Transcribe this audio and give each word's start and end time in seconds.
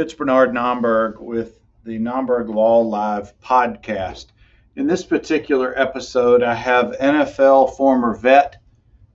It's 0.00 0.14
Bernard 0.14 0.54
Nomberg 0.54 1.20
with 1.20 1.60
the 1.84 1.98
Nomberg 1.98 2.48
Law 2.48 2.80
Live 2.80 3.38
podcast. 3.40 4.28
In 4.74 4.86
this 4.86 5.04
particular 5.04 5.78
episode, 5.78 6.42
I 6.42 6.54
have 6.54 6.96
NFL 6.98 7.76
former 7.76 8.14
vet 8.14 8.62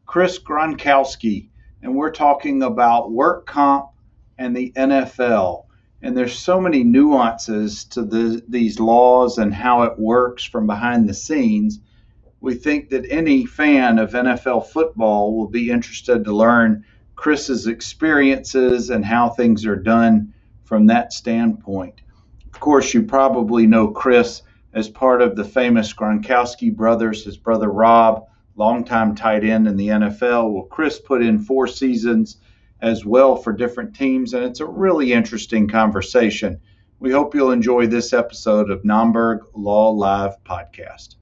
Chris 0.05 0.37
Gronkowski, 0.37 1.49
and 1.81 1.95
we're 1.95 2.11
talking 2.11 2.61
about 2.61 3.11
work 3.11 3.47
comp 3.47 3.87
and 4.37 4.55
the 4.55 4.73
NFL. 4.75 5.65
And 6.03 6.15
there's 6.15 6.37
so 6.37 6.61
many 6.61 6.83
nuances 6.83 7.85
to 7.85 8.03
the, 8.03 8.43
these 8.47 8.79
laws 8.79 9.39
and 9.39 9.51
how 9.51 9.81
it 9.81 9.97
works 9.97 10.43
from 10.43 10.67
behind 10.67 11.09
the 11.09 11.15
scenes. 11.15 11.79
We 12.41 12.53
think 12.53 12.89
that 12.89 13.07
any 13.09 13.47
fan 13.47 13.97
of 13.97 14.11
NFL 14.11 14.67
football 14.67 15.35
will 15.35 15.47
be 15.47 15.71
interested 15.71 16.23
to 16.25 16.31
learn 16.31 16.85
Chris's 17.15 17.65
experiences 17.65 18.91
and 18.91 19.03
how 19.03 19.29
things 19.29 19.65
are 19.65 19.75
done 19.75 20.34
from 20.65 20.87
that 20.87 21.13
standpoint. 21.13 22.01
Of 22.53 22.59
course, 22.59 22.93
you 22.93 23.03
probably 23.03 23.65
know 23.67 23.87
Chris 23.89 24.41
as 24.73 24.89
part 24.89 25.21
of 25.21 25.35
the 25.35 25.45
famous 25.45 25.93
Gronkowski 25.93 26.75
brothers, 26.75 27.23
his 27.23 27.37
brother 27.37 27.71
Rob, 27.71 28.25
longtime 28.55 29.15
tight 29.15 29.43
end 29.43 29.67
in 29.67 29.77
the 29.77 29.87
NFL. 29.87 30.51
Well, 30.51 30.63
Chris 30.63 30.99
put 30.99 31.21
in 31.21 31.39
four 31.39 31.67
seasons 31.67 32.37
as 32.81 33.05
well 33.05 33.35
for 33.35 33.53
different 33.53 33.95
teams, 33.95 34.33
and 34.33 34.43
it's 34.43 34.59
a 34.59 34.65
really 34.65 35.13
interesting 35.13 35.67
conversation. 35.67 36.59
We 36.99 37.11
hope 37.11 37.35
you'll 37.35 37.51
enjoy 37.51 37.87
this 37.87 38.13
episode 38.13 38.69
of 38.69 38.83
Nomberg 38.83 39.39
Law 39.53 39.89
Live 39.91 40.43
podcast. 40.43 41.15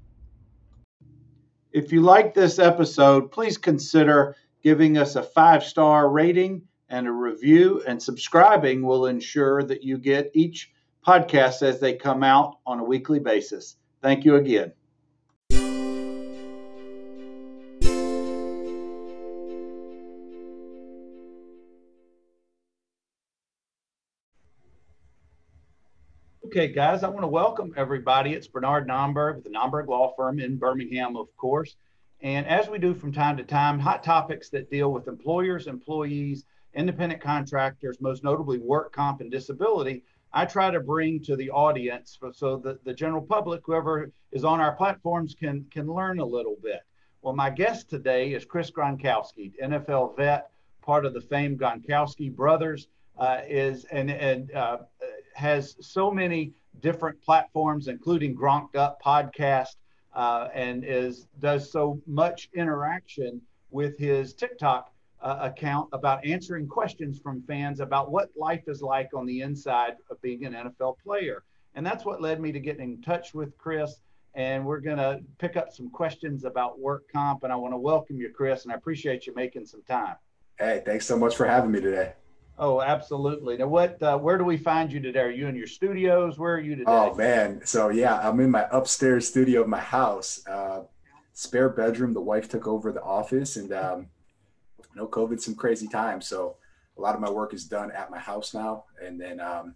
If 1.71 1.91
you 1.91 2.01
like 2.01 2.33
this 2.33 2.59
episode, 2.59 3.31
please 3.31 3.57
consider 3.57 4.35
giving 4.61 4.97
us 4.97 5.15
a 5.15 5.23
five 5.23 5.63
star 5.63 6.09
rating 6.09 6.63
and 6.93 7.07
a 7.07 7.11
review, 7.11 7.81
and 7.87 8.01
subscribing 8.01 8.83
will 8.83 9.07
ensure 9.07 9.63
that 9.63 9.81
you 9.81 9.97
get 9.97 10.29
each 10.35 10.71
podcast 11.05 11.63
as 11.63 11.79
they 11.79 11.95
come 11.95 12.21
out 12.21 12.59
on 12.67 12.79
a 12.79 12.83
weekly 12.83 13.17
basis. 13.17 13.77
Thank 14.03 14.25
you 14.25 14.35
again. 14.35 14.73
Okay, 26.45 26.67
guys, 26.67 27.01
I 27.01 27.07
want 27.07 27.21
to 27.21 27.27
welcome 27.27 27.73
everybody. 27.75 28.33
It's 28.33 28.45
Bernard 28.45 28.87
Nomberg 28.87 29.37
with 29.37 29.45
the 29.45 29.49
Nomberg 29.49 29.87
Law 29.87 30.13
Firm 30.15 30.39
in 30.39 30.57
Birmingham, 30.57 31.17
of 31.17 31.35
course. 31.37 31.75
And 32.21 32.45
as 32.45 32.69
we 32.69 32.77
do 32.77 32.93
from 32.93 33.11
time 33.11 33.37
to 33.37 33.43
time, 33.43 33.79
hot 33.79 34.03
topics 34.03 34.49
that 34.49 34.69
deal 34.69 34.93
with 34.93 35.07
employers, 35.07 35.65
employees, 35.65 36.45
independent 36.75 37.21
contractors, 37.21 38.01
most 38.01 38.23
notably 38.23 38.59
work 38.59 38.93
comp 38.93 39.21
and 39.21 39.31
disability, 39.31 40.03
I 40.33 40.45
try 40.45 40.71
to 40.71 40.79
bring 40.79 41.21
to 41.23 41.35
the 41.35 41.51
audience 41.51 42.17
so 42.33 42.57
that 42.57 42.83
the 42.83 42.93
general 42.93 43.21
public, 43.21 43.61
whoever 43.65 44.11
is 44.31 44.43
on 44.43 44.59
our 44.59 44.73
platforms, 44.73 45.35
can 45.35 45.65
can 45.69 45.87
learn 45.87 46.19
a 46.19 46.25
little 46.25 46.57
bit. 46.61 46.81
Well, 47.21 47.35
my 47.35 47.49
guest 47.49 47.89
today 47.89 48.33
is 48.33 48.43
Chris 48.43 48.71
Gronkowski, 48.71 49.53
NFL 49.61 50.17
vet, 50.17 50.49
part 50.81 51.05
of 51.05 51.13
the 51.13 51.21
famed 51.21 51.59
Gronkowski 51.59 52.35
brothers, 52.35 52.87
uh, 53.17 53.41
is 53.47 53.85
and 53.85 54.09
and 54.09 54.51
uh, 54.53 54.77
has 55.35 55.75
so 55.79 56.09
many 56.09 56.53
different 56.79 57.21
platforms, 57.21 57.87
including 57.87 58.35
Gronked 58.35 58.75
Up 58.75 59.01
podcast 59.01 59.75
uh, 60.13 60.49
and 60.53 60.83
is 60.83 61.27
does 61.39 61.71
so 61.71 62.01
much 62.07 62.49
interaction 62.53 63.41
with 63.71 63.97
his 63.97 64.33
TikTok 64.33 64.92
uh, 65.23 65.37
account 65.41 65.89
about 65.93 66.23
answering 66.25 66.67
questions 66.67 67.17
from 67.17 67.41
fans 67.47 67.79
about 67.79 68.11
what 68.11 68.29
life 68.35 68.63
is 68.67 68.81
like 68.81 69.09
on 69.15 69.25
the 69.25 69.41
inside 69.41 69.93
of 70.11 70.21
being 70.21 70.45
an 70.45 70.53
NFL 70.53 70.97
player. 71.03 71.43
And 71.75 71.85
that's 71.85 72.05
what 72.05 72.21
led 72.21 72.39
me 72.39 72.51
to 72.51 72.59
getting 72.59 72.93
in 72.93 73.01
touch 73.01 73.33
with 73.33 73.57
Chris. 73.57 73.95
And 74.35 74.65
we're 74.65 74.79
going 74.79 74.97
to 74.97 75.21
pick 75.37 75.55
up 75.55 75.71
some 75.71 75.89
questions 75.89 76.43
about 76.43 76.79
work 76.79 77.09
comp. 77.11 77.43
And 77.43 77.53
I 77.53 77.55
want 77.55 77.73
to 77.73 77.77
welcome 77.77 78.19
you, 78.19 78.31
Chris, 78.35 78.63
and 78.63 78.73
I 78.73 78.75
appreciate 78.75 79.25
you 79.25 79.33
making 79.33 79.65
some 79.65 79.81
time. 79.83 80.15
Hey, 80.59 80.81
thanks 80.85 81.05
so 81.05 81.17
much 81.17 81.35
for 81.35 81.45
having 81.45 81.71
me 81.71 81.79
today. 81.79 82.13
Oh, 82.57 82.81
absolutely. 82.81 83.57
Now, 83.57 83.67
what? 83.67 84.01
Uh, 84.01 84.17
where 84.17 84.37
do 84.37 84.43
we 84.43 84.57
find 84.57 84.91
you 84.91 84.99
today? 84.99 85.21
Are 85.21 85.31
you 85.31 85.47
in 85.47 85.55
your 85.55 85.65
studios? 85.65 86.37
Where 86.37 86.53
are 86.53 86.59
you 86.59 86.75
today? 86.75 86.91
Oh 86.91 87.15
man, 87.15 87.61
so 87.65 87.89
yeah, 87.89 88.19
I'm 88.19 88.39
in 88.39 88.51
my 88.51 88.67
upstairs 88.71 89.27
studio 89.27 89.61
of 89.61 89.67
my 89.67 89.79
house. 89.79 90.45
Uh, 90.45 90.81
spare 91.33 91.69
bedroom. 91.69 92.13
The 92.13 92.21
wife 92.21 92.47
took 92.47 92.67
over 92.67 92.91
the 92.91 93.01
office, 93.01 93.55
and 93.55 93.73
um, 93.73 94.07
you 94.93 95.01
know, 95.01 95.07
COVID, 95.07 95.39
some 95.41 95.55
crazy 95.55 95.87
times. 95.87 96.27
So 96.27 96.57
a 96.97 97.01
lot 97.01 97.15
of 97.15 97.21
my 97.21 97.29
work 97.29 97.53
is 97.53 97.65
done 97.65 97.91
at 97.91 98.11
my 98.11 98.19
house 98.19 98.53
now, 98.53 98.85
and 99.03 99.19
then 99.19 99.39
um, 99.39 99.75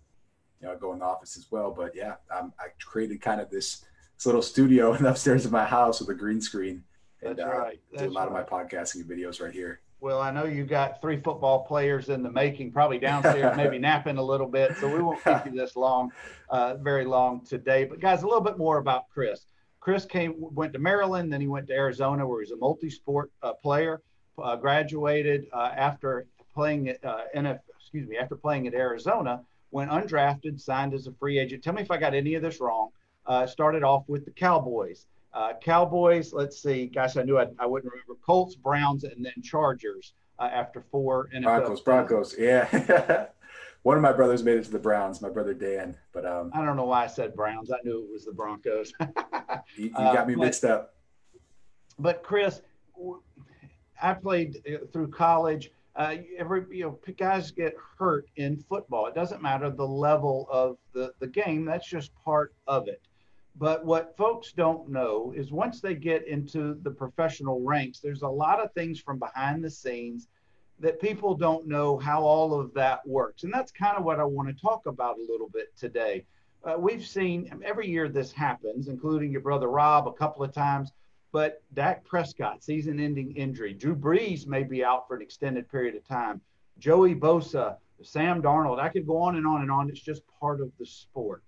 you 0.61 0.67
know, 0.67 0.73
I 0.73 0.77
go 0.77 0.93
in 0.93 0.99
the 0.99 1.05
office 1.05 1.37
as 1.37 1.47
well. 1.51 1.71
But 1.71 1.95
yeah, 1.95 2.15
um, 2.35 2.53
I 2.59 2.67
created 2.83 3.21
kind 3.21 3.41
of 3.41 3.49
this, 3.49 3.85
this 4.15 4.25
little 4.25 4.41
studio 4.41 4.93
upstairs 5.07 5.45
of 5.45 5.51
my 5.51 5.65
house 5.65 5.99
with 5.99 6.09
a 6.09 6.15
green 6.15 6.41
screen, 6.41 6.83
and 7.21 7.37
That's 7.37 7.47
uh, 7.47 7.57
right. 7.57 7.79
That's 7.91 8.03
do 8.03 8.09
a 8.09 8.11
lot 8.11 8.31
right. 8.31 8.41
of 8.41 8.51
my 8.51 8.63
podcasting 8.63 9.03
videos 9.05 9.41
right 9.41 9.53
here. 9.53 9.81
Well, 9.99 10.21
I 10.21 10.29
know 10.29 10.45
you've 10.45 10.67
got 10.67 11.01
three 11.01 11.19
football 11.19 11.65
players 11.65 12.09
in 12.09 12.21
the 12.21 12.31
making, 12.31 12.71
probably 12.71 12.99
downstairs, 12.99 13.53
maybe 13.57 13.79
napping 13.79 14.17
a 14.17 14.23
little 14.23 14.45
bit. 14.45 14.77
So 14.77 14.87
we 14.93 15.01
won't 15.01 15.23
keep 15.23 15.45
you 15.45 15.51
this 15.51 15.75
long, 15.75 16.11
uh, 16.49 16.75
very 16.75 17.03
long 17.03 17.43
today. 17.43 17.83
But 17.83 17.99
guys, 17.99 18.21
a 18.21 18.27
little 18.27 18.41
bit 18.41 18.59
more 18.59 18.77
about 18.77 19.09
Chris. 19.09 19.45
Chris 19.79 20.05
came, 20.05 20.35
went 20.37 20.73
to 20.73 20.79
Maryland, 20.79 21.33
then 21.33 21.41
he 21.41 21.47
went 21.47 21.67
to 21.67 21.73
Arizona, 21.73 22.27
where 22.27 22.41
he's 22.41 22.51
a 22.51 22.57
multi-sport 22.57 23.31
uh, 23.41 23.53
player. 23.53 24.01
Uh, 24.41 24.55
graduated 24.55 25.47
uh, 25.51 25.71
after 25.75 26.27
playing 26.53 26.89
at 26.89 27.03
uh, 27.03 27.21
NF, 27.35 27.59
excuse 27.79 28.07
me, 28.07 28.17
after 28.17 28.35
playing 28.35 28.67
at 28.67 28.73
Arizona. 28.73 29.41
Went 29.71 29.91
undrafted, 29.91 30.61
signed 30.61 30.93
as 30.93 31.07
a 31.07 31.11
free 31.13 31.39
agent. 31.39 31.63
Tell 31.63 31.73
me 31.73 31.81
if 31.81 31.91
I 31.91 31.97
got 31.97 32.13
any 32.13 32.35
of 32.35 32.41
this 32.41 32.61
wrong. 32.61 32.89
Uh, 33.25 33.45
started 33.45 33.83
off 33.83 34.03
with 34.07 34.25
the 34.25 34.31
Cowboys. 34.31 35.07
Uh, 35.33 35.53
Cowboys, 35.61 36.33
let's 36.33 36.61
see, 36.61 36.85
gosh, 36.85 37.17
I 37.17 37.23
knew 37.23 37.37
I, 37.37 37.47
I 37.59 37.65
wouldn't 37.65 37.91
remember. 37.91 38.15
Colts, 38.25 38.55
Browns, 38.55 39.03
and 39.03 39.25
then 39.25 39.33
Chargers 39.43 40.13
uh, 40.39 40.49
after 40.51 40.83
four 40.91 41.29
NFL. 41.35 41.43
Broncos, 41.43 41.81
Broncos, 41.81 42.35
yeah. 42.39 43.27
One 43.83 43.97
of 43.97 44.03
my 44.03 44.11
brothers 44.11 44.43
made 44.43 44.57
it 44.57 44.65
to 44.65 44.71
the 44.71 44.79
Browns, 44.79 45.21
my 45.21 45.29
brother 45.29 45.53
Dan. 45.53 45.95
But 46.11 46.25
um, 46.25 46.51
I 46.53 46.65
don't 46.65 46.75
know 46.75 46.85
why 46.85 47.03
I 47.03 47.07
said 47.07 47.35
Browns. 47.35 47.71
I 47.71 47.77
knew 47.83 48.03
it 48.03 48.11
was 48.11 48.25
the 48.25 48.33
Broncos. 48.33 48.93
you, 49.75 49.85
you, 49.85 49.89
got 49.91 50.27
me 50.27 50.35
uh, 50.35 50.37
mixed 50.37 50.65
up. 50.65 50.95
But 51.99 52.23
Chris, 52.23 52.61
I 54.01 54.13
played 54.13 54.61
uh, 54.67 54.85
through 54.91 55.09
college. 55.09 55.71
Uh, 55.95 56.17
every 56.37 56.65
you 56.71 56.83
know, 56.83 57.13
guys 57.17 57.51
get 57.51 57.75
hurt 57.97 58.27
in 58.35 58.57
football. 58.69 59.07
It 59.07 59.15
doesn't 59.15 59.41
matter 59.41 59.69
the 59.69 59.87
level 59.87 60.47
of 60.51 60.77
the 60.93 61.13
the 61.19 61.27
game. 61.27 61.65
That's 61.65 61.87
just 61.87 62.11
part 62.23 62.53
of 62.67 62.87
it. 62.87 63.01
But 63.59 63.85
what 63.85 64.15
folks 64.15 64.51
don't 64.51 64.87
know 64.89 65.33
is 65.35 65.51
once 65.51 65.81
they 65.81 65.95
get 65.95 66.27
into 66.27 66.75
the 66.83 66.91
professional 66.91 67.61
ranks, 67.61 67.99
there's 67.99 68.21
a 68.21 68.27
lot 68.27 68.63
of 68.63 68.71
things 68.73 68.99
from 68.99 69.17
behind 69.17 69.63
the 69.63 69.71
scenes 69.71 70.27
that 70.79 71.01
people 71.01 71.35
don't 71.35 71.67
know 71.67 71.97
how 71.97 72.21
all 72.21 72.59
of 72.59 72.71
that 72.75 73.05
works. 73.07 73.43
And 73.43 73.51
that's 73.51 73.71
kind 73.71 73.97
of 73.97 74.03
what 74.03 74.19
I 74.19 74.23
want 74.23 74.47
to 74.49 74.61
talk 74.61 74.85
about 74.85 75.17
a 75.17 75.31
little 75.31 75.49
bit 75.49 75.75
today. 75.75 76.23
Uh, 76.63 76.75
we've 76.77 77.05
seen 77.05 77.49
every 77.65 77.87
year 77.89 78.09
this 78.09 78.31
happens, 78.31 78.87
including 78.87 79.31
your 79.31 79.41
brother 79.41 79.69
Rob 79.69 80.07
a 80.07 80.13
couple 80.13 80.43
of 80.43 80.53
times. 80.53 80.91
But 81.31 81.61
Dak 81.73 82.05
Prescott, 82.05 82.63
season 82.63 82.99
ending 82.99 83.35
injury. 83.35 83.73
Drew 83.73 83.95
Brees 83.95 84.47
may 84.47 84.63
be 84.63 84.83
out 84.83 85.07
for 85.07 85.15
an 85.15 85.21
extended 85.21 85.69
period 85.69 85.95
of 85.95 86.07
time. 86.07 86.41
Joey 86.79 87.15
Bosa, 87.15 87.77
Sam 88.01 88.41
Darnold. 88.41 88.79
I 88.79 88.89
could 88.89 89.05
go 89.05 89.17
on 89.17 89.35
and 89.35 89.45
on 89.45 89.61
and 89.61 89.71
on. 89.71 89.89
It's 89.89 89.99
just 89.99 90.21
part 90.39 90.61
of 90.61 90.71
the 90.79 90.85
sport. 90.85 91.43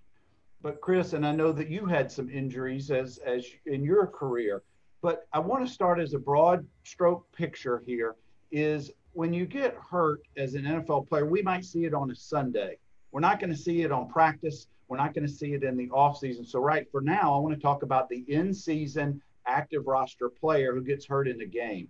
But 0.62 0.82
Chris, 0.82 1.14
and 1.14 1.26
I 1.26 1.32
know 1.32 1.52
that 1.54 1.70
you 1.70 1.86
had 1.86 2.12
some 2.12 2.30
injuries 2.30 2.92
as 2.92 3.18
as 3.20 3.46
in 3.66 3.84
your 3.84 4.08
career, 4.08 4.64
but 5.02 5.28
I 5.32 5.40
want 5.40 5.66
to 5.66 5.72
start 5.72 6.00
as 6.00 6.14
a 6.14 6.20
broad 6.20 6.68
stroke 6.84 7.32
picture 7.32 7.82
here 7.86 8.16
is 8.52 8.92
when 9.14 9.34
you 9.34 9.46
get 9.46 9.76
hurt 9.76 10.22
as 10.38 10.56
an 10.56 10.64
NFL 10.64 11.08
player, 11.08 11.26
we 11.26 11.42
might 11.42 11.64
see 11.64 11.86
it 11.86 11.94
on 11.94 12.12
a 12.12 12.16
Sunday. 12.16 12.78
We're 13.12 13.22
not 13.22 13.40
going 13.40 13.52
to 13.52 13.58
see 13.58 13.82
it 13.84 13.92
on 13.92 14.10
practice. 14.10 14.68
We're 14.88 14.98
not 14.98 15.14
going 15.14 15.26
to 15.26 15.32
see 15.32 15.54
it 15.54 15.64
in 15.64 15.78
the 15.78 15.90
off 15.92 16.18
season. 16.18 16.46
So 16.46 16.60
right 16.60 16.90
for 16.92 17.02
now, 17.02 17.36
I 17.36 17.40
want 17.40 17.56
to 17.56 17.62
talk 17.62 17.84
about 17.84 18.10
the 18.10 18.26
in 18.28 18.54
season 18.54 19.22
active 19.50 19.88
roster 19.88 20.30
player 20.30 20.74
who 20.74 20.82
gets 20.82 21.06
hurt 21.06 21.28
in 21.28 21.38
the 21.38 21.46
game. 21.46 21.90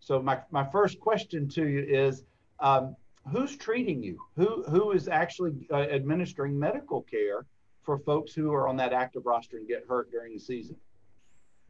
So 0.00 0.20
my, 0.20 0.38
my 0.50 0.64
first 0.64 1.00
question 1.00 1.48
to 1.50 1.66
you 1.66 1.80
is, 1.80 2.24
um, 2.60 2.94
who's 3.32 3.56
treating 3.56 4.02
you? 4.02 4.18
Who 4.36 4.62
who 4.64 4.92
is 4.92 5.08
actually 5.08 5.66
uh, 5.70 5.76
administering 5.76 6.58
medical 6.58 7.02
care 7.02 7.46
for 7.82 7.98
folks 7.98 8.34
who 8.34 8.52
are 8.52 8.68
on 8.68 8.76
that 8.76 8.92
active 8.92 9.26
roster 9.26 9.56
and 9.56 9.66
get 9.66 9.84
hurt 9.88 10.10
during 10.10 10.34
the 10.34 10.40
season? 10.40 10.76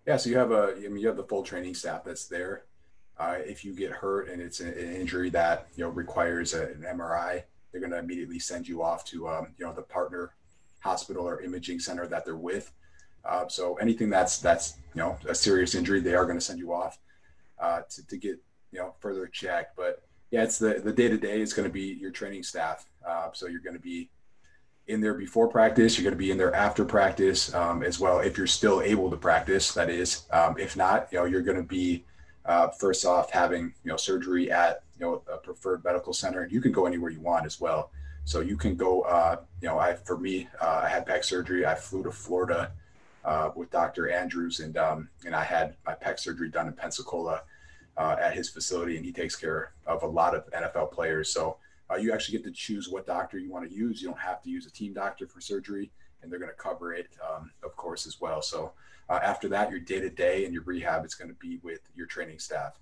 Yeah, 0.06 0.16
so 0.16 0.30
you 0.30 0.36
have 0.36 0.50
a 0.50 0.74
I 0.76 0.88
mean 0.88 0.98
you 0.98 1.06
have 1.06 1.16
the 1.16 1.24
full 1.24 1.42
training 1.42 1.74
staff 1.74 2.04
that's 2.04 2.26
there. 2.26 2.64
Uh, 3.16 3.36
if 3.38 3.64
you 3.64 3.72
get 3.72 3.92
hurt 3.92 4.28
and 4.28 4.42
it's 4.42 4.58
an 4.58 4.74
injury 4.74 5.30
that 5.30 5.68
you 5.76 5.84
know 5.84 5.90
requires 5.90 6.54
a, 6.54 6.64
an 6.64 6.84
MRI, 6.96 7.44
they're 7.70 7.80
going 7.80 7.92
to 7.92 7.98
immediately 7.98 8.40
send 8.40 8.66
you 8.66 8.82
off 8.82 9.04
to 9.06 9.28
um, 9.28 9.48
you 9.56 9.64
know 9.64 9.72
the 9.72 9.82
partner 9.82 10.34
hospital 10.80 11.26
or 11.26 11.40
imaging 11.40 11.78
center 11.78 12.06
that 12.06 12.24
they're 12.24 12.36
with. 12.36 12.72
Uh, 13.24 13.48
so 13.48 13.76
anything 13.76 14.10
that's 14.10 14.38
that's 14.38 14.76
you 14.94 15.00
know 15.00 15.16
a 15.28 15.34
serious 15.34 15.74
injury, 15.74 16.00
they 16.00 16.14
are 16.14 16.24
going 16.24 16.38
to 16.38 16.44
send 16.44 16.58
you 16.58 16.72
off 16.72 16.98
uh, 17.58 17.80
to, 17.88 18.06
to 18.06 18.16
get 18.16 18.38
you 18.72 18.78
know 18.78 18.94
further 19.00 19.26
checked. 19.26 19.76
But 19.76 20.02
Yeah, 20.30 20.42
it's 20.42 20.58
the 20.58 20.80
the 20.82 20.92
day 20.92 21.08
to 21.08 21.16
day 21.16 21.40
is 21.40 21.52
going 21.52 21.68
to 21.68 21.72
be 21.72 21.98
your 22.00 22.10
training 22.10 22.42
staff. 22.42 22.86
Uh, 23.06 23.30
so 23.32 23.46
you're 23.46 23.60
going 23.60 23.76
to 23.76 23.82
be 23.82 24.10
in 24.86 25.00
there 25.00 25.14
before 25.14 25.48
practice. 25.48 25.96
You're 25.96 26.04
going 26.04 26.14
to 26.14 26.18
be 26.18 26.30
in 26.30 26.36
there 26.36 26.54
after 26.54 26.84
practice 26.84 27.54
um, 27.54 27.82
as 27.82 27.98
well. 27.98 28.20
If 28.20 28.36
you're 28.36 28.46
still 28.46 28.82
able 28.82 29.10
to 29.10 29.16
practice, 29.16 29.72
that 29.72 29.88
is. 29.88 30.24
Um, 30.30 30.56
if 30.58 30.76
not, 30.76 31.08
you 31.10 31.18
know, 31.18 31.24
you're 31.24 31.42
going 31.42 31.56
to 31.56 31.62
be 31.62 32.04
uh, 32.44 32.68
first 32.68 33.06
off 33.06 33.30
having 33.30 33.72
you 33.84 33.90
know 33.90 33.96
surgery 33.96 34.50
at 34.50 34.82
you 34.98 35.06
know 35.06 35.22
a 35.32 35.38
preferred 35.38 35.82
medical 35.84 36.12
center, 36.12 36.42
and 36.42 36.52
you 36.52 36.60
can 36.60 36.72
go 36.72 36.86
anywhere 36.86 37.10
you 37.10 37.20
want 37.20 37.46
as 37.46 37.60
well. 37.60 37.90
So 38.24 38.40
you 38.40 38.56
can 38.56 38.76
go. 38.76 39.02
Uh, 39.02 39.36
you 39.62 39.68
know, 39.68 39.78
I 39.78 39.94
for 39.94 40.18
me, 40.18 40.48
uh, 40.60 40.82
I 40.84 40.88
had 40.88 41.06
back 41.06 41.24
surgery. 41.24 41.64
I 41.64 41.74
flew 41.74 42.02
to 42.02 42.10
Florida 42.10 42.72
uh, 43.24 43.50
with 43.54 43.70
Dr. 43.70 44.10
Andrews, 44.10 44.60
and 44.60 44.76
um, 44.76 45.08
and 45.24 45.34
I 45.34 45.44
had 45.44 45.76
my 45.86 45.94
pec 45.94 46.18
surgery 46.18 46.50
done 46.50 46.66
in 46.66 46.74
Pensacola 46.74 47.42
uh, 47.96 48.16
at 48.20 48.34
his 48.34 48.50
facility, 48.50 48.96
and 48.96 49.04
he 49.04 49.12
takes 49.12 49.36
care 49.36 49.72
of 49.86 50.02
a 50.02 50.06
lot 50.06 50.34
of 50.34 50.50
NFL 50.50 50.92
players. 50.92 51.30
So 51.30 51.58
uh, 51.90 51.96
you 51.96 52.12
actually 52.12 52.38
get 52.38 52.44
to 52.44 52.52
choose 52.52 52.88
what 52.88 53.06
doctor 53.06 53.38
you 53.38 53.50
want 53.50 53.68
to 53.68 53.74
use. 53.74 54.00
You 54.02 54.08
don't 54.08 54.20
have 54.20 54.42
to 54.42 54.50
use 54.50 54.66
a 54.66 54.70
team 54.70 54.92
doctor 54.94 55.26
for 55.26 55.40
surgery, 55.40 55.90
and 56.22 56.30
they're 56.30 56.38
going 56.38 56.50
to 56.50 56.56
cover 56.56 56.92
it, 56.92 57.08
um, 57.28 57.50
of 57.62 57.76
course, 57.76 58.06
as 58.06 58.20
well. 58.20 58.42
So 58.42 58.72
uh, 59.08 59.20
after 59.22 59.48
that, 59.48 59.70
your 59.70 59.80
day 59.80 60.00
to 60.00 60.10
day 60.10 60.44
and 60.44 60.52
your 60.52 60.62
rehab 60.64 61.04
is 61.04 61.14
going 61.14 61.28
to 61.28 61.36
be 61.36 61.58
with 61.62 61.80
your 61.94 62.06
training 62.06 62.38
staff. 62.38 62.78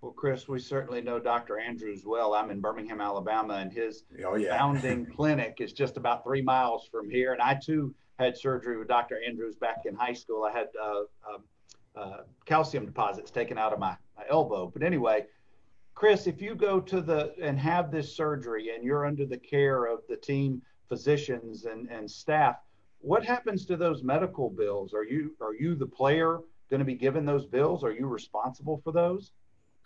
Well, 0.00 0.12
Chris, 0.12 0.48
we 0.48 0.58
certainly 0.58 1.02
know 1.02 1.18
Dr. 1.18 1.58
Andrews 1.58 2.04
well. 2.06 2.32
I'm 2.32 2.50
in 2.50 2.60
Birmingham, 2.60 3.02
Alabama, 3.02 3.54
and 3.54 3.70
his 3.70 4.04
oh, 4.24 4.36
yeah. 4.36 4.56
founding 4.56 5.04
clinic 5.16 5.58
is 5.60 5.74
just 5.74 5.98
about 5.98 6.24
three 6.24 6.40
miles 6.40 6.88
from 6.90 7.10
here. 7.10 7.34
And 7.34 7.42
I 7.42 7.54
too 7.54 7.94
had 8.20 8.36
surgery 8.36 8.76
with 8.76 8.88
Dr. 8.88 9.18
Andrews 9.26 9.56
back 9.56 9.82
in 9.86 9.94
high 9.94 10.12
school. 10.12 10.44
I 10.44 10.52
had 10.52 10.68
uh, 10.80 11.00
um, 11.28 11.42
uh, 11.96 12.22
calcium 12.44 12.84
deposits 12.84 13.30
taken 13.30 13.58
out 13.58 13.72
of 13.72 13.78
my, 13.78 13.96
my 14.16 14.24
elbow. 14.28 14.70
But 14.72 14.82
anyway, 14.82 15.24
Chris, 15.94 16.26
if 16.26 16.40
you 16.40 16.54
go 16.54 16.80
to 16.80 17.00
the 17.00 17.34
and 17.42 17.58
have 17.58 17.90
this 17.90 18.14
surgery 18.14 18.74
and 18.74 18.84
you're 18.84 19.06
under 19.06 19.26
the 19.26 19.38
care 19.38 19.86
of 19.86 20.00
the 20.08 20.16
team 20.16 20.62
physicians 20.88 21.64
and, 21.64 21.88
and 21.88 22.08
staff, 22.10 22.56
what 23.00 23.24
happens 23.24 23.64
to 23.66 23.76
those 23.76 24.02
medical 24.02 24.50
bills? 24.50 24.92
Are 24.92 25.04
you 25.04 25.34
are 25.40 25.54
you 25.54 25.74
the 25.74 25.86
player 25.86 26.38
going 26.68 26.80
to 26.80 26.84
be 26.84 26.94
given 26.94 27.24
those 27.24 27.46
bills? 27.46 27.82
Are 27.82 27.92
you 27.92 28.06
responsible 28.06 28.80
for 28.84 28.92
those? 28.92 29.32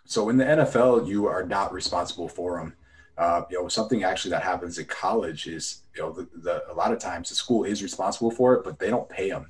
So 0.05 0.29
in 0.29 0.37
the 0.37 0.45
NFL, 0.45 1.07
you 1.07 1.25
are 1.25 1.45
not 1.45 1.73
responsible 1.73 2.27
for 2.27 2.59
them. 2.59 2.75
Uh, 3.17 3.43
you 3.49 3.61
know, 3.61 3.67
something 3.67 4.03
actually 4.03 4.31
that 4.31 4.43
happens 4.43 4.77
in 4.77 4.85
college 4.85 5.47
is, 5.47 5.83
you 5.95 6.01
know, 6.01 6.11
the, 6.11 6.27
the, 6.35 6.69
a 6.69 6.73
lot 6.73 6.91
of 6.91 6.99
times 6.99 7.29
the 7.29 7.35
school 7.35 7.63
is 7.63 7.81
responsible 7.81 8.31
for 8.31 8.55
it, 8.55 8.63
but 8.63 8.77
they 8.77 8.89
don't 8.89 9.07
pay 9.07 9.29
them. 9.29 9.49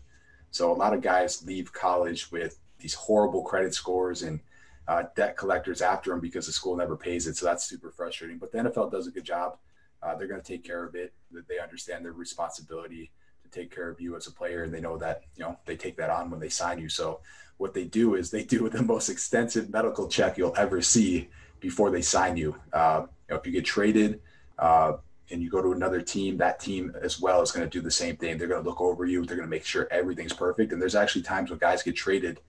So 0.52 0.72
a 0.72 0.74
lot 0.74 0.94
of 0.94 1.02
guys 1.02 1.44
leave 1.46 1.74
college 1.74 2.32
with 2.32 2.60
these 2.80 2.94
horrible 2.94 3.42
credit 3.44 3.74
scores 3.74 4.22
and 4.22 4.40
uh, 4.88 5.04
debt 5.16 5.36
collectors 5.36 5.82
after 5.82 6.12
them 6.12 6.20
because 6.20 6.46
the 6.46 6.52
school 6.52 6.76
never 6.76 6.96
pays 6.96 7.28
it. 7.28 7.36
So 7.38 7.46
that's 7.46 7.66
super 7.66 7.92
frustrating. 7.92 8.38
But 8.38 8.52
the 8.52 8.60
NFL 8.60 8.92
does 8.92 9.08
a 9.08 9.12
good 9.12 9.24
job. 9.24 9.58
Uh, 10.02 10.16
they're 10.16 10.28
going 10.28 10.42
to 10.42 10.48
take 10.48 10.64
care 10.64 10.84
of 10.84 10.96
it. 10.96 11.14
That 11.32 11.48
they 11.48 11.60
understand 11.60 12.06
their 12.06 12.14
responsibility 12.14 13.12
to 13.44 13.50
take 13.50 13.74
care 13.74 13.90
of 13.90 14.00
you 14.00 14.16
as 14.16 14.28
a 14.28 14.32
player, 14.32 14.64
and 14.64 14.74
they 14.74 14.82
know 14.82 14.98
that 14.98 15.24
you 15.36 15.44
know 15.44 15.58
they 15.66 15.76
take 15.76 15.98
that 15.98 16.10
on 16.10 16.30
when 16.30 16.40
they 16.40 16.50
sign 16.50 16.80
you. 16.80 16.90
So 16.90 17.22
what 17.58 17.74
they 17.74 17.86
do 17.86 18.16
is 18.16 18.30
they 18.30 18.44
do 18.56 18.70
the 18.70 18.84
most 18.84 19.10
extensive 19.10 19.70
medical 19.70 20.08
check 20.08 20.38
you'll 20.38 20.56
ever 20.58 20.82
see 20.82 21.30
before 21.66 21.90
they 21.90 22.02
sign 22.02 22.38
you. 22.38 22.56
Uh, 22.72 23.08
you 23.28 23.34
know, 23.34 23.40
if 23.40 23.46
you 23.48 23.52
get 23.52 23.66
traded 23.66 24.22
uh, 24.60 24.94
and 25.32 25.42
you 25.42 25.50
go 25.50 25.64
to 25.64 25.72
another 25.72 26.00
team, 26.00 26.38
that 26.38 26.60
team 26.60 26.96
as 27.02 27.20
well 27.20 27.42
is 27.42 27.52
going 27.52 27.68
to 27.68 27.78
do 27.78 27.82
the 27.82 27.90
same 27.90 28.16
thing. 28.18 28.38
They're 28.38 28.48
going 28.48 28.62
to 28.64 28.70
look 28.70 28.82
over 28.82 29.04
you. 29.08 29.26
They're 29.26 29.36
going 29.36 29.48
to 29.48 29.56
make 29.58 29.66
sure 29.66 29.88
everything's 29.90 30.32
perfect. 30.32 30.72
And 30.72 30.80
there's 30.80 30.94
actually 30.94 31.24
times 31.24 31.50
when 31.50 31.58
guys 31.58 31.82
get 31.82 31.96
traded 31.96 32.40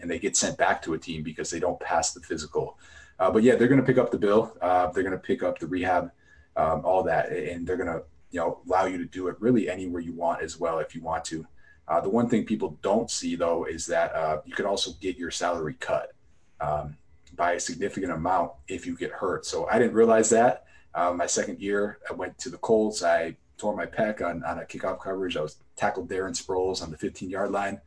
and 0.00 0.08
they 0.08 0.20
get 0.20 0.36
sent 0.36 0.56
back 0.56 0.80
to 0.82 0.94
a 0.94 0.98
team 0.98 1.24
because 1.24 1.50
they 1.50 1.58
don't 1.58 1.80
pass 1.80 2.14
the 2.14 2.20
physical. 2.20 2.78
Uh, 3.18 3.28
but 3.32 3.42
yeah, 3.42 3.56
they're 3.56 3.66
going 3.66 3.80
to 3.80 3.86
pick 3.86 3.98
up 3.98 4.12
the 4.12 4.18
bill. 4.18 4.56
Uh, 4.62 4.86
they're 4.92 5.02
going 5.02 5.18
to 5.20 5.26
pick 5.30 5.42
up 5.42 5.58
the 5.58 5.66
rehab, 5.66 6.12
um, 6.54 6.84
all 6.84 7.02
that, 7.02 7.32
and 7.32 7.66
they're 7.66 7.76
going 7.76 7.88
to 7.88 8.04
you 8.30 8.38
know 8.38 8.60
allow 8.68 8.84
you 8.84 8.98
to 8.98 9.04
do 9.04 9.26
it 9.26 9.34
really 9.40 9.68
anywhere 9.68 10.00
you 10.00 10.14
want 10.14 10.42
as 10.42 10.60
well 10.60 10.78
if 10.78 10.94
you 10.94 11.02
want 11.02 11.24
to. 11.24 11.44
Uh, 11.88 12.00
the 12.00 12.08
one 12.08 12.28
thing 12.28 12.44
people 12.44 12.78
don't 12.82 13.10
see 13.10 13.34
though 13.34 13.64
is 13.64 13.84
that 13.86 14.14
uh, 14.14 14.40
you 14.46 14.54
can 14.54 14.64
also 14.64 14.92
get 15.00 15.18
your 15.18 15.32
salary 15.32 15.74
cut 15.80 16.12
um, 16.60 16.96
by 17.36 17.52
a 17.52 17.60
significant 17.60 18.12
amount 18.12 18.52
if 18.68 18.86
you 18.86 18.96
get 18.96 19.10
hurt. 19.10 19.46
So 19.46 19.66
I 19.68 19.78
didn't 19.78 19.94
realize 19.94 20.30
that. 20.30 20.64
Uh, 20.94 21.12
my 21.12 21.26
second 21.26 21.60
year, 21.60 21.98
I 22.08 22.12
went 22.12 22.36
to 22.38 22.50
the 22.50 22.58
Colts. 22.58 23.02
I 23.02 23.36
tore 23.56 23.76
my 23.76 23.86
pec 23.86 24.22
on, 24.22 24.42
on 24.44 24.58
a 24.58 24.62
kickoff 24.62 25.00
coverage. 25.00 25.36
I 25.36 25.42
was 25.42 25.56
tackled 25.76 26.08
Darren 26.08 26.30
Sproles 26.30 26.82
on 26.82 26.90
the 26.90 26.98
15 26.98 27.30
yard 27.30 27.50
line 27.50 27.80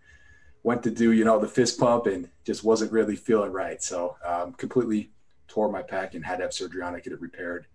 went 0.63 0.81
to 0.81 0.89
do 0.89 1.11
you 1.11 1.25
know 1.25 1.39
the 1.39 1.47
fist 1.47 1.77
pump 1.77 2.07
and 2.07 2.29
just 2.45 2.63
wasn't 2.63 2.91
really 2.91 3.15
feeling 3.15 3.51
right. 3.51 3.83
So 3.83 4.15
um, 4.25 4.53
completely 4.53 5.11
tore 5.47 5.69
my 5.69 5.83
pec 5.83 6.15
and 6.15 6.25
had 6.25 6.37
to 6.37 6.43
have 6.43 6.53
surgery 6.53 6.81
on 6.81 6.95
it, 6.95 7.03
get 7.03 7.13
it 7.13 7.21
repaired. 7.21 7.67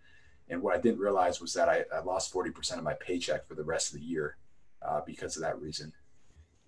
And 0.48 0.62
what 0.62 0.74
I 0.74 0.80
didn't 0.80 0.98
realize 0.98 1.40
was 1.40 1.52
that 1.54 1.68
I, 1.68 1.84
I 1.94 2.00
lost 2.00 2.32
40% 2.32 2.78
of 2.78 2.84
my 2.84 2.94
paycheck 2.94 3.46
for 3.46 3.54
the 3.54 3.62
rest 3.62 3.92
of 3.92 4.00
the 4.00 4.04
year 4.04 4.36
uh, 4.82 5.02
because 5.06 5.36
of 5.36 5.42
that 5.42 5.60
reason. 5.60 5.92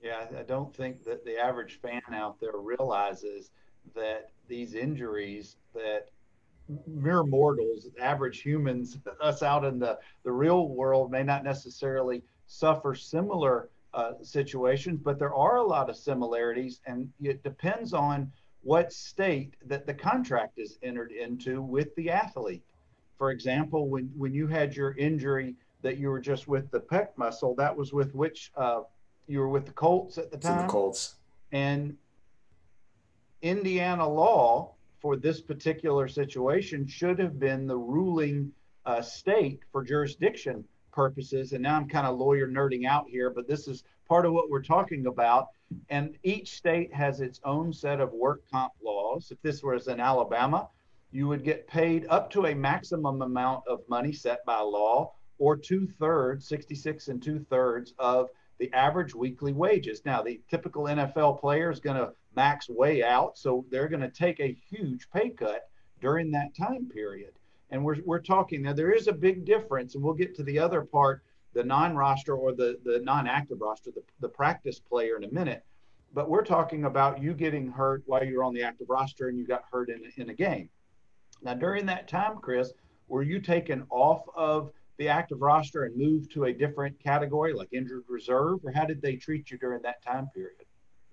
Yeah, 0.03 0.27
I 0.39 0.43
don't 0.43 0.75
think 0.75 1.05
that 1.05 1.25
the 1.25 1.39
average 1.39 1.81
fan 1.81 2.03
out 2.13 2.39
there 2.39 2.57
realizes 2.57 3.51
that 3.95 4.31
these 4.49 4.75
injuries 4.75 5.57
that 5.75 6.09
mere 6.87 7.25
mortals, 7.25 7.89
average 8.01 8.43
humans, 8.43 8.99
us 9.21 9.43
out 9.43 9.65
in 9.65 9.79
the, 9.79 9.99
the 10.25 10.33
real 10.33 10.69
world 10.69 11.11
may 11.11 11.23
not 11.23 11.45
necessarily 11.45 12.23
suffer 12.47 12.95
similar 12.95 13.71
uh, 13.93 14.13
situations, 14.23 15.01
but 15.03 15.19
there 15.19 15.35
are 15.35 15.57
a 15.57 15.63
lot 15.63 15.91
of 15.91 15.97
similarities, 15.97 16.81
and 16.87 17.11
it 17.21 17.43
depends 17.43 17.93
on 17.93 18.31
what 18.63 18.93
state 18.93 19.55
that 19.67 19.87
the 19.87 19.95
contract 19.95 20.59
is 20.59 20.79
entered 20.83 21.13
into 21.13 21.63
with 21.63 21.95
the 21.97 22.11
athlete. 22.11 22.63
For 23.19 23.31
example, 23.31 23.89
when 23.89 24.11
when 24.17 24.33
you 24.33 24.47
had 24.47 24.75
your 24.75 24.93
injury 24.93 25.57
that 25.83 25.97
you 25.97 26.11
were 26.11 26.21
just 26.21 26.47
with 26.47 26.71
the 26.71 26.81
pec 26.81 27.09
muscle, 27.17 27.55
that 27.57 27.75
was 27.75 27.93
with 27.93 28.15
which 28.15 28.53
uh, 28.57 28.83
you 29.27 29.41
were 29.41 29.49
with 29.49 29.67
the 29.67 29.73
Colts 29.73 30.19
at 30.19 30.31
the 30.31 30.37
it's 30.37 30.47
time. 30.47 30.67
the 30.67 30.73
Colts. 30.73 31.17
And 31.53 31.97
Indiana 33.43 34.09
law 34.09 34.75
for 35.01 35.17
this 35.17 35.41
particular 35.41 36.09
situation 36.09 36.87
should 36.87 37.19
have 37.19 37.39
been 37.39 37.67
the 37.67 37.77
ruling 37.77 38.53
uh, 38.85 39.01
state 39.01 39.61
for 39.73 39.83
jurisdiction 39.83 40.65
purposes. 40.93 41.53
And 41.53 41.63
now 41.63 41.77
I'm 41.77 41.89
kind 41.89 42.07
of 42.07 42.19
lawyer 42.19 42.49
nerding 42.49 42.87
out 42.87 43.09
here, 43.09 43.31
but 43.31 43.49
this 43.49 43.67
is 43.69 43.85
part 44.09 44.27
of 44.27 44.33
what 44.33 44.51
we're 44.51 44.63
talking 44.63 45.07
about. 45.07 45.49
And 45.89 46.17
each 46.23 46.57
state 46.57 46.93
has 46.93 47.21
its 47.21 47.41
own 47.45 47.73
set 47.73 48.01
of 48.01 48.13
work 48.13 48.43
comp 48.51 48.73
laws. 48.83 49.31
If 49.31 49.41
this 49.43 49.63
was 49.63 49.89
in 49.89 50.01
Alabama, 50.01 50.69
you 51.13 51.29
would 51.29 51.45
get 51.45 51.67
paid 51.67 52.07
up 52.09 52.31
to 52.33 52.47
a 52.47 52.55
maximum 52.55 53.23
amount 53.23 53.67
of 53.67 53.81
money 53.89 54.13
set 54.13 54.45
by 54.45 54.61
law, 54.61 55.13
or 55.39 55.57
two 55.57 55.87
thirds, 55.99 56.47
66 56.47 57.09
and 57.09 57.23
two 57.23 57.39
thirds 57.49 57.95
of 57.99 58.29
the 58.61 58.73
average 58.75 59.15
weekly 59.15 59.53
wages. 59.53 60.03
Now, 60.05 60.23
the 60.23 60.41
typical 60.49 60.85
NFL 60.85 61.41
player 61.41 61.71
is 61.71 61.81
going 61.81 61.97
to 61.97 62.13
max 62.37 62.69
way 62.69 63.03
out, 63.03 63.37
so 63.37 63.65
they're 63.71 63.89
going 63.89 64.03
to 64.03 64.11
take 64.11 64.39
a 64.39 64.57
huge 64.71 65.09
pay 65.11 65.31
cut 65.31 65.69
during 66.01 66.31
that 66.31 66.55
time 66.55 66.87
period. 66.87 67.33
And 67.71 67.83
we're, 67.83 67.97
we're 68.05 68.21
talking 68.21 68.63
now, 68.63 68.75
there 68.75 68.93
is 68.93 69.09
a 69.09 69.13
big 69.13 69.47
difference, 69.47 69.95
and 69.95 70.05
we'll 70.05 70.15
get 70.15 70.35
to 70.37 70.43
the 70.43 70.59
other 70.59 70.83
part, 70.83 71.23
the 71.55 71.65
non 71.65 71.97
roster 71.97 72.37
or 72.37 72.53
the, 72.53 72.79
the 72.85 73.01
non 73.03 73.27
active 73.27 73.61
roster, 73.61 73.91
the, 73.91 74.03
the 74.21 74.29
practice 74.29 74.79
player 74.79 75.17
in 75.17 75.25
a 75.25 75.33
minute. 75.33 75.65
But 76.13 76.29
we're 76.29 76.45
talking 76.45 76.85
about 76.85 77.23
you 77.23 77.33
getting 77.33 77.71
hurt 77.71 78.03
while 78.07 78.25
you're 78.25 78.45
on 78.45 78.53
the 78.53 78.63
active 78.63 78.91
roster 78.91 79.29
and 79.29 79.39
you 79.39 79.47
got 79.47 79.65
hurt 79.73 79.89
in, 79.89 80.03
in 80.17 80.29
a 80.29 80.35
game. 80.35 80.69
Now, 81.43 81.55
during 81.55 81.87
that 81.87 82.09
time, 82.09 82.39
Chris, 82.43 82.73
were 83.09 83.23
you 83.23 83.41
taken 83.41 83.87
off 83.91 84.23
of 84.37 84.71
the 85.01 85.09
active 85.09 85.41
roster 85.41 85.85
and 85.85 85.97
moved 85.97 86.31
to 86.31 86.45
a 86.45 86.53
different 86.53 87.03
category 87.03 87.55
like 87.55 87.73
injured 87.73 88.05
reserve, 88.07 88.61
or 88.63 88.71
how 88.71 88.85
did 88.85 89.01
they 89.01 89.17
treat 89.17 89.51
you 89.51 89.57
during 89.57 89.81
that 89.81 90.05
time 90.05 90.29
period? 90.35 90.59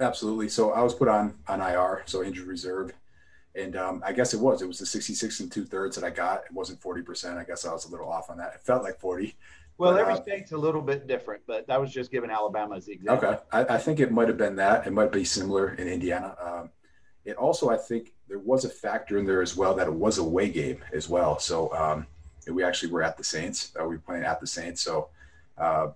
Absolutely. 0.01 0.49
So 0.49 0.73
I 0.73 0.81
was 0.83 0.93
put 0.93 1.07
on 1.07 1.35
on 1.47 1.61
IR, 1.61 2.03
so 2.05 2.21
injured 2.21 2.47
reserve, 2.47 2.91
and 3.55 3.77
um, 3.77 4.03
I 4.05 4.11
guess 4.11 4.33
it 4.33 4.41
was. 4.41 4.61
It 4.61 4.67
was 4.67 4.77
the 4.77 4.85
66 4.85 5.39
and 5.39 5.49
two 5.49 5.63
thirds 5.63 5.95
that 5.95 6.03
I 6.03 6.09
got. 6.09 6.43
It 6.45 6.51
wasn't 6.51 6.81
40%. 6.81 7.37
I 7.37 7.45
guess 7.45 7.65
I 7.65 7.71
was 7.71 7.85
a 7.85 7.89
little 7.89 8.11
off 8.11 8.29
on 8.29 8.37
that. 8.39 8.55
It 8.55 8.61
felt 8.61 8.83
like 8.83 8.99
40. 8.99 9.33
Well, 9.77 9.93
but, 9.93 10.01
every 10.01 10.13
uh, 10.15 10.21
state's 10.21 10.51
a 10.51 10.57
little 10.57 10.81
bit 10.81 11.07
different, 11.07 11.43
but 11.47 11.65
that 11.67 11.79
was 11.79 11.93
just 11.93 12.11
giving 12.11 12.29
Alabama 12.29 12.75
as 12.75 12.87
the 12.87 12.91
example. 12.91 13.29
Okay. 13.29 13.39
I, 13.53 13.75
I, 13.75 13.77
think 13.77 14.01
it 14.01 14.11
might 14.11 14.27
have 14.27 14.37
been 14.37 14.57
that. 14.57 14.85
It 14.85 14.91
might 14.91 15.13
be 15.13 15.23
similar 15.23 15.75
in 15.75 15.87
Indiana. 15.87 16.35
Um, 16.41 16.71
it 17.23 17.37
also, 17.37 17.69
I 17.69 17.77
think 17.77 18.11
there 18.27 18.39
was 18.39 18.65
a 18.65 18.69
factor 18.69 19.17
in 19.17 19.25
there 19.25 19.41
as 19.41 19.55
well 19.55 19.75
that 19.75 19.87
it 19.87 19.93
was 19.93 20.17
a 20.17 20.21
away 20.21 20.49
game 20.49 20.83
as 20.91 21.07
well. 21.07 21.39
So 21.39 21.71
um, 21.73 22.07
we 22.51 22.63
actually 22.63 22.91
were 22.91 23.03
at 23.03 23.17
the 23.17 23.23
Saints. 23.23 23.73
Uh, 23.79 23.83
we 23.83 23.95
were 23.95 24.01
playing 24.01 24.23
at 24.23 24.39
the 24.39 24.47
Saints. 24.47 24.81
So 24.81 25.09
uh, 25.57 25.87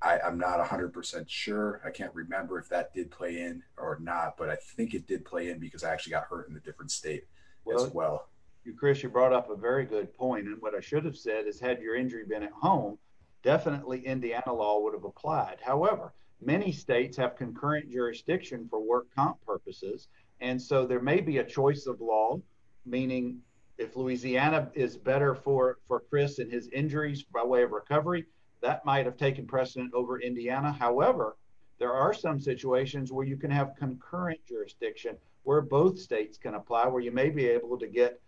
I, 0.00 0.18
am 0.24 0.38
not 0.38 0.64
100% 0.64 1.24
sure. 1.28 1.80
I 1.84 1.90
can't 1.90 2.14
remember 2.14 2.58
if 2.58 2.68
that 2.68 2.94
did 2.94 3.10
play 3.10 3.40
in 3.40 3.62
or 3.76 3.98
not, 4.00 4.36
but 4.36 4.48
I 4.48 4.56
think 4.56 4.94
it 4.94 5.06
did 5.06 5.24
play 5.24 5.50
in 5.50 5.58
because 5.58 5.82
I 5.82 5.92
actually 5.92 6.12
got 6.12 6.24
hurt 6.24 6.48
in 6.48 6.56
a 6.56 6.60
different 6.60 6.90
state 6.90 7.24
well, 7.64 7.84
as 7.84 7.92
well. 7.92 8.28
You, 8.64 8.74
Chris, 8.74 9.02
you 9.02 9.08
brought 9.08 9.32
up 9.32 9.50
a 9.50 9.56
very 9.56 9.84
good 9.84 10.12
point, 10.14 10.46
and 10.46 10.60
what 10.60 10.74
I 10.74 10.80
should 10.80 11.04
have 11.04 11.16
said 11.16 11.46
is, 11.46 11.58
had 11.58 11.80
your 11.80 11.96
injury 11.96 12.24
been 12.24 12.42
at 12.42 12.52
home, 12.52 12.98
definitely 13.42 14.06
Indiana 14.06 14.52
law 14.52 14.80
would 14.80 14.94
have 14.94 15.04
applied. 15.04 15.58
However, 15.60 16.12
many 16.40 16.70
states 16.70 17.16
have 17.16 17.36
concurrent 17.36 17.90
jurisdiction 17.90 18.66
for 18.70 18.80
work 18.80 19.06
comp 19.14 19.44
purposes, 19.44 20.08
and 20.40 20.60
so 20.60 20.86
there 20.86 21.00
may 21.00 21.20
be 21.20 21.38
a 21.38 21.44
choice 21.44 21.86
of 21.86 22.00
law, 22.00 22.40
meaning 22.86 23.40
if 23.78 23.96
Louisiana 23.96 24.70
is 24.74 24.96
better 24.96 25.34
for 25.34 25.78
for 25.86 26.00
Chris 26.00 26.38
and 26.40 26.52
his 26.52 26.68
injuries 26.68 27.22
by 27.22 27.44
way 27.44 27.62
of 27.62 27.70
recovery, 27.70 28.26
that 28.60 28.84
might 28.84 29.06
have 29.06 29.16
taken 29.16 29.46
precedent 29.46 29.94
over 29.94 30.20
Indiana. 30.20 30.72
However, 30.72 31.36
there 31.78 31.92
are 31.92 32.12
some 32.12 32.40
situations 32.40 33.12
where 33.12 33.24
you 33.24 33.36
can 33.36 33.50
have 33.50 33.76
concurrent 33.76 34.40
jurisdiction 34.46 35.16
where 35.44 35.60
both 35.60 35.98
states 35.98 36.36
can 36.36 36.54
apply, 36.54 36.88
where 36.88 37.02
you 37.02 37.12
may 37.12 37.30
be 37.30 37.46
able 37.46 37.78
to 37.78 37.86
get 37.86 38.20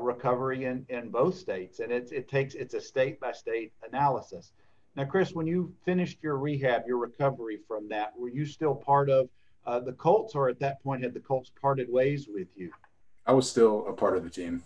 recovery 0.00 0.66
in, 0.66 0.84
in 0.90 1.08
both 1.08 1.34
states. 1.34 1.80
And 1.80 1.90
it, 1.90 2.12
it 2.12 2.28
takes, 2.28 2.54
it's 2.54 2.74
a 2.74 2.80
state 2.80 3.18
by 3.18 3.32
state 3.32 3.72
analysis. 3.90 4.52
Now, 4.94 5.06
Chris, 5.06 5.32
when 5.32 5.46
you 5.46 5.72
finished 5.84 6.18
your 6.22 6.36
rehab, 6.36 6.82
your 6.86 6.98
recovery 6.98 7.60
from 7.66 7.88
that, 7.88 8.12
were 8.18 8.28
you 8.28 8.44
still 8.44 8.74
part 8.74 9.08
of 9.08 9.30
uh, 9.66 9.80
the 9.80 9.92
Colts, 9.92 10.34
or 10.34 10.50
at 10.50 10.58
that 10.60 10.82
point 10.82 11.02
had 11.02 11.14
the 11.14 11.20
Colts 11.20 11.50
parted 11.60 11.90
ways 11.90 12.28
with 12.28 12.48
you? 12.54 12.70
I 13.26 13.32
was 13.32 13.48
still 13.48 13.86
a 13.88 13.92
part 13.92 14.16
of 14.16 14.24
the 14.24 14.30
team. 14.30 14.62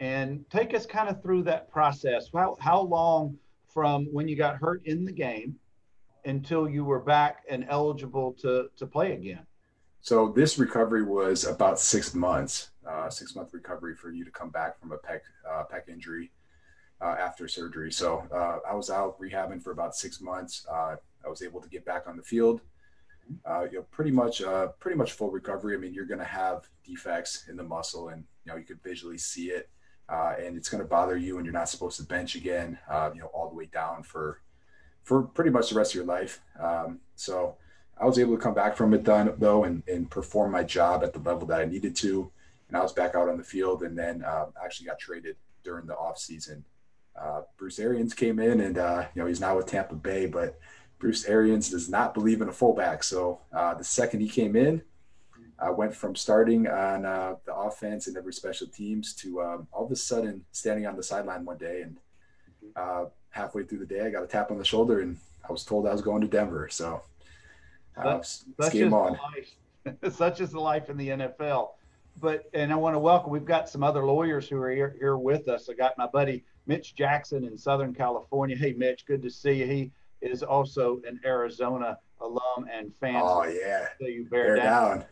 And 0.00 0.44
take 0.50 0.74
us 0.74 0.86
kind 0.86 1.08
of 1.08 1.22
through 1.22 1.42
that 1.44 1.70
process. 1.70 2.28
How, 2.32 2.56
how 2.60 2.82
long 2.82 3.36
from 3.66 4.06
when 4.12 4.28
you 4.28 4.36
got 4.36 4.56
hurt 4.56 4.86
in 4.86 5.04
the 5.04 5.12
game 5.12 5.56
until 6.24 6.68
you 6.68 6.84
were 6.84 7.00
back 7.00 7.42
and 7.48 7.66
eligible 7.68 8.32
to, 8.40 8.68
to 8.76 8.86
play 8.86 9.12
again? 9.12 9.44
So 10.00 10.32
this 10.34 10.58
recovery 10.58 11.02
was 11.02 11.44
about 11.44 11.78
six 11.78 12.14
months, 12.14 12.70
uh, 12.88 13.10
six 13.10 13.34
month 13.34 13.52
recovery 13.52 13.94
for 13.94 14.10
you 14.10 14.24
to 14.24 14.30
come 14.30 14.50
back 14.50 14.78
from 14.80 14.92
a 14.92 14.96
pec 14.96 15.20
uh, 15.48 15.64
pec 15.70 15.88
injury 15.88 16.30
uh, 17.00 17.16
after 17.18 17.48
surgery. 17.48 17.92
So 17.92 18.24
uh, 18.32 18.58
I 18.68 18.74
was 18.74 18.90
out 18.90 19.20
rehabbing 19.20 19.62
for 19.62 19.72
about 19.72 19.94
six 19.94 20.20
months. 20.20 20.66
Uh, 20.70 20.96
I 21.24 21.28
was 21.28 21.42
able 21.42 21.60
to 21.60 21.68
get 21.68 21.84
back 21.84 22.06
on 22.06 22.16
the 22.16 22.22
field. 22.22 22.60
Uh, 23.44 23.64
you 23.70 23.78
know, 23.78 23.82
pretty 23.90 24.10
much, 24.10 24.40
pretty 24.80 24.96
much 24.96 25.12
full 25.12 25.30
recovery. 25.30 25.74
I 25.74 25.78
mean, 25.78 25.92
you're 25.92 26.06
going 26.06 26.20
to 26.20 26.24
have 26.24 26.66
defects 26.82 27.44
in 27.50 27.56
the 27.56 27.62
muscle, 27.62 28.08
and 28.08 28.24
you 28.44 28.52
know 28.52 28.56
you 28.56 28.64
could 28.64 28.82
visually 28.82 29.18
see 29.18 29.50
it, 29.50 29.68
and 30.08 30.56
it's 30.56 30.68
going 30.68 30.82
to 30.82 30.88
bother 30.88 31.16
you, 31.16 31.36
and 31.36 31.44
you're 31.44 31.52
not 31.52 31.68
supposed 31.68 31.98
to 31.98 32.04
bench 32.04 32.34
again. 32.34 32.78
you 33.14 33.20
know, 33.20 33.30
all 33.32 33.48
the 33.48 33.54
way 33.54 33.66
down 33.66 34.02
for 34.02 34.40
for 35.08 35.22
pretty 35.22 35.50
much 35.50 35.70
the 35.70 35.74
rest 35.74 35.92
of 35.92 35.94
your 35.94 36.04
life. 36.04 36.42
Um, 36.60 37.00
so 37.16 37.56
I 37.98 38.04
was 38.04 38.18
able 38.18 38.36
to 38.36 38.42
come 38.42 38.52
back 38.52 38.76
from 38.76 38.92
it 38.92 39.04
done 39.04 39.32
though 39.38 39.64
and, 39.64 39.82
and 39.88 40.10
perform 40.10 40.52
my 40.52 40.62
job 40.62 41.02
at 41.02 41.14
the 41.14 41.18
level 41.20 41.46
that 41.48 41.60
I 41.60 41.64
needed 41.64 41.96
to. 41.96 42.30
And 42.68 42.76
I 42.76 42.82
was 42.82 42.92
back 42.92 43.14
out 43.14 43.26
on 43.26 43.38
the 43.38 43.42
field 43.42 43.82
and 43.82 43.98
then 43.98 44.22
uh, 44.22 44.46
actually 44.62 44.86
got 44.86 44.98
traded 44.98 45.36
during 45.64 45.86
the 45.86 45.96
off 45.96 46.18
season. 46.18 46.62
Uh, 47.18 47.40
Bruce 47.56 47.78
Arians 47.78 48.12
came 48.12 48.38
in 48.38 48.60
and, 48.60 48.76
uh, 48.76 49.06
you 49.14 49.22
know, 49.22 49.26
he's 49.26 49.40
now 49.40 49.56
with 49.56 49.66
Tampa 49.66 49.94
Bay, 49.94 50.26
but 50.26 50.60
Bruce 50.98 51.24
Arians 51.24 51.70
does 51.70 51.88
not 51.88 52.12
believe 52.12 52.42
in 52.42 52.48
a 52.50 52.52
fullback. 52.52 53.02
So 53.02 53.40
uh, 53.50 53.74
the 53.74 53.84
second 53.84 54.20
he 54.20 54.28
came 54.28 54.56
in, 54.56 54.82
I 55.60 55.70
went 55.70 55.94
from 55.94 56.14
starting 56.14 56.68
on 56.68 57.04
uh, 57.04 57.34
the 57.44 57.54
offense 57.54 58.06
and 58.06 58.16
every 58.16 58.32
special 58.32 58.68
teams 58.68 59.12
to 59.14 59.42
um, 59.42 59.68
all 59.72 59.84
of 59.84 59.90
a 59.90 59.96
sudden 59.96 60.44
standing 60.52 60.86
on 60.86 60.96
the 60.96 61.02
sideline 61.02 61.44
one 61.44 61.58
day 61.58 61.82
and 61.82 61.98
uh, 62.76 63.06
halfway 63.30 63.64
through 63.64 63.78
the 63.78 63.86
day, 63.86 64.02
I 64.02 64.10
got 64.10 64.22
a 64.22 64.26
tap 64.26 64.50
on 64.50 64.58
the 64.58 64.64
shoulder 64.64 65.00
and 65.00 65.16
I 65.48 65.52
was 65.52 65.64
told 65.64 65.86
I 65.86 65.92
was 65.92 66.02
going 66.02 66.20
to 66.20 66.28
Denver. 66.28 66.68
So 66.70 67.02
uh, 67.96 68.22
such 68.22 68.72
game 68.72 68.94
on. 68.94 69.18
Such 70.10 70.42
is 70.42 70.50
the 70.50 70.60
life 70.60 70.90
in 70.90 70.98
the 70.98 71.08
NFL. 71.08 71.70
But 72.20 72.50
and 72.52 72.72
I 72.72 72.76
want 72.76 72.94
to 72.94 72.98
welcome. 72.98 73.30
We've 73.30 73.44
got 73.44 73.68
some 73.68 73.82
other 73.82 74.04
lawyers 74.04 74.48
who 74.48 74.60
are 74.60 74.70
here, 74.70 74.96
here 74.98 75.16
with 75.16 75.48
us. 75.48 75.70
I 75.70 75.74
got 75.74 75.96
my 75.96 76.06
buddy 76.06 76.44
Mitch 76.66 76.94
Jackson 76.94 77.44
in 77.44 77.56
Southern 77.56 77.94
California. 77.94 78.56
Hey, 78.56 78.74
Mitch, 78.74 79.06
good 79.06 79.22
to 79.22 79.30
see 79.30 79.52
you. 79.52 79.66
He 79.66 79.92
is 80.20 80.42
also 80.42 81.00
an 81.06 81.20
Arizona 81.24 81.98
alum 82.20 82.68
and 82.70 82.94
fan. 82.96 83.20
Oh 83.22 83.44
yeah, 83.44 83.86
so 84.00 84.06
you 84.06 84.26
bear, 84.26 84.56
bear 84.56 84.56
down. 84.56 84.98
down. 84.98 85.06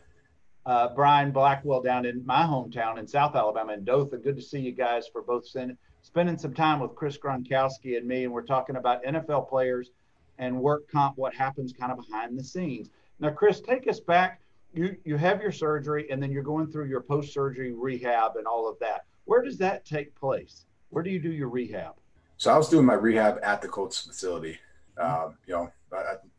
Uh, 0.67 0.89
Brian 0.93 1.31
Blackwell 1.31 1.81
down 1.81 2.05
in 2.05 2.25
my 2.25 2.43
hometown 2.43 2.97
in 2.97 3.07
South 3.07 3.37
Alabama 3.37 3.71
in 3.71 3.85
Dothan. 3.85 4.19
Good 4.19 4.35
to 4.35 4.41
see 4.41 4.59
you 4.59 4.73
guys 4.73 5.07
for 5.07 5.21
both 5.21 5.47
spending 5.47 6.37
some 6.37 6.53
time 6.53 6.81
with 6.81 6.93
Chris 6.93 7.17
Gronkowski 7.17 7.95
and 7.95 8.05
me, 8.05 8.25
and 8.25 8.33
we're 8.33 8.41
talking 8.41 8.75
about 8.75 9.01
NFL 9.05 9.47
players 9.47 9.91
and 10.39 10.59
work 10.59 10.91
comp, 10.91 11.17
what 11.17 11.33
happens 11.33 11.71
kind 11.71 11.93
of 11.93 12.05
behind 12.05 12.37
the 12.37 12.43
scenes. 12.43 12.89
Now, 13.21 13.29
Chris, 13.29 13.61
take 13.61 13.87
us 13.87 14.01
back. 14.01 14.41
You 14.73 14.97
you 15.05 15.15
have 15.15 15.41
your 15.41 15.53
surgery, 15.53 16.11
and 16.11 16.21
then 16.21 16.33
you're 16.33 16.43
going 16.43 16.69
through 16.69 16.87
your 16.87 17.01
post 17.01 17.33
surgery 17.33 17.71
rehab 17.71 18.35
and 18.35 18.45
all 18.45 18.69
of 18.69 18.77
that. 18.79 19.05
Where 19.23 19.41
does 19.41 19.57
that 19.59 19.85
take 19.85 20.13
place? 20.15 20.65
Where 20.89 21.01
do 21.01 21.09
you 21.09 21.19
do 21.19 21.31
your 21.31 21.47
rehab? 21.47 21.93
So 22.35 22.53
I 22.53 22.57
was 22.57 22.67
doing 22.67 22.85
my 22.85 22.93
rehab 22.93 23.39
at 23.41 23.61
the 23.61 23.69
Colts 23.69 24.01
facility. 24.01 24.59
Um, 24.97 25.35
you 25.45 25.53
know, 25.53 25.71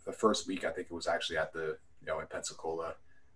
the 0.04 0.12
first 0.12 0.46
week 0.46 0.66
I 0.66 0.70
think 0.70 0.88
it 0.90 0.94
was 0.94 1.06
actually 1.06 1.38
at 1.38 1.54
the 1.54 1.78
you 2.02 2.06
know 2.06 2.20
in 2.20 2.26
Pensacola 2.26 2.94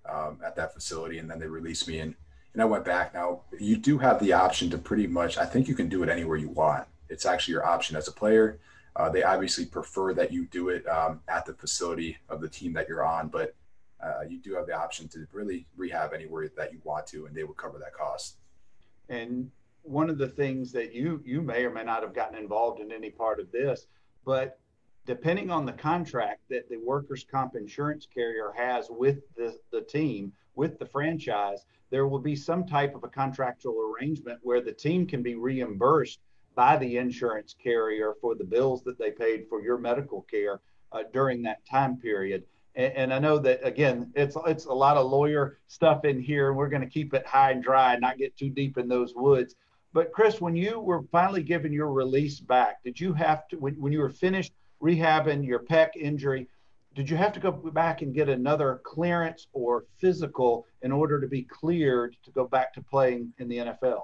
um, 0.09 0.39
at 0.45 0.57
that 0.57 0.75
facility, 0.75 1.19
and 1.19 1.31
then 1.31 1.39
they 1.39 1.47
released 1.47 1.89
me 1.89 1.99
and 1.99 2.15
and 2.53 2.61
I 2.61 2.67
went 2.67 2.85
back. 2.85 3.15
Now 3.15 3.43
you 3.59 3.77
do 3.77 3.99
have 3.99 4.21
the 4.21 4.33
option 4.35 4.71
to 4.71 4.79
pretty 4.79 5.07
much. 5.07 5.39
I 5.39 5.47
think 5.47 5.69
you 5.69 5.75
can 5.75 5.89
do 5.89 6.03
it 6.03 6.09
anywhere 6.09 6.37
you 6.37 6.51
want. 6.51 6.87
It's 7.09 7.27
actually 7.27 7.53
your 7.53 7.67
option 7.67 7.97
as 7.97 8.09
a 8.09 8.13
player. 8.13 8.59
Uh, 8.95 9.09
they 9.09 9.23
obviously 9.23 9.65
prefer 9.65 10.13
that 10.15 10.33
you 10.33 10.45
do 10.47 10.69
it 10.69 10.87
um, 10.87 11.21
at 11.29 11.47
the 11.47 11.55
facility 11.55 12.19
of 12.29 12.43
the 12.43 12.49
team 12.49 12.75
that 12.75 12.89
you're 12.89 13.05
on, 13.05 13.29
but 13.29 13.55
uh, 14.03 14.21
you 14.29 14.39
do 14.39 14.55
have 14.55 14.67
the 14.67 14.77
option 14.77 15.09
to 15.09 15.27
really 15.33 15.67
rehab 15.77 16.13
anywhere 16.13 16.51
that 16.57 16.73
you 16.73 16.81
want 16.85 17.07
to, 17.07 17.25
and 17.27 17.35
they 17.35 17.45
will 17.45 17.55
cover 17.55 17.79
that 17.79 17.95
cost. 17.95 18.37
And 19.09 19.51
one 19.83 20.11
of 20.11 20.19
the 20.19 20.29
things 20.29 20.73
that 20.73 20.93
you 20.93 21.23
you 21.25 21.41
may 21.41 21.65
or 21.65 21.71
may 21.71 21.85
not 21.85 22.03
have 22.03 22.15
gotten 22.15 22.39
involved 22.39 22.81
in 22.81 22.93
any 22.93 23.11
part 23.11 23.41
of 23.41 23.51
this, 23.51 23.87
but 24.25 24.59
depending 25.07 25.51
on 25.51 25.67
the 25.67 25.73
contract 25.73 26.43
that 26.49 26.69
the 26.69 26.77
workers' 26.77 27.27
comp 27.29 27.57
insurance 27.57 28.07
carrier 28.13 28.53
has 28.57 28.89
with 28.91 29.19
the, 29.37 29.57
the 29.73 29.81
team, 29.81 30.33
with 30.55 30.79
the 30.79 30.87
franchise, 30.87 31.65
there 31.91 32.07
will 32.07 32.19
be 32.19 32.37
some 32.37 32.67
type 32.67 32.95
of 32.95 33.05
a 33.05 33.09
contractual 33.09 33.93
arrangement 33.93 34.39
where 34.43 34.61
the 34.61 34.73
team 34.73 35.07
can 35.07 35.23
be 35.23 35.35
reimbursed 35.35 36.21
by 36.55 36.77
the 36.77 36.97
insurance 36.97 37.55
carrier 37.63 38.15
for 38.21 38.35
the 38.35 38.45
bills 38.45 38.83
that 38.85 38.99
they 38.99 39.11
paid 39.11 39.47
for 39.49 39.63
your 39.63 39.79
medical 39.79 40.23
care 40.23 40.61
uh, 40.93 41.03
during 41.13 41.43
that 41.43 41.65
time 41.67 41.97
period. 41.97 42.45
And, 42.75 42.93
and, 42.95 43.15
I 43.15 43.19
know 43.19 43.39
that 43.39 43.67
again, 43.67 44.11
it's 44.15 44.37
it's 44.47 44.67
a 44.67 44.73
lot 44.73 44.97
of 44.97 45.11
lawyer 45.11 45.59
stuff 45.67 46.05
in 46.05 46.21
here, 46.21 46.49
and 46.49 46.57
we're 46.57 46.69
going 46.69 46.83
to 46.83 46.89
keep 46.89 47.13
it 47.13 47.27
high 47.27 47.51
and 47.51 47.63
dry 47.63 47.93
and 47.93 48.01
not 48.01 48.19
get 48.19 48.37
too 48.37 48.49
deep 48.49 48.79
in 48.79 48.89
those 48.89 49.15
woods. 49.15 49.55
But 49.93 50.13
Chris, 50.13 50.41
when 50.41 50.57
you 50.57 50.81
were 50.81 51.03
finally 51.13 51.43
given 51.43 51.73
your 51.73 51.93
release 51.93 52.41
back, 52.41 52.83
did 52.83 52.99
you 52.99 53.13
have 53.13 53.47
to 53.49 53.57
when, 53.57 53.75
when 53.75 53.93
you 53.93 54.01
were 54.01 54.11
finished 54.11 54.53
rehabbing 54.83 55.47
your 55.47 55.61
pec 55.61 55.91
injury? 55.97 56.49
Did 56.95 57.09
you 57.09 57.17
have 57.17 57.33
to 57.33 57.41
go 57.41 57.53
back 57.53 58.03
and 58.03 58.15
get 58.15 58.29
another 58.29 58.81
clearance 58.85 59.47
or 59.53 59.87
physical 59.99 60.67
in 60.83 60.93
order 60.93 61.21
to 61.21 61.27
be 61.27 61.43
cleared 61.43 62.17
to 62.25 62.31
go 62.31 62.47
back 62.47 62.75
to 62.75 62.83
playing 62.83 63.33
in 63.39 63.49
the 63.49 63.59
NFL? 63.59 64.03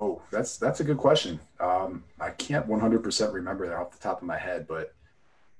Oh, 0.00 0.20
that's 0.30 0.56
that's 0.56 0.80
a 0.80 0.84
good 0.84 0.98
question. 0.98 1.40
Um, 1.58 2.04
I 2.18 2.30
can't 2.30 2.66
100% 2.66 3.32
remember 3.32 3.66
that 3.68 3.76
off 3.76 3.90
the 3.92 3.98
top 3.98 4.20
of 4.20 4.26
my 4.26 4.38
head, 4.38 4.66
but 4.66 4.94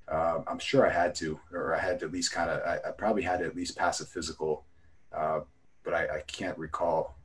uh, 0.08 0.40
I'm 0.46 0.58
sure 0.58 0.86
I 0.86 0.90
had 0.90 1.14
to, 1.16 1.38
or 1.52 1.74
I 1.74 1.78
had 1.78 2.00
to 2.00 2.06
at 2.06 2.12
least 2.12 2.32
kind 2.32 2.50
of, 2.50 2.60
I, 2.62 2.88
I, 2.88 2.90
probably 2.90 3.22
had 3.22 3.40
to 3.40 3.46
at 3.46 3.54
least 3.54 3.76
pass 3.76 4.00
a 4.00 4.06
physical, 4.06 4.64
uh, 5.12 5.40
but 5.84 5.94
I, 5.94 6.16
I, 6.16 6.20
can't 6.26 6.58
recall. 6.58 7.16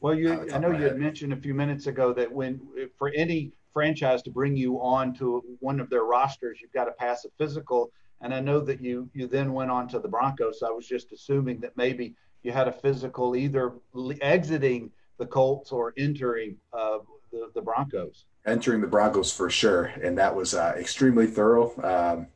Well, 0.00 0.14
you, 0.14 0.46
I 0.52 0.58
know 0.58 0.70
you 0.70 0.84
had 0.84 0.98
mentioned 0.98 1.32
a 1.32 1.36
few 1.36 1.54
minutes 1.54 1.86
ago 1.86 2.12
that 2.12 2.30
when 2.30 2.60
for 2.98 3.10
any 3.16 3.52
franchise 3.72 4.22
to 4.22 4.30
bring 4.30 4.56
you 4.56 4.80
on 4.80 5.14
to 5.14 5.42
one 5.60 5.80
of 5.80 5.90
their 5.90 6.04
rosters, 6.04 6.58
you've 6.60 6.72
got 6.72 6.84
to 6.84 6.92
pass 6.92 7.24
a 7.24 7.28
physical. 7.38 7.90
And 8.20 8.34
I 8.34 8.40
know 8.40 8.60
that 8.60 8.80
you 8.80 9.08
you 9.14 9.26
then 9.26 9.52
went 9.52 9.70
on 9.70 9.88
to 9.88 9.98
the 9.98 10.08
Broncos. 10.08 10.60
So 10.60 10.68
I 10.68 10.70
was 10.70 10.86
just 10.86 11.12
assuming 11.12 11.60
that 11.60 11.76
maybe 11.76 12.14
you 12.42 12.52
had 12.52 12.68
a 12.68 12.72
physical 12.72 13.36
either 13.36 13.74
exiting 14.20 14.90
the 15.18 15.26
Colts 15.26 15.72
or 15.72 15.92
entering 15.96 16.56
uh, 16.72 16.98
the, 17.30 17.50
the 17.54 17.62
Broncos? 17.62 18.24
Entering 18.46 18.80
the 18.80 18.86
Broncos 18.86 19.32
for 19.32 19.50
sure, 19.50 19.86
and 20.02 20.16
that 20.16 20.34
was 20.34 20.54
uh, 20.54 20.74
extremely 20.78 21.26
thorough. 21.26 21.72
Um, 21.82 22.26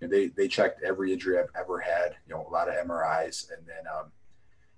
and 0.00 0.10
they 0.10 0.28
they 0.28 0.48
checked 0.48 0.82
every 0.82 1.12
injury 1.12 1.38
I've 1.38 1.50
ever 1.58 1.78
had. 1.78 2.16
You 2.26 2.34
know, 2.34 2.46
a 2.48 2.50
lot 2.50 2.68
of 2.68 2.74
MRIs, 2.86 3.50
and 3.52 3.66
then 3.66 3.92
um, 3.92 4.10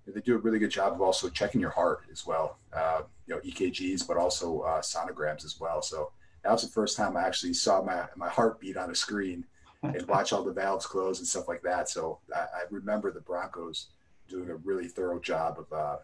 they 0.07 0.21
do 0.21 0.35
a 0.35 0.39
really 0.39 0.59
good 0.59 0.71
job 0.71 0.93
of 0.93 1.01
also 1.01 1.29
checking 1.29 1.61
your 1.61 1.71
heart 1.71 2.05
as 2.11 2.27
well. 2.27 2.59
Uh, 2.73 3.03
you 3.27 3.35
know, 3.35 3.41
EKGs, 3.41 4.07
but 4.07 4.17
also 4.17 4.61
uh, 4.61 4.81
sonograms 4.81 5.45
as 5.45 5.61
well. 5.61 5.81
So 5.83 6.11
that 6.43 6.51
was 6.51 6.63
the 6.63 6.69
first 6.69 6.97
time 6.97 7.17
I 7.17 7.23
actually 7.23 7.55
saw 7.55 7.83
my 7.83 8.07
my 8.17 8.29
heartbeat 8.29 8.77
on 8.77 8.91
a 8.91 8.95
screen 8.95 9.45
and 9.83 10.07
watch 10.07 10.33
all 10.33 10.43
the 10.43 10.53
valves 10.53 10.87
close 10.87 11.19
and 11.19 11.27
stuff 11.27 11.49
like 11.49 11.63
that. 11.63 11.89
So 11.89 12.19
I, 12.35 12.41
I 12.41 12.63
remember 12.71 13.13
the 13.13 13.21
Broncos 13.21 13.89
doing 14.29 14.49
a 14.51 14.57
really 14.57 14.89
thorough 14.89 15.21
job 15.21 15.59
of 15.59 15.73
uh, 15.73 15.97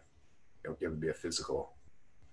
you 0.63 0.69
know, 0.69 0.77
giving 0.79 0.99
me 0.99 1.09
a 1.09 1.13
physical. 1.13 1.73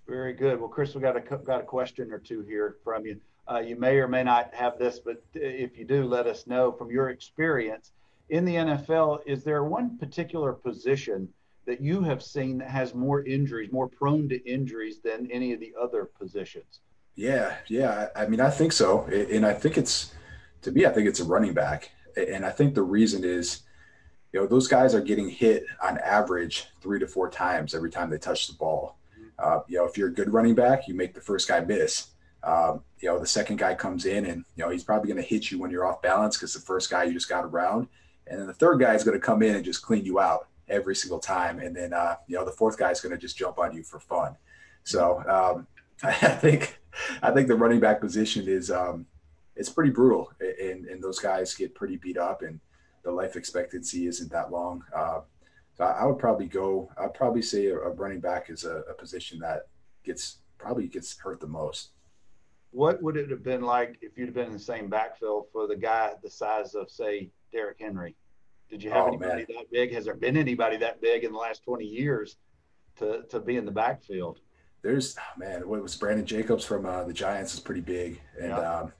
Very 0.07 0.35
good. 0.35 0.61
Well, 0.61 0.69
Chris, 0.69 0.95
we 0.95 1.01
got 1.01 1.17
a 1.17 1.21
got 1.21 1.61
a 1.61 1.65
question 1.65 2.13
or 2.13 2.19
two 2.19 2.43
here 2.43 2.77
from 2.85 3.07
you. 3.07 3.21
Uh, 3.51 3.59
you 3.59 3.77
may 3.77 3.97
or 3.97 4.09
may 4.09 4.25
not 4.25 4.53
have 4.55 4.79
this, 4.79 4.99
but 4.99 5.23
if 5.35 5.77
you 5.79 5.85
do, 5.85 6.05
let 6.05 6.27
us 6.27 6.47
know 6.47 6.73
from 6.73 6.91
your 6.91 7.11
experience 7.11 7.93
in 8.31 8.45
the 8.45 8.55
NFL. 8.55 9.21
Is 9.27 9.45
there 9.45 9.65
one 9.65 9.99
particular 9.99 10.53
position 10.53 11.29
that 11.67 11.81
you 11.81 12.03
have 12.03 12.23
seen 12.23 12.59
that 12.59 12.71
has 12.71 12.95
more 12.95 13.25
injuries, 13.25 13.73
more 13.73 13.89
prone 13.89 14.29
to 14.29 14.45
injuries 14.51 15.01
than 15.03 15.29
any 15.31 15.53
of 15.53 15.61
the 15.61 15.75
other 15.81 16.05
positions? 16.05 16.81
Yeah, 17.15 17.57
yeah. 17.69 18.09
I 18.15 18.27
mean, 18.27 18.41
I 18.41 18.51
think 18.51 18.73
so, 18.73 19.05
and 19.05 19.45
I 19.45 19.55
think 19.55 19.77
it's 19.79 20.13
to 20.63 20.73
me, 20.73 20.87
I 20.87 20.91
think 20.91 21.09
it's 21.09 21.21
a 21.21 21.25
running 21.25 21.55
back, 21.55 21.91
and 22.17 22.45
I 22.45 22.51
think 22.51 22.75
the 22.75 22.83
reason 22.83 23.25
is 23.25 23.63
you 24.33 24.43
know, 24.43 24.47
those 24.47 24.69
guys 24.69 24.95
are 24.95 25.01
getting 25.01 25.31
hit 25.31 25.65
on 25.83 25.97
average 25.99 26.67
three 26.83 26.99
to 26.99 27.07
four 27.07 27.31
times 27.31 27.75
every 27.75 27.91
time 27.91 28.11
they 28.11 28.19
touch 28.19 28.49
the 28.49 28.53
ball. 28.53 28.99
Uh, 29.39 29.61
you 29.67 29.79
know, 29.79 29.87
if 29.87 29.97
you're 29.97 30.09
a 30.09 30.13
good 30.13 30.31
running 30.31 30.55
back, 30.55 30.87
you 30.87 30.95
make 30.95 31.15
the 31.15 31.21
first 31.23 31.49
guy 31.49 31.61
miss. 31.61 32.09
Um, 32.43 32.83
you 33.01 33.09
know, 33.09 33.19
the 33.19 33.27
second 33.27 33.57
guy 33.57 33.75
comes 33.75 34.05
in 34.05 34.27
and, 34.27 34.45
you 34.55 34.63
know, 34.63 34.71
he's 34.71 34.85
probably 34.85 35.11
going 35.11 35.23
to 35.23 35.27
hit 35.27 35.51
you 35.51 35.59
when 35.59 35.71
you're 35.71 35.87
off 35.87 36.03
balance 36.03 36.37
because 36.37 36.53
the 36.53 36.61
first 36.61 36.91
guy 36.91 37.05
you 37.05 37.15
just 37.15 37.31
got 37.31 37.45
around. 37.45 37.89
And 38.27 38.39
then 38.39 38.47
the 38.47 38.53
third 38.53 38.79
guy 38.79 38.95
is 38.95 39.05
going 39.05 39.19
to 39.19 39.25
come 39.25 39.43
in 39.43 39.57
and 39.57 39.65
just 39.65 39.81
clean 39.81 40.05
you 40.05 40.21
out 40.21 40.49
every 40.69 40.95
single 40.95 41.19
time. 41.19 41.59
And 41.59 41.75
then, 41.75 41.93
uh, 41.93 42.17
you 42.27 42.37
know, 42.37 42.45
the 42.45 42.53
fourth 42.53 42.79
guy 42.79 42.91
is 42.91 43.01
going 43.01 43.13
to 43.13 43.19
just 43.19 43.37
jump 43.37 43.59
on 43.59 43.75
you 43.75 43.83
for 43.83 44.01
fun. 44.01 44.37
So 44.85 45.23
um, 45.29 45.67
I 46.03 46.13
think, 46.13 46.79
I 47.23 47.31
think 47.31 47.49
the 47.49 47.57
running 47.57 47.81
back 47.81 48.01
position 48.01 48.49
is, 48.49 48.71
um, 48.71 49.07
it's 49.55 49.71
pretty 49.71 49.91
brutal 49.91 50.31
and, 50.41 50.87
and 50.87 51.03
those 51.03 51.19
guys 51.19 51.55
get 51.55 51.75
pretty 51.75 51.97
beat 51.97 52.19
up 52.19 52.43
and 52.43 52.61
the 53.05 53.11
life 53.11 53.37
expectancy 53.37 54.07
isn't 54.07 54.31
that 54.31 54.51
long. 54.51 54.83
Uh, 54.95 55.21
so 55.75 55.85
I, 55.85 56.05
would 56.05 56.19
probably 56.19 56.47
go, 56.47 56.91
I'd 56.99 57.15
probably 57.15 57.43
say 57.43 57.67
a, 57.67 57.77
running 57.77 58.21
back 58.21 58.51
is 58.51 58.65
a, 58.65 58.79
a 58.91 58.95
position 58.95 59.39
that 59.41 59.69
gets 60.05 60.39
probably 60.59 60.89
gets 60.89 61.19
hurt 61.19 61.39
the 61.41 61.47
most 61.47 61.91
what 62.77 63.03
would 63.03 63.17
it 63.17 63.31
have 63.31 63.43
been 63.43 63.63
like 63.63 63.97
if 64.03 64.19
you'd 64.19 64.27
have 64.27 64.35
been 64.35 64.49
in 64.49 64.53
the 64.53 64.59
same 64.59 64.91
backfield 64.91 65.47
for 65.51 65.67
the 65.67 65.75
guy 65.75 66.13
the 66.23 66.31
size 66.31 66.75
of 66.75 66.91
say 66.91 67.31
Derrick 67.51 67.79
Henry? 67.81 68.15
Did 68.71 68.83
you 68.83 68.91
have 68.91 69.05
oh, 69.05 69.09
anybody 69.09 69.47
man. 69.49 69.57
that 69.59 69.71
big? 69.71 69.93
Has 69.93 70.05
there 70.05 70.15
been 70.15 70.37
anybody 70.37 70.77
that 70.79 71.01
big 71.01 71.25
in 71.25 71.33
the 71.33 71.39
last 71.39 71.63
20 71.65 71.85
years 71.85 72.37
to 72.99 73.23
to 73.31 73.41
be 73.41 73.57
in 73.57 73.65
the 73.65 73.73
backfield? 73.73 74.41
There's 74.83 75.17
oh, 75.19 75.39
man, 75.39 75.69
what 75.69 75.83
was 75.83 75.97
Brandon 75.97 76.27
Jacobs 76.27 76.65
from 76.65 76.87
uh, 76.87 77.05
the 77.05 77.13
Giants 77.13 77.55
is 77.55 77.61
pretty 77.61 77.81
big, 77.81 78.21
and 78.41 78.51
yeah. 78.51 78.81
um, 78.81 78.93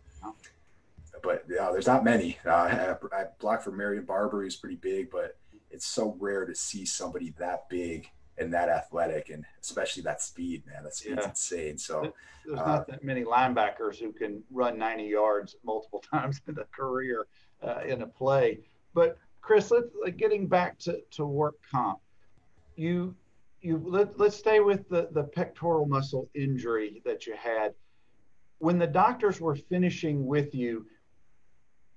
but 1.23 1.45
yeah, 1.49 1.71
there's 1.73 1.87
not 1.87 2.05
many. 2.05 2.39
Uh, 2.47 2.51
I, 2.51 2.97
I 3.13 3.25
blocked 3.41 3.65
for 3.65 3.73
Marion 3.73 4.05
Barber, 4.05 4.45
he's 4.45 4.57
pretty 4.57 4.77
big, 4.77 5.11
but 5.11 5.37
it's 5.71 5.87
so 5.87 6.17
rare 6.19 6.47
to 6.47 6.55
see 6.55 6.87
somebody 6.87 7.35
that 7.39 7.69
big 7.69 8.09
and 8.39 8.53
that 8.53 8.69
athletic 8.69 9.31
and 9.31 9.45
especially 9.63 10.03
that 10.03 10.23
speed, 10.23 10.63
man. 10.67 10.85
That 10.85 10.95
speed's 10.95 11.21
yeah. 11.23 11.29
insane. 11.29 11.79
So 11.79 12.13
there's 12.45 12.61
uh, 12.61 12.65
not 12.67 12.87
that 12.89 13.03
many 13.03 13.25
linebackers 13.25 13.99
who 13.99 14.13
can 14.13 14.43
run 14.51 14.79
90 14.79 15.05
yards 15.05 15.57
multiple 15.65 16.03
times 16.13 16.41
in 16.47 16.57
a 16.59 16.65
career 16.65 17.27
uh, 17.63 17.81
in 17.87 18.03
a 18.03 18.07
play. 18.07 18.61
But 18.95 19.19
Chris, 19.47 19.71
let's 19.71 19.87
like, 20.03 20.17
getting 20.17 20.49
back 20.49 20.77
to, 20.77 21.01
to 21.13 21.25
work 21.25 21.55
comp. 21.71 22.01
You 22.75 23.15
you 23.63 23.81
let, 23.85 24.19
let's 24.19 24.37
stay 24.37 24.59
with 24.59 24.89
the, 24.89 25.09
the 25.13 25.23
pectoral 25.23 25.87
muscle 25.87 26.29
injury 26.35 27.01
that 27.05 27.27
you 27.27 27.37
had. 27.37 27.73
When 28.59 28.79
the 28.79 28.89
doctors 28.89 29.41
were 29.41 29.55
finishing 29.55 30.27
with 30.27 30.53
you, 30.55 30.87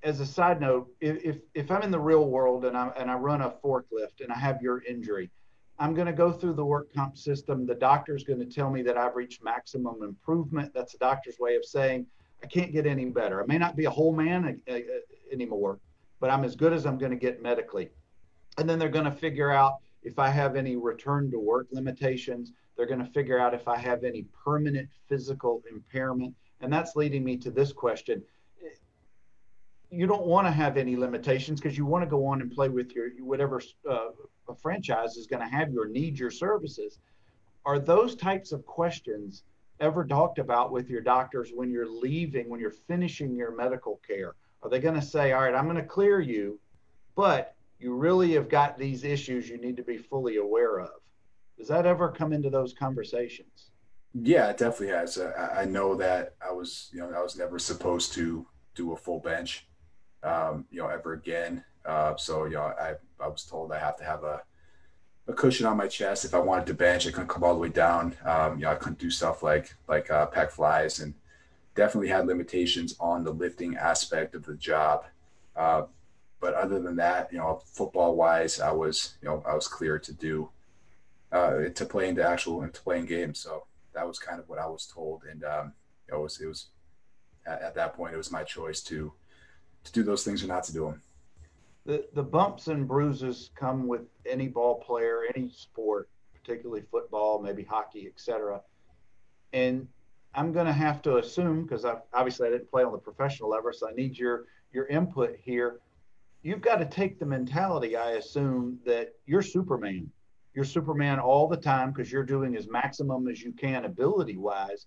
as 0.03 0.19
a 0.19 0.25
side 0.25 0.61
note, 0.61 0.89
if, 1.01 1.39
if 1.53 1.71
I'm 1.71 1.81
in 1.81 1.91
the 1.91 1.99
real 1.99 2.25
world 2.27 2.65
and 2.65 2.77
I 2.77 2.89
and 2.95 3.09
I 3.09 3.15
run 3.15 3.41
a 3.41 3.49
forklift 3.49 4.21
and 4.21 4.31
I 4.31 4.37
have 4.37 4.61
your 4.61 4.83
injury, 4.83 5.31
I'm 5.79 5.95
going 5.95 6.07
to 6.07 6.13
go 6.13 6.31
through 6.31 6.53
the 6.53 6.65
work 6.65 6.93
comp 6.93 7.17
system. 7.17 7.65
The 7.65 7.75
doctor's 7.75 8.23
going 8.23 8.39
to 8.39 8.45
tell 8.45 8.69
me 8.69 8.83
that 8.83 8.95
I've 8.95 9.15
reached 9.15 9.43
maximum 9.43 10.03
improvement. 10.03 10.71
That's 10.75 10.91
the 10.91 10.99
doctor's 10.99 11.39
way 11.39 11.55
of 11.55 11.65
saying 11.65 12.05
I 12.43 12.45
can't 12.45 12.71
get 12.71 12.85
any 12.85 13.05
better. 13.05 13.41
I 13.41 13.45
may 13.47 13.57
not 13.57 13.75
be 13.75 13.85
a 13.85 13.89
whole 13.89 14.15
man 14.15 14.61
uh, 14.69 14.73
uh, 14.73 14.79
anymore, 15.31 15.79
but 16.19 16.29
I'm 16.29 16.43
as 16.43 16.55
good 16.55 16.73
as 16.73 16.85
I'm 16.85 16.97
going 16.97 17.11
to 17.11 17.17
get 17.17 17.41
medically. 17.41 17.89
And 18.57 18.69
then 18.69 18.79
they're 18.79 18.89
going 18.89 19.05
to 19.05 19.11
figure 19.11 19.51
out 19.51 19.75
if 20.03 20.19
I 20.19 20.29
have 20.29 20.55
any 20.55 20.75
return 20.75 21.31
to 21.31 21.39
work 21.39 21.67
limitations. 21.71 22.51
They're 22.75 22.85
going 22.85 23.03
to 23.03 23.11
figure 23.11 23.39
out 23.39 23.53
if 23.53 23.67
I 23.67 23.77
have 23.77 24.03
any 24.03 24.25
permanent 24.43 24.89
physical 25.07 25.63
impairment. 25.69 26.35
And 26.61 26.71
that's 26.71 26.95
leading 26.95 27.23
me 27.23 27.37
to 27.37 27.51
this 27.51 27.71
question. 27.73 28.23
You 29.91 30.05
don't 30.05 30.27
want 30.27 30.45
to 30.45 30.51
have 30.51 30.77
any 30.77 30.95
limitations 30.95 31.59
because 31.59 31.77
you 31.77 31.85
want 31.85 32.03
to 32.03 32.09
go 32.09 32.25
on 32.27 32.41
and 32.41 32.51
play 32.51 32.69
with 32.69 32.91
your 32.91 33.09
whatever 33.21 33.59
uh, 33.89 34.09
franchise 34.61 35.17
is 35.17 35.25
going 35.25 35.41
to 35.41 35.47
have 35.47 35.71
your 35.71 35.87
need 35.87 36.19
your 36.19 36.29
services. 36.29 36.99
Are 37.65 37.79
those 37.79 38.15
types 38.15 38.51
of 38.51 38.65
questions 38.65 39.43
ever 39.79 40.05
talked 40.05 40.37
about 40.37 40.71
with 40.71 40.89
your 40.89 41.01
doctors 41.01 41.51
when 41.53 41.71
you're 41.71 41.89
leaving, 41.89 42.49
when 42.49 42.59
you're 42.59 42.69
finishing 42.71 43.35
your 43.35 43.55
medical 43.55 43.99
care? 44.07 44.35
Are 44.61 44.69
they 44.69 44.79
going 44.79 44.95
to 44.95 45.01
say, 45.01 45.31
all 45.31 45.41
right, 45.41 45.55
I'm 45.55 45.65
going 45.65 45.77
to 45.77 45.83
clear 45.83 46.19
you, 46.19 46.59
but 47.15 47.55
you 47.79 47.93
really 47.93 48.33
have 48.33 48.49
got 48.49 48.77
these 48.77 49.03
issues 49.03 49.47
you 49.49 49.57
need 49.57 49.77
to 49.77 49.83
be 49.83 49.97
fully 49.97 50.37
aware 50.37 50.79
of? 50.79 50.91
Does 51.57 51.67
that 51.69 51.85
ever 51.85 52.09
come 52.09 52.33
into 52.33 52.49
those 52.49 52.73
conversations? 52.73 53.71
Yeah, 54.13 54.49
it 54.49 54.57
definitely 54.57 54.95
has. 54.95 55.17
Uh, 55.17 55.49
I 55.55 55.65
know 55.65 55.95
that 55.95 56.35
I 56.45 56.51
was, 56.51 56.89
you 56.91 56.99
know, 56.99 57.11
I 57.15 57.21
was 57.21 57.37
never 57.37 57.59
supposed 57.59 58.13
to 58.13 58.45
do 58.75 58.93
a 58.93 58.97
full 58.97 59.19
bench, 59.19 59.67
um, 60.23 60.65
you 60.71 60.81
know, 60.81 60.87
ever 60.87 61.13
again. 61.13 61.63
Uh, 61.85 62.15
so 62.17 62.45
you 62.45 62.55
know, 62.55 62.73
I 62.79 62.95
I 63.19 63.27
was 63.27 63.43
told 63.43 63.71
I 63.71 63.79
have 63.79 63.97
to 63.97 64.03
have 64.03 64.23
a 64.23 64.41
a 65.27 65.33
cushion 65.33 65.67
on 65.67 65.77
my 65.77 65.87
chest 65.87 66.25
if 66.25 66.33
I 66.33 66.39
wanted 66.39 66.65
to 66.67 66.73
bench. 66.73 67.05
I 67.07 67.11
couldn't 67.11 67.27
come 67.27 67.43
all 67.43 67.53
the 67.53 67.59
way 67.59 67.69
down. 67.69 68.15
Um, 68.25 68.57
you 68.57 68.65
know, 68.65 68.71
I 68.71 68.75
couldn't 68.75 68.99
do 68.99 69.11
stuff 69.11 69.43
like 69.43 69.75
like 69.87 70.09
uh, 70.09 70.27
pec 70.27 70.51
flies, 70.51 70.99
and 70.99 71.13
definitely 71.75 72.09
had 72.09 72.27
limitations 72.27 72.95
on 72.99 73.23
the 73.23 73.31
lifting 73.31 73.75
aspect 73.75 74.35
of 74.35 74.45
the 74.45 74.55
job. 74.55 75.05
Uh, 75.55 75.83
but 76.39 76.53
other 76.53 76.79
than 76.79 76.95
that, 76.97 77.31
you 77.31 77.37
know, 77.37 77.61
football 77.65 78.15
wise, 78.15 78.59
I 78.59 78.71
was 78.71 79.17
you 79.21 79.27
know 79.27 79.43
I 79.45 79.55
was 79.55 79.67
clear 79.67 79.99
to 79.99 80.13
do 80.13 80.49
uh, 81.31 81.69
to 81.73 81.85
play 81.85 82.09
into 82.09 82.27
actual 82.27 82.63
into 82.63 82.81
playing 82.81 83.05
games. 83.05 83.39
So 83.39 83.65
that 83.93 84.07
was 84.07 84.19
kind 84.19 84.39
of 84.39 84.47
what 84.47 84.59
I 84.59 84.67
was 84.67 84.85
told, 84.85 85.23
and 85.29 85.43
um, 85.43 85.73
it 86.07 86.15
was 86.15 86.39
it 86.39 86.47
was 86.47 86.67
at, 87.45 87.61
at 87.61 87.75
that 87.75 87.95
point 87.95 88.13
it 88.13 88.17
was 88.17 88.31
my 88.31 88.43
choice 88.43 88.81
to 88.83 89.11
to 89.83 89.91
do 89.91 90.03
those 90.03 90.23
things 90.23 90.43
or 90.43 90.47
not 90.47 90.63
to 90.65 90.73
do 90.73 90.85
them 90.85 91.01
the, 91.89 92.05
the 92.13 92.21
bumps 92.21 92.67
and 92.67 92.87
bruises 92.87 93.49
come 93.55 93.87
with 93.87 94.01
any 94.23 94.47
ball 94.47 94.75
player, 94.75 95.23
any 95.35 95.49
sport, 95.49 96.07
particularly 96.33 96.83
football, 96.91 97.41
maybe 97.41 97.63
hockey, 97.63 98.05
etc. 98.05 98.61
And 99.53 99.87
I'm 100.33 100.51
going 100.51 100.67
to 100.67 100.73
have 100.73 101.01
to 101.03 101.17
assume 101.17 101.63
because 101.63 101.85
obviously 102.13 102.47
I 102.47 102.51
didn't 102.51 102.69
play 102.69 102.83
on 102.83 102.91
the 102.91 102.97
professional 102.97 103.49
level, 103.49 103.71
so 103.73 103.89
I 103.89 103.93
need 103.93 104.17
your 104.17 104.45
your 104.71 104.85
input 104.87 105.35
here. 105.41 105.79
You've 106.43 106.61
got 106.61 106.77
to 106.77 106.85
take 106.85 107.19
the 107.19 107.25
mentality, 107.25 107.97
I 107.97 108.11
assume, 108.11 108.79
that 108.85 109.15
you're 109.25 109.41
Superman. 109.41 110.09
You're 110.53 110.65
Superman 110.65 111.19
all 111.19 111.47
the 111.47 111.57
time 111.57 111.91
because 111.91 112.11
you're 112.11 112.23
doing 112.23 112.55
as 112.55 112.67
maximum 112.67 113.27
as 113.27 113.41
you 113.41 113.51
can 113.51 113.85
ability 113.85 114.37
wise. 114.37 114.85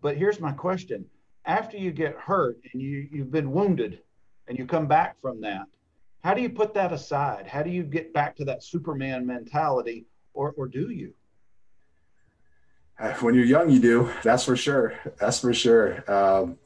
But 0.00 0.16
here's 0.16 0.40
my 0.40 0.52
question: 0.52 1.06
After 1.46 1.76
you 1.76 1.90
get 1.90 2.14
hurt 2.16 2.58
and 2.72 2.82
you 2.82 3.08
you've 3.10 3.32
been 3.32 3.52
wounded, 3.52 4.00
and 4.48 4.58
you 4.58 4.66
come 4.66 4.86
back 4.86 5.20
from 5.20 5.40
that, 5.40 5.66
how 6.22 6.34
do 6.34 6.42
you 6.42 6.50
put 6.50 6.74
that 6.74 6.92
aside? 6.92 7.46
How 7.46 7.62
do 7.62 7.70
you 7.70 7.82
get 7.82 8.12
back 8.12 8.36
to 8.36 8.44
that 8.46 8.62
Superman 8.62 9.26
mentality, 9.26 10.06
or, 10.34 10.54
or 10.56 10.66
do 10.66 10.90
you? 10.90 11.14
When 13.20 13.34
you're 13.34 13.44
young, 13.44 13.70
you 13.70 13.80
do. 13.80 14.10
That's 14.22 14.44
for 14.44 14.56
sure. 14.56 14.94
That's 15.18 15.40
for 15.40 15.52
sure. 15.52 16.10
Um, 16.10 16.58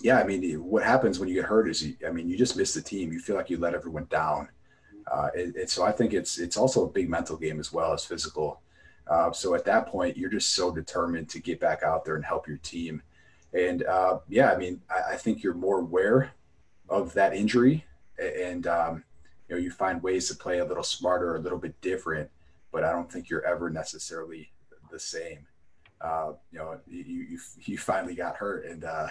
yeah, 0.00 0.18
I 0.18 0.24
mean, 0.24 0.62
what 0.62 0.84
happens 0.84 1.18
when 1.18 1.28
you 1.28 1.34
get 1.34 1.46
hurt 1.46 1.68
is, 1.68 1.84
you, 1.84 1.96
I 2.06 2.10
mean, 2.10 2.28
you 2.28 2.36
just 2.36 2.56
miss 2.56 2.74
the 2.74 2.82
team. 2.82 3.12
You 3.12 3.18
feel 3.18 3.34
like 3.34 3.50
you 3.50 3.58
let 3.58 3.74
everyone 3.74 4.06
down. 4.10 4.48
Uh, 5.10 5.28
it, 5.34 5.56
it, 5.56 5.70
so 5.70 5.84
I 5.84 5.92
think 5.92 6.12
it's 6.12 6.38
it's 6.38 6.56
also 6.56 6.84
a 6.84 6.88
big 6.90 7.08
mental 7.08 7.36
game 7.36 7.58
as 7.58 7.72
well 7.72 7.92
as 7.92 8.04
physical. 8.04 8.60
Uh, 9.08 9.32
so 9.32 9.54
at 9.54 9.64
that 9.64 9.86
point, 9.86 10.16
you're 10.16 10.30
just 10.30 10.54
so 10.54 10.70
determined 10.70 11.30
to 11.30 11.40
get 11.40 11.58
back 11.58 11.82
out 11.82 12.04
there 12.04 12.16
and 12.16 12.24
help 12.24 12.46
your 12.46 12.58
team. 12.58 13.02
And 13.54 13.84
uh, 13.84 14.18
yeah, 14.28 14.52
I 14.52 14.58
mean, 14.58 14.82
I, 14.90 15.14
I, 15.14 15.16
think 15.16 15.42
you're 15.42 15.54
more 15.54 15.80
aware 15.80 16.32
of 16.90 17.14
that 17.14 17.34
injury 17.34 17.86
and 18.18 18.66
um, 18.66 19.04
you 19.48 19.56
know 19.56 19.60
you 19.60 19.70
find 19.70 20.02
ways 20.02 20.28
to 20.28 20.34
play 20.34 20.58
a 20.58 20.64
little 20.64 20.82
smarter, 20.82 21.36
a 21.36 21.40
little 21.40 21.58
bit 21.58 21.80
different. 21.80 22.28
But 22.70 22.84
I 22.84 22.92
don't 22.92 23.10
think 23.10 23.30
you're 23.30 23.44
ever 23.46 23.70
necessarily 23.70 24.50
the 24.90 24.98
same. 24.98 25.46
Uh, 26.00 26.32
you 26.52 26.58
know, 26.58 26.78
you, 26.86 27.02
you 27.02 27.38
you 27.64 27.78
finally 27.78 28.14
got 28.14 28.36
hurt 28.36 28.66
and 28.66 28.84
uh, 28.84 29.08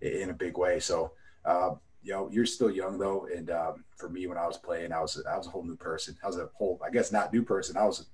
in 0.00 0.30
a 0.30 0.34
big 0.34 0.56
way. 0.56 0.80
So 0.80 1.12
uh, 1.44 1.74
you 2.02 2.12
know, 2.12 2.28
you're 2.32 2.46
still 2.46 2.70
young 2.70 2.98
though, 2.98 3.28
and 3.34 3.50
um, 3.50 3.84
for 3.96 4.08
me, 4.08 4.26
when 4.26 4.38
I 4.38 4.46
was 4.46 4.58
playing, 4.58 4.92
I 4.92 5.00
was 5.00 5.22
I 5.30 5.36
was 5.36 5.46
a 5.46 5.50
whole 5.50 5.62
new 5.62 5.76
person. 5.76 6.16
I 6.22 6.26
was 6.26 6.38
a 6.38 6.48
whole, 6.54 6.80
I 6.84 6.90
guess, 6.90 7.12
not 7.12 7.32
new 7.32 7.42
person. 7.42 7.76
I 7.76 7.84
was 7.84 8.06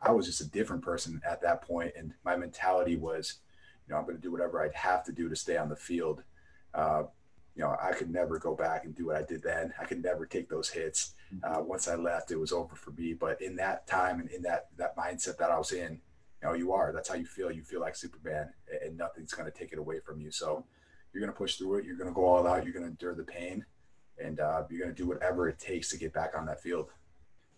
I 0.00 0.12
was 0.12 0.26
just 0.26 0.40
a 0.40 0.48
different 0.48 0.82
person 0.82 1.20
at 1.28 1.42
that 1.42 1.62
point, 1.62 1.92
and 1.96 2.12
my 2.24 2.36
mentality 2.36 2.96
was, 2.96 3.40
you 3.86 3.92
know, 3.92 3.98
I'm 3.98 4.06
going 4.06 4.16
to 4.16 4.22
do 4.22 4.32
whatever 4.32 4.62
I'd 4.62 4.74
have 4.74 5.04
to 5.04 5.12
do 5.12 5.28
to 5.28 5.36
stay 5.36 5.56
on 5.56 5.68
the 5.68 5.76
field. 5.76 6.22
Uh, 6.74 7.04
you 7.54 7.62
know, 7.62 7.74
I 7.82 7.92
could 7.92 8.10
never 8.10 8.38
go 8.38 8.54
back 8.54 8.84
and 8.84 8.94
do 8.94 9.06
what 9.06 9.16
I 9.16 9.22
did 9.22 9.42
then. 9.42 9.72
I 9.80 9.84
could 9.84 10.02
never 10.02 10.26
take 10.26 10.48
those 10.48 10.68
hits. 10.68 11.14
Mm-hmm. 11.34 11.52
Uh, 11.52 11.62
once 11.62 11.88
I 11.88 11.94
left, 11.94 12.30
it 12.30 12.38
was 12.38 12.52
over 12.52 12.76
for 12.76 12.90
me. 12.92 13.14
But 13.14 13.40
in 13.40 13.56
that 13.56 13.86
time 13.86 14.20
and 14.20 14.30
in 14.30 14.42
that 14.42 14.68
that 14.76 14.96
mindset 14.96 15.38
that 15.38 15.50
I 15.50 15.58
was 15.58 15.72
in, 15.72 16.00
you 16.42 16.48
know, 16.48 16.54
you 16.54 16.72
are. 16.72 16.92
That's 16.92 17.08
how 17.08 17.14
you 17.14 17.26
feel. 17.26 17.50
You 17.50 17.62
feel 17.62 17.80
like 17.80 17.96
Superman, 17.96 18.50
and 18.84 18.96
nothing's 18.96 19.32
going 19.32 19.50
to 19.50 19.58
take 19.58 19.72
it 19.72 19.78
away 19.78 20.00
from 20.00 20.20
you. 20.20 20.30
So 20.30 20.64
you're 21.12 21.20
going 21.20 21.32
to 21.32 21.36
push 21.36 21.56
through 21.56 21.76
it. 21.78 21.84
You're 21.84 21.96
going 21.96 22.08
to 22.08 22.14
go 22.14 22.26
all 22.26 22.46
out. 22.46 22.64
You're 22.64 22.72
going 22.72 22.84
to 22.84 22.90
endure 22.90 23.14
the 23.14 23.24
pain, 23.24 23.64
and 24.22 24.40
uh, 24.40 24.64
you're 24.70 24.80
going 24.80 24.94
to 24.94 25.02
do 25.02 25.08
whatever 25.08 25.48
it 25.48 25.58
takes 25.58 25.90
to 25.90 25.98
get 25.98 26.12
back 26.12 26.32
on 26.36 26.46
that 26.46 26.60
field. 26.60 26.90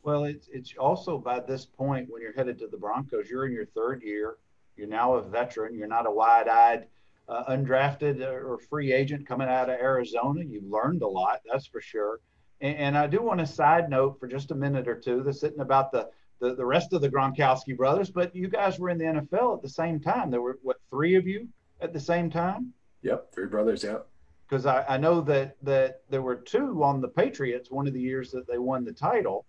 Well, 0.02 0.24
it's 0.24 0.48
it's 0.52 0.74
also 0.78 1.18
by 1.18 1.40
this 1.40 1.66
point 1.66 2.08
when 2.10 2.22
you're 2.22 2.32
headed 2.32 2.58
to 2.60 2.68
the 2.68 2.76
Broncos, 2.76 3.28
you're 3.28 3.46
in 3.46 3.52
your 3.52 3.66
third 3.66 4.02
year. 4.02 4.36
You're 4.76 4.86
now 4.88 5.14
a 5.14 5.22
veteran. 5.22 5.74
You're 5.74 5.88
not 5.88 6.06
a 6.06 6.10
wide-eyed 6.10 6.86
uh, 7.28 7.44
undrafted 7.46 8.20
or 8.20 8.58
free 8.58 8.92
agent 8.92 9.26
coming 9.26 9.48
out 9.48 9.68
of 9.68 9.78
Arizona. 9.78 10.42
You've 10.42 10.70
learned 10.70 11.02
a 11.02 11.08
lot, 11.08 11.40
that's 11.50 11.66
for 11.66 11.80
sure. 11.80 12.20
And, 12.60 12.76
and 12.76 12.98
I 12.98 13.06
do 13.06 13.22
want 13.22 13.40
to 13.40 13.46
side 13.46 13.90
note 13.90 14.18
for 14.18 14.28
just 14.28 14.50
a 14.50 14.54
minute 14.54 14.88
or 14.88 14.94
two. 14.94 15.22
This 15.22 15.42
isn't 15.42 15.60
about 15.60 15.92
the 15.92 16.08
the, 16.40 16.55
the 16.55 16.64
rest 16.64 16.92
of 16.92 17.01
the 17.01 17.09
Gronkowski 17.09 17.77
brothers, 17.77 18.11
but 18.11 18.35
you 18.35 18.48
guys 18.48 18.79
were 18.79 18.90
in 18.90 18.98
the 18.98 19.05
NFL 19.05 19.57
at 19.57 19.62
the 19.62 19.68
same 19.68 20.01
time. 20.01 20.31
There 20.31 20.40
were 20.40 20.59
what 20.62 20.77
three 20.90 21.16
of 21.16 21.27
you 21.27 21.48
at 21.81 21.92
the 21.92 22.01
same 22.01 22.31
time? 22.31 22.72
Yep, 23.03 23.33
three 23.33 23.46
brothers. 23.46 23.83
Yep. 23.83 24.07
Because 24.48 24.66
I, 24.66 24.85
I 24.88 24.96
know 24.96 25.20
that 25.22 25.57
that 25.62 26.03
there 26.09 26.22
were 26.22 26.37
two 26.37 26.83
on 26.83 27.01
the 27.01 27.09
Patriots 27.09 27.70
one 27.70 27.87
of 27.87 27.92
the 27.92 28.01
years 28.01 28.31
that 28.33 28.46
they 28.46 28.59
won 28.59 28.85
the 28.85 28.92
title. 28.92 29.44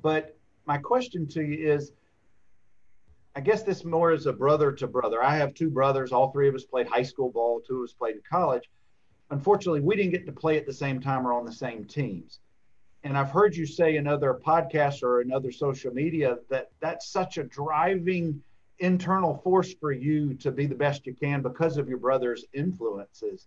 But 0.00 0.36
my 0.66 0.78
question 0.78 1.28
to 1.28 1.42
you 1.42 1.70
is, 1.70 1.92
I 3.36 3.40
guess 3.40 3.62
this 3.62 3.84
more 3.84 4.12
is 4.12 4.26
a 4.26 4.32
brother 4.32 4.72
to 4.72 4.86
brother. 4.86 5.22
I 5.22 5.36
have 5.36 5.54
two 5.54 5.70
brothers. 5.70 6.12
All 6.12 6.32
three 6.32 6.48
of 6.48 6.54
us 6.54 6.64
played 6.64 6.88
high 6.88 7.02
school 7.02 7.30
ball. 7.30 7.60
Two 7.60 7.78
of 7.78 7.84
us 7.84 7.92
played 7.92 8.16
in 8.16 8.22
college. 8.28 8.68
Unfortunately, 9.30 9.80
we 9.80 9.96
didn't 9.96 10.12
get 10.12 10.26
to 10.26 10.32
play 10.32 10.58
at 10.58 10.66
the 10.66 10.72
same 10.72 11.00
time 11.00 11.26
or 11.26 11.32
on 11.32 11.46
the 11.46 11.52
same 11.52 11.84
teams 11.84 12.40
and 13.04 13.18
I've 13.18 13.30
heard 13.30 13.56
you 13.56 13.66
say 13.66 13.96
in 13.96 14.06
other 14.06 14.34
podcasts 14.34 15.02
or 15.02 15.20
in 15.20 15.32
other 15.32 15.50
social 15.50 15.92
media 15.92 16.38
that 16.50 16.70
that's 16.80 17.08
such 17.08 17.38
a 17.38 17.44
driving 17.44 18.40
internal 18.78 19.36
force 19.38 19.74
for 19.74 19.92
you 19.92 20.34
to 20.34 20.50
be 20.50 20.66
the 20.66 20.74
best 20.74 21.06
you 21.06 21.14
can 21.14 21.42
because 21.42 21.76
of 21.76 21.88
your 21.88 21.98
brother's 21.98 22.44
influences. 22.52 23.46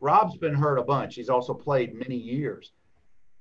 Rob's 0.00 0.36
been 0.36 0.54
hurt 0.54 0.78
a 0.78 0.82
bunch. 0.82 1.14
He's 1.14 1.28
also 1.28 1.54
played 1.54 1.94
many 1.94 2.16
years. 2.16 2.72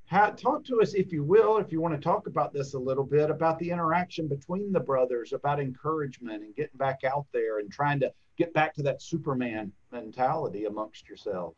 How, 0.07 0.29
talk 0.29 0.63
to 0.65 0.81
us, 0.81 0.93
if 0.93 1.11
you 1.11 1.23
will, 1.23 1.57
if 1.57 1.71
you 1.71 1.81
want 1.81 1.95
to 1.95 1.99
talk 1.99 2.27
about 2.27 2.53
this 2.53 2.75
a 2.75 2.79
little 2.79 3.03
bit, 3.03 3.31
about 3.31 3.57
the 3.57 3.71
interaction 3.71 4.27
between 4.27 4.71
the 4.71 4.79
brothers, 4.79 5.33
about 5.33 5.59
encouragement 5.59 6.43
and 6.43 6.55
getting 6.55 6.77
back 6.77 7.03
out 7.03 7.25
there 7.33 7.57
and 7.57 7.71
trying 7.71 7.99
to 8.01 8.13
get 8.37 8.53
back 8.53 8.75
to 8.75 8.83
that 8.83 9.01
Superman 9.01 9.71
mentality 9.91 10.65
amongst 10.65 11.07
yourselves. 11.07 11.57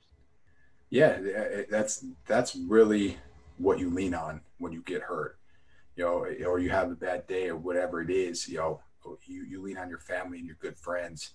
Yeah, 0.90 1.20
eh, 1.36 1.64
that's 1.70 2.06
that's 2.26 2.56
really 2.56 3.18
what 3.58 3.80
you 3.80 3.90
lean 3.90 4.14
on 4.14 4.42
when 4.58 4.72
you 4.72 4.82
get 4.84 5.02
hurt, 5.02 5.38
you 5.96 6.04
know, 6.04 6.26
or 6.46 6.60
you 6.60 6.70
have 6.70 6.92
a 6.92 6.96
bad 6.96 7.28
day 7.28 7.50
or 7.50 7.56
whatever 7.56 8.02
it 8.02 8.10
is, 8.10 8.48
you 8.48 8.58
know, 8.58 8.82
you, 9.26 9.44
you 9.44 9.62
lean 9.62 9.78
on 9.78 9.90
your 9.90 10.00
family 10.00 10.38
and 10.38 10.48
your 10.48 10.58
good 10.60 10.78
friends 10.78 11.32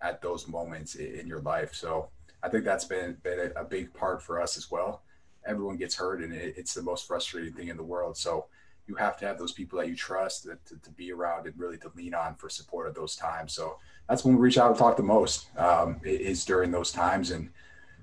at 0.00 0.22
those 0.22 0.46
moments 0.46 0.94
in 0.94 1.26
your 1.26 1.40
life. 1.40 1.74
So 1.74 2.08
I 2.42 2.48
think 2.48 2.64
that's 2.64 2.84
been, 2.84 3.16
been 3.22 3.52
a 3.56 3.64
big 3.64 3.92
part 3.92 4.22
for 4.22 4.40
us 4.40 4.56
as 4.56 4.70
well. 4.70 5.02
Everyone 5.46 5.76
gets 5.76 5.94
hurt 5.94 6.22
and 6.22 6.32
it's 6.32 6.74
the 6.74 6.82
most 6.82 7.06
frustrating 7.06 7.52
thing 7.52 7.68
in 7.68 7.76
the 7.76 7.82
world. 7.82 8.16
So 8.16 8.46
you 8.86 8.94
have 8.94 9.16
to 9.18 9.26
have 9.26 9.38
those 9.38 9.52
people 9.52 9.78
that 9.78 9.88
you 9.88 9.96
trust 9.96 10.44
to, 10.44 10.58
to, 10.66 10.80
to 10.80 10.90
be 10.92 11.12
around 11.12 11.46
and 11.46 11.58
really 11.58 11.78
to 11.78 11.90
lean 11.96 12.14
on 12.14 12.36
for 12.36 12.48
support 12.48 12.88
at 12.88 12.94
those 12.94 13.16
times. 13.16 13.52
So 13.52 13.78
that's 14.08 14.24
when 14.24 14.36
we 14.36 14.40
reach 14.40 14.58
out 14.58 14.68
and 14.70 14.78
talk 14.78 14.96
the 14.96 15.02
most 15.02 15.48
um, 15.58 16.00
is 16.04 16.44
during 16.44 16.70
those 16.70 16.92
times. 16.92 17.32
And, 17.32 17.50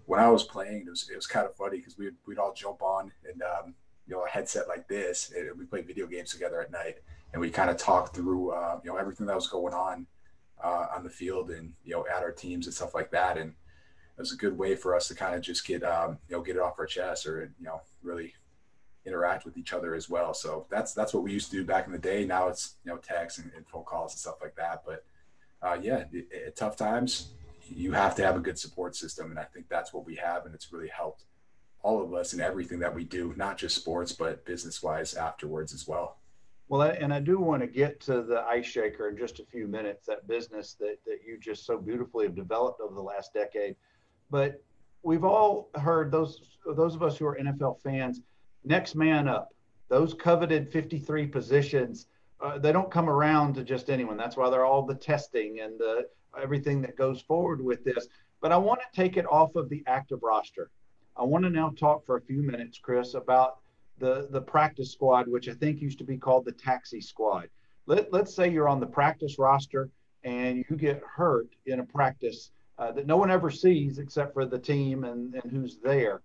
when 0.05 0.19
I 0.19 0.29
was 0.29 0.43
playing, 0.43 0.83
it 0.87 0.89
was 0.89 1.09
it 1.09 1.15
was 1.15 1.27
kind 1.27 1.45
of 1.45 1.55
funny 1.55 1.77
because 1.77 1.97
we'd 1.97 2.15
we'd 2.25 2.37
all 2.37 2.53
jump 2.53 2.81
on 2.81 3.11
and 3.29 3.41
um, 3.41 3.73
you 4.07 4.15
know 4.15 4.25
a 4.25 4.29
headset 4.29 4.67
like 4.67 4.87
this, 4.87 5.31
and 5.35 5.57
we 5.57 5.65
played 5.65 5.87
video 5.87 6.07
games 6.07 6.31
together 6.31 6.61
at 6.61 6.71
night, 6.71 6.97
and 7.31 7.41
we 7.41 7.49
kind 7.49 7.69
of 7.69 7.77
talked 7.77 8.15
through 8.15 8.51
uh, 8.51 8.79
you 8.83 8.91
know 8.91 8.97
everything 8.97 9.25
that 9.27 9.35
was 9.35 9.47
going 9.47 9.73
on 9.73 10.05
uh, 10.63 10.87
on 10.95 11.03
the 11.03 11.09
field 11.09 11.51
and 11.51 11.73
you 11.83 11.93
know 11.93 12.05
at 12.13 12.23
our 12.23 12.31
teams 12.31 12.65
and 12.65 12.73
stuff 12.73 12.93
like 12.93 13.11
that, 13.11 13.37
and 13.37 13.51
it 13.51 14.21
was 14.21 14.33
a 14.33 14.37
good 14.37 14.57
way 14.57 14.75
for 14.75 14.95
us 14.95 15.07
to 15.07 15.15
kind 15.15 15.35
of 15.35 15.41
just 15.41 15.65
get 15.65 15.83
um, 15.83 16.17
you 16.27 16.35
know 16.35 16.41
get 16.41 16.55
it 16.55 16.61
off 16.61 16.79
our 16.79 16.85
chest 16.85 17.25
or 17.25 17.51
you 17.59 17.65
know 17.65 17.81
really 18.01 18.33
interact 19.05 19.45
with 19.45 19.57
each 19.57 19.73
other 19.73 19.95
as 19.95 20.09
well. 20.09 20.33
So 20.33 20.65
that's 20.69 20.93
that's 20.93 21.13
what 21.13 21.23
we 21.23 21.31
used 21.31 21.49
to 21.51 21.57
do 21.57 21.65
back 21.65 21.85
in 21.87 21.91
the 21.91 21.99
day. 21.99 22.25
Now 22.25 22.47
it's 22.47 22.75
you 22.85 22.91
know 22.91 22.97
text 22.97 23.39
and, 23.39 23.51
and 23.55 23.67
phone 23.67 23.83
calls 23.83 24.13
and 24.13 24.19
stuff 24.19 24.35
like 24.41 24.55
that. 24.55 24.83
But 24.85 25.05
uh, 25.61 25.77
yeah, 25.81 26.03
tough 26.55 26.75
times, 26.75 27.29
you 27.69 27.91
have 27.93 28.15
to 28.15 28.23
have 28.23 28.35
a 28.35 28.39
good 28.39 28.59
support 28.59 28.95
system. 28.95 29.31
And 29.31 29.39
I 29.39 29.43
think 29.43 29.67
that's 29.69 29.93
what 29.93 30.05
we 30.05 30.15
have. 30.15 30.45
And 30.45 30.53
it's 30.53 30.71
really 30.71 30.89
helped 30.89 31.25
all 31.81 32.01
of 32.01 32.13
us 32.13 32.33
in 32.33 32.39
everything 32.39 32.79
that 32.79 32.93
we 32.93 33.03
do, 33.03 33.33
not 33.35 33.57
just 33.57 33.75
sports, 33.75 34.11
but 34.13 34.45
business 34.45 34.81
wise 34.81 35.13
afterwards 35.13 35.73
as 35.73 35.87
well. 35.87 36.17
Well, 36.69 36.81
and 36.81 37.13
I 37.13 37.19
do 37.19 37.39
want 37.39 37.61
to 37.61 37.67
get 37.67 37.99
to 38.01 38.23
the 38.23 38.41
ice 38.49 38.65
shaker 38.65 39.09
in 39.09 39.17
just 39.17 39.39
a 39.39 39.45
few 39.45 39.67
minutes, 39.67 40.07
that 40.07 40.27
business 40.27 40.75
that, 40.79 40.97
that 41.05 41.19
you 41.25 41.37
just 41.37 41.65
so 41.65 41.77
beautifully 41.77 42.25
have 42.25 42.35
developed 42.35 42.79
over 42.79 42.95
the 42.95 43.01
last 43.01 43.33
decade. 43.33 43.75
But 44.31 44.63
we've 45.03 45.25
all 45.25 45.69
heard 45.75 46.11
those 46.11 46.41
those 46.65 46.95
of 46.95 47.03
us 47.03 47.17
who 47.17 47.25
are 47.25 47.37
NFL 47.37 47.81
fans, 47.81 48.21
next 48.63 48.95
man 48.95 49.27
up, 49.27 49.53
those 49.89 50.13
coveted 50.13 50.71
53 50.71 51.27
positions, 51.27 52.07
uh, 52.43 52.57
they 52.59 52.71
don't 52.73 52.91
come 52.91 53.09
around 53.09 53.55
to 53.55 53.63
just 53.63 53.89
anyone. 53.89 54.17
That's 54.17 54.35
why 54.35 54.49
they're 54.49 54.65
all 54.65 54.85
the 54.85 54.95
testing 54.95 55.61
and 55.61 55.79
the 55.79 56.07
everything 56.41 56.81
that 56.81 56.97
goes 56.97 57.21
forward 57.21 57.63
with 57.63 57.83
this. 57.83 58.07
But 58.41 58.51
I 58.51 58.57
want 58.57 58.81
to 58.81 59.01
take 59.01 59.17
it 59.17 59.25
off 59.31 59.55
of 59.55 59.69
the 59.69 59.83
active 59.87 60.19
roster. 60.21 60.69
I 61.15 61.23
want 61.23 61.45
to 61.45 61.49
now 61.49 61.69
talk 61.69 62.05
for 62.05 62.17
a 62.17 62.21
few 62.21 62.41
minutes, 62.41 62.79
Chris, 62.79 63.13
about 63.13 63.59
the 63.99 64.27
the 64.31 64.41
practice 64.41 64.91
squad, 64.91 65.27
which 65.27 65.47
I 65.47 65.53
think 65.53 65.81
used 65.81 65.99
to 65.99 66.03
be 66.03 66.17
called 66.17 66.43
the 66.45 66.51
taxi 66.51 66.99
squad. 66.99 67.49
Let, 67.85 68.11
let's 68.11 68.35
say 68.35 68.49
you're 68.49 68.69
on 68.69 68.79
the 68.79 68.87
practice 68.87 69.37
roster 69.39 69.89
and 70.23 70.65
you 70.69 70.75
get 70.75 71.01
hurt 71.05 71.47
in 71.65 71.79
a 71.79 71.83
practice 71.83 72.51
uh, 72.77 72.91
that 72.93 73.05
no 73.05 73.17
one 73.17 73.29
ever 73.29 73.51
sees 73.51 73.99
except 73.99 74.33
for 74.33 74.45
the 74.45 74.59
team 74.59 75.03
and, 75.03 75.35
and 75.35 75.51
who's 75.51 75.77
there. 75.83 76.21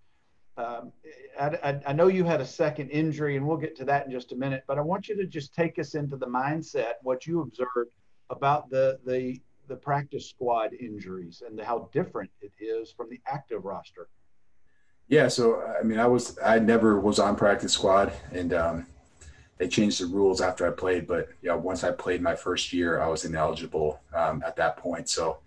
Um, 0.59 0.91
I, 1.39 1.79
I, 1.87 1.93
know 1.93 2.07
you 2.07 2.25
had 2.25 2.41
a 2.41 2.45
second 2.45 2.89
injury, 2.89 3.37
and 3.37 3.47
we'll 3.47 3.57
get 3.57 3.77
to 3.77 3.85
that 3.85 4.05
in 4.05 4.11
just 4.11 4.33
a 4.33 4.35
minute. 4.35 4.63
But 4.67 4.77
I 4.77 4.81
want 4.81 5.07
you 5.07 5.15
to 5.15 5.25
just 5.25 5.53
take 5.53 5.79
us 5.79 5.95
into 5.95 6.17
the 6.17 6.25
mindset, 6.25 6.93
what 7.01 7.25
you 7.25 7.41
observed 7.41 7.93
about 8.29 8.69
the 8.69 8.99
the 9.05 9.39
the 9.69 9.75
practice 9.75 10.27
squad 10.27 10.73
injuries 10.73 11.43
and 11.45 11.59
how 11.61 11.89
different 11.93 12.29
it 12.41 12.51
is 12.59 12.91
from 12.91 13.09
the 13.09 13.21
active 13.25 13.63
roster. 13.63 14.09
Yeah, 15.07 15.29
so 15.29 15.61
I 15.79 15.83
mean, 15.83 15.97
I 15.97 16.07
was 16.07 16.37
I 16.43 16.59
never 16.59 16.99
was 16.99 17.19
on 17.19 17.37
practice 17.37 17.71
squad, 17.71 18.11
and 18.33 18.53
um, 18.53 18.85
they 19.59 19.69
changed 19.69 20.01
the 20.01 20.07
rules 20.07 20.41
after 20.41 20.67
I 20.67 20.71
played. 20.71 21.07
But 21.07 21.29
yeah, 21.41 21.55
once 21.55 21.85
I 21.85 21.91
played 21.91 22.21
my 22.21 22.35
first 22.35 22.73
year, 22.73 22.99
I 22.99 23.07
was 23.07 23.23
ineligible 23.23 24.01
um, 24.13 24.43
at 24.45 24.57
that 24.57 24.75
point. 24.75 25.07
So 25.07 25.37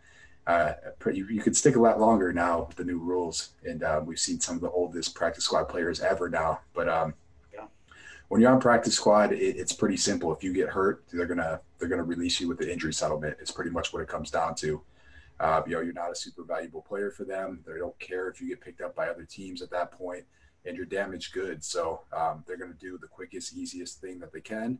uh, 0.47 0.73
you, 1.13 1.27
you, 1.29 1.41
could 1.41 1.57
stick 1.57 1.77
a 1.77 1.81
lot 1.81 2.01
longer 2.01 2.33
now 2.33 2.65
with 2.65 2.77
the 2.77 2.85
new 2.85 2.99
rules, 2.99 3.51
and 3.65 3.83
uh, 3.85 4.01
we've 4.05 4.19
seen 4.19 4.41
some 4.41 4.57
of 4.57 4.61
the 4.61 4.71
oldest 4.71 5.15
practice 5.15 5.45
squad 5.45 5.65
players 5.65 6.01
ever 6.01 6.29
now. 6.29 6.61
But 6.75 6.89
um, 6.89 7.15
when 8.33 8.41
you're 8.41 8.51
on 8.51 8.63
practice 8.63 8.95
squad, 8.95 9.35
it, 9.35 9.57
it's 9.57 9.75
pretty 9.75 9.99
simple. 9.99 10.35
If 10.35 10.43
you 10.43 10.55
get 10.55 10.71
hurt, 10.71 11.05
they're 11.13 11.27
gonna 11.27 11.61
they're 11.79 11.89
gonna 11.91 12.03
release 12.03 12.41
you 12.41 12.49
with 12.49 12.57
the 12.57 12.73
injury 12.73 12.95
settlement. 12.95 13.37
It's 13.39 13.51
pretty 13.51 13.71
much 13.71 13.93
what 13.93 14.01
it 14.01 14.09
comes 14.09 14.31
down 14.31 14.55
to. 14.55 14.81
Uh, 15.39 15.61
you 15.67 15.75
know, 15.75 15.83
you're 15.83 15.93
not 15.93 16.11
a 16.11 16.15
super 16.15 16.43
valuable 16.43 16.81
player 16.81 17.11
for 17.11 17.25
them. 17.25 17.63
They 17.67 17.77
don't 17.77 17.99
care 17.99 18.31
if 18.31 18.41
you 18.41 18.49
get 18.49 18.63
picked 18.63 18.81
up 18.81 18.97
by 18.97 19.09
other 19.09 19.27
teams 19.27 19.61
at 19.61 19.69
that 19.73 19.93
point, 19.93 20.25
and 20.65 20.75
you're 20.75 20.87
damaged 20.87 21.35
goods. 21.35 21.67
So 21.67 22.05
um, 22.11 22.43
they're 22.47 22.57
gonna 22.57 22.73
do 22.73 22.97
the 22.97 23.07
quickest, 23.07 23.55
easiest 23.55 24.01
thing 24.01 24.19
that 24.21 24.33
they 24.33 24.41
can. 24.41 24.79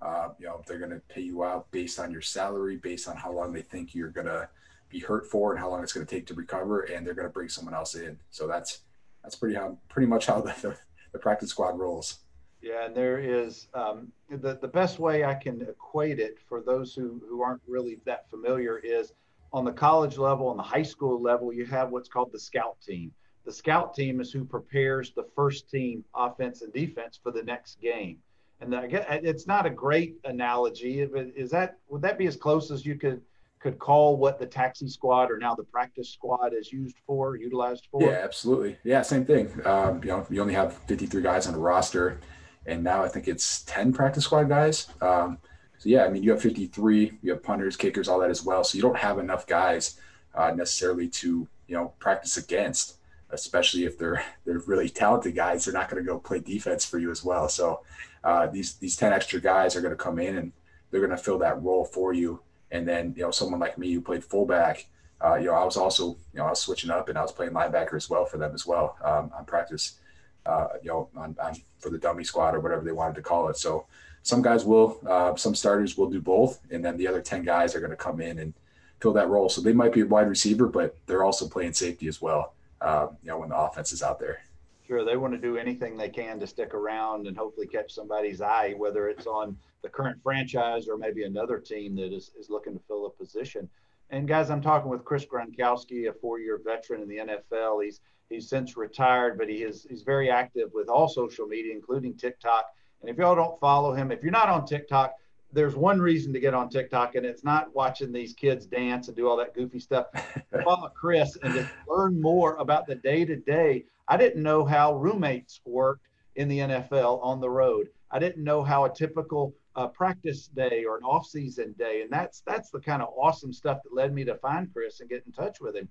Uh, 0.00 0.30
you 0.38 0.46
know, 0.46 0.62
they're 0.66 0.78
gonna 0.78 1.02
pay 1.10 1.20
you 1.20 1.44
out 1.44 1.70
based 1.72 2.00
on 2.00 2.10
your 2.10 2.22
salary, 2.22 2.78
based 2.78 3.08
on 3.08 3.16
how 3.18 3.30
long 3.30 3.52
they 3.52 3.60
think 3.60 3.94
you're 3.94 4.08
gonna 4.08 4.48
be 4.96 5.04
hurt 5.04 5.26
for, 5.26 5.52
and 5.52 5.60
how 5.60 5.68
long 5.70 5.82
it's 5.82 5.92
gonna 5.92 6.06
take 6.06 6.26
to 6.26 6.34
recover, 6.34 6.82
and 6.82 7.06
they're 7.06 7.14
gonna 7.14 7.28
bring 7.28 7.48
someone 7.48 7.74
else 7.74 7.94
in. 7.94 8.18
So 8.30 8.46
that's 8.46 8.80
that's 9.22 9.36
pretty 9.36 9.54
how 9.54 9.78
pretty 9.88 10.06
much 10.06 10.26
how 10.26 10.40
the, 10.46 10.54
the, 10.62 10.76
the 11.12 11.18
practice 11.18 11.50
squad 11.50 11.78
rolls. 11.78 12.18
Yeah, 12.62 12.86
and 12.86 12.96
there 12.96 13.18
is 13.18 13.68
um, 13.74 14.12
the 14.30 14.58
the 14.60 14.68
best 14.68 14.98
way 14.98 15.24
I 15.24 15.34
can 15.34 15.62
equate 15.62 16.18
it 16.18 16.38
for 16.48 16.62
those 16.62 16.94
who 16.94 17.20
who 17.28 17.42
aren't 17.42 17.62
really 17.66 17.98
that 18.06 18.28
familiar 18.30 18.78
is 18.78 19.12
on 19.52 19.64
the 19.64 19.72
college 19.72 20.18
level, 20.18 20.48
on 20.48 20.56
the 20.56 20.62
high 20.62 20.82
school 20.82 21.20
level, 21.20 21.52
you 21.52 21.64
have 21.66 21.90
what's 21.90 22.08
called 22.08 22.32
the 22.32 22.38
scout 22.38 22.76
team. 22.84 23.12
The 23.44 23.52
scout 23.52 23.94
team 23.94 24.20
is 24.20 24.32
who 24.32 24.44
prepares 24.44 25.12
the 25.12 25.26
first 25.36 25.70
team 25.70 26.04
offense 26.14 26.62
and 26.62 26.72
defense 26.72 27.18
for 27.22 27.30
the 27.30 27.44
next 27.44 27.80
game. 27.80 28.18
And 28.60 28.74
I 28.74 28.86
guess 28.86 29.06
it's 29.08 29.46
not 29.46 29.64
a 29.66 29.70
great 29.70 30.16
analogy, 30.24 31.04
but 31.06 31.28
is 31.36 31.50
that 31.50 31.78
would 31.88 32.02
that 32.02 32.18
be 32.18 32.26
as 32.26 32.36
close 32.36 32.70
as 32.70 32.84
you 32.84 32.96
could 32.96 33.20
could 33.66 33.80
call 33.80 34.16
what 34.16 34.38
the 34.38 34.46
taxi 34.46 34.88
squad 34.88 35.28
or 35.28 35.38
now 35.38 35.52
the 35.52 35.64
practice 35.64 36.08
squad 36.08 36.54
is 36.54 36.72
used 36.72 36.96
for, 37.04 37.34
utilized 37.34 37.88
for? 37.90 38.00
Yeah, 38.00 38.20
absolutely. 38.22 38.78
Yeah, 38.84 39.02
same 39.02 39.24
thing. 39.24 39.50
Um, 39.64 40.00
you 40.04 40.10
know, 40.10 40.24
you 40.30 40.40
only 40.40 40.54
have 40.54 40.74
53 40.86 41.20
guys 41.20 41.48
on 41.48 41.52
the 41.52 41.58
roster 41.58 42.20
and 42.66 42.84
now 42.84 43.02
I 43.02 43.08
think 43.08 43.26
it's 43.26 43.62
10 43.64 43.92
practice 43.92 44.24
squad 44.24 44.44
guys. 44.44 44.86
Um, 45.00 45.38
so 45.78 45.88
yeah, 45.88 46.04
I 46.04 46.10
mean, 46.10 46.22
you 46.22 46.30
have 46.30 46.40
53, 46.40 47.18
you 47.22 47.32
have 47.32 47.42
punters, 47.42 47.76
kickers, 47.76 48.08
all 48.08 48.20
that 48.20 48.30
as 48.30 48.44
well. 48.44 48.62
So 48.62 48.76
you 48.76 48.82
don't 48.82 48.96
have 48.96 49.18
enough 49.18 49.48
guys 49.48 50.00
uh, 50.34 50.52
necessarily 50.52 51.08
to, 51.08 51.48
you 51.66 51.76
know, 51.76 51.92
practice 51.98 52.36
against, 52.36 52.98
especially 53.30 53.84
if 53.84 53.98
they're, 53.98 54.22
they're 54.44 54.60
really 54.60 54.88
talented 54.88 55.34
guys, 55.34 55.64
they're 55.64 55.74
not 55.74 55.90
going 55.90 56.00
to 56.00 56.08
go 56.08 56.20
play 56.20 56.38
defense 56.38 56.84
for 56.84 56.98
you 56.98 57.10
as 57.10 57.24
well. 57.24 57.48
So 57.48 57.80
uh, 58.22 58.46
these, 58.46 58.74
these 58.74 58.96
10 58.96 59.12
extra 59.12 59.40
guys 59.40 59.74
are 59.74 59.80
going 59.80 59.92
to 59.92 59.96
come 59.96 60.20
in 60.20 60.36
and 60.36 60.52
they're 60.90 61.00
going 61.04 61.10
to 61.10 61.22
fill 61.22 61.38
that 61.38 61.60
role 61.60 61.84
for 61.84 62.12
you. 62.12 62.40
And 62.70 62.86
then, 62.86 63.14
you 63.16 63.22
know, 63.22 63.30
someone 63.30 63.60
like 63.60 63.78
me 63.78 63.92
who 63.92 64.00
played 64.00 64.24
fullback, 64.24 64.86
uh, 65.24 65.36
you 65.36 65.46
know, 65.46 65.54
I 65.54 65.64
was 65.64 65.76
also, 65.76 66.08
you 66.32 66.38
know, 66.38 66.46
I 66.46 66.50
was 66.50 66.60
switching 66.60 66.90
up 66.90 67.08
and 67.08 67.16
I 67.16 67.22
was 67.22 67.32
playing 67.32 67.52
linebacker 67.52 67.94
as 67.94 68.10
well 68.10 68.24
for 68.24 68.38
them 68.38 68.52
as 68.54 68.66
well 68.66 68.96
um, 69.02 69.30
on 69.36 69.44
practice 69.44 69.98
uh, 70.46 70.68
you 70.82 70.88
know, 70.88 71.08
on, 71.16 71.36
on, 71.42 71.56
for 71.78 71.90
the 71.90 71.98
dummy 71.98 72.24
squad 72.24 72.54
or 72.54 72.60
whatever 72.60 72.84
they 72.84 72.92
wanted 72.92 73.16
to 73.16 73.22
call 73.22 73.48
it. 73.48 73.56
So 73.56 73.86
some 74.22 74.42
guys 74.42 74.64
will, 74.64 74.98
uh, 75.06 75.34
some 75.36 75.54
starters 75.54 75.96
will 75.96 76.08
do 76.08 76.20
both, 76.20 76.60
and 76.70 76.84
then 76.84 76.96
the 76.96 77.06
other 77.06 77.20
ten 77.20 77.42
guys 77.42 77.74
are 77.74 77.80
going 77.80 77.90
to 77.90 77.96
come 77.96 78.20
in 78.20 78.38
and 78.38 78.54
fill 79.00 79.12
that 79.14 79.28
role. 79.28 79.48
So 79.48 79.60
they 79.60 79.72
might 79.72 79.92
be 79.92 80.00
a 80.00 80.06
wide 80.06 80.28
receiver, 80.28 80.66
but 80.66 80.96
they're 81.06 81.24
also 81.24 81.48
playing 81.48 81.74
safety 81.74 82.08
as 82.08 82.22
well. 82.22 82.54
Uh, 82.80 83.08
you 83.22 83.28
know, 83.28 83.38
when 83.38 83.48
the 83.48 83.56
offense 83.56 83.92
is 83.92 84.02
out 84.02 84.18
there. 84.18 84.40
Sure, 84.86 85.04
they 85.04 85.16
want 85.16 85.32
to 85.32 85.38
do 85.38 85.56
anything 85.56 85.96
they 85.96 86.08
can 86.08 86.38
to 86.38 86.46
stick 86.46 86.72
around 86.72 87.26
and 87.26 87.36
hopefully 87.36 87.66
catch 87.66 87.92
somebody's 87.92 88.40
eye, 88.40 88.74
whether 88.76 89.08
it's 89.08 89.26
on 89.26 89.56
the 89.82 89.88
current 89.88 90.22
franchise 90.22 90.86
or 90.86 90.96
maybe 90.96 91.24
another 91.24 91.58
team 91.58 91.96
that 91.96 92.12
is, 92.12 92.30
is 92.38 92.50
looking 92.50 92.74
to 92.74 92.80
fill 92.86 93.06
a 93.06 93.10
position. 93.10 93.68
And 94.10 94.28
guys, 94.28 94.48
I'm 94.48 94.62
talking 94.62 94.88
with 94.88 95.04
Chris 95.04 95.26
Gronkowski, 95.26 96.08
a 96.08 96.12
four-year 96.12 96.60
veteran 96.64 97.02
in 97.02 97.08
the 97.08 97.16
NFL. 97.16 97.84
He's 97.84 98.00
he's 98.28 98.48
since 98.48 98.76
retired, 98.76 99.38
but 99.38 99.48
he 99.48 99.64
is 99.64 99.86
he's 99.88 100.02
very 100.02 100.30
active 100.30 100.70
with 100.72 100.88
all 100.88 101.08
social 101.08 101.46
media, 101.46 101.72
including 101.72 102.14
TikTok. 102.14 102.66
And 103.00 103.10
if 103.10 103.16
y'all 103.16 103.34
don't 103.34 103.58
follow 103.58 103.92
him, 103.92 104.12
if 104.12 104.22
you're 104.22 104.30
not 104.30 104.48
on 104.48 104.66
TikTok, 104.66 105.14
there's 105.52 105.74
one 105.74 106.00
reason 106.00 106.32
to 106.32 106.40
get 106.40 106.54
on 106.54 106.68
TikTok, 106.68 107.16
and 107.16 107.26
it's 107.26 107.42
not 107.42 107.74
watching 107.74 108.12
these 108.12 108.34
kids 108.34 108.66
dance 108.66 109.08
and 109.08 109.16
do 109.16 109.28
all 109.28 109.36
that 109.36 109.54
goofy 109.54 109.80
stuff. 109.80 110.06
follow 110.64 110.88
Chris 110.90 111.36
and 111.42 111.54
just 111.54 111.70
learn 111.88 112.20
more 112.20 112.54
about 112.56 112.86
the 112.86 112.94
day 112.94 113.24
to 113.24 113.36
day 113.36 113.84
I 114.08 114.16
didn't 114.16 114.42
know 114.42 114.64
how 114.64 114.94
roommates 114.94 115.60
worked 115.64 116.06
in 116.36 116.48
the 116.48 116.58
NFL 116.58 117.22
on 117.22 117.40
the 117.40 117.50
road. 117.50 117.88
I 118.10 118.18
didn't 118.18 118.44
know 118.44 118.62
how 118.62 118.84
a 118.84 118.92
typical 118.92 119.54
uh, 119.74 119.88
practice 119.88 120.46
day 120.48 120.84
or 120.84 120.96
an 120.96 121.02
off-season 121.02 121.74
day, 121.78 122.02
and 122.02 122.10
that's 122.10 122.42
that's 122.46 122.70
the 122.70 122.80
kind 122.80 123.02
of 123.02 123.08
awesome 123.16 123.52
stuff 123.52 123.82
that 123.82 123.94
led 123.94 124.14
me 124.14 124.24
to 124.24 124.36
find 124.36 124.72
Chris 124.72 125.00
and 125.00 125.08
get 125.08 125.24
in 125.26 125.32
touch 125.32 125.60
with 125.60 125.76
him. 125.76 125.88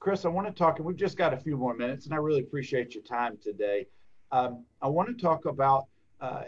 Chris, 0.00 0.24
I 0.24 0.28
want 0.28 0.46
to 0.46 0.52
talk, 0.52 0.78
and 0.78 0.86
we've 0.86 0.96
just 0.96 1.16
got 1.16 1.32
a 1.32 1.36
few 1.36 1.56
more 1.56 1.74
minutes, 1.74 2.04
and 2.04 2.14
I 2.14 2.18
really 2.18 2.40
appreciate 2.40 2.94
your 2.94 3.04
time 3.04 3.38
today. 3.42 3.86
Um, 4.32 4.64
I 4.82 4.88
want 4.88 5.08
to 5.08 5.14
talk 5.14 5.46
about 5.46 5.86
uh, 6.20 6.42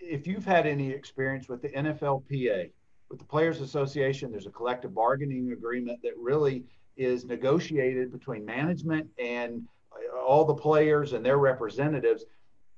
if 0.00 0.26
you've 0.26 0.44
had 0.44 0.66
any 0.66 0.90
experience 0.90 1.48
with 1.48 1.62
the 1.62 1.68
NFLPA, 1.68 2.70
with 3.10 3.18
the 3.18 3.24
Players 3.24 3.60
Association. 3.60 4.30
There's 4.30 4.46
a 4.46 4.50
collective 4.50 4.94
bargaining 4.94 5.52
agreement 5.52 6.00
that 6.02 6.12
really 6.16 6.64
is 6.96 7.24
negotiated 7.24 8.10
between 8.12 8.44
management 8.44 9.08
and 9.18 9.66
all 10.08 10.44
the 10.44 10.54
players 10.54 11.12
and 11.12 11.24
their 11.24 11.38
representatives. 11.38 12.24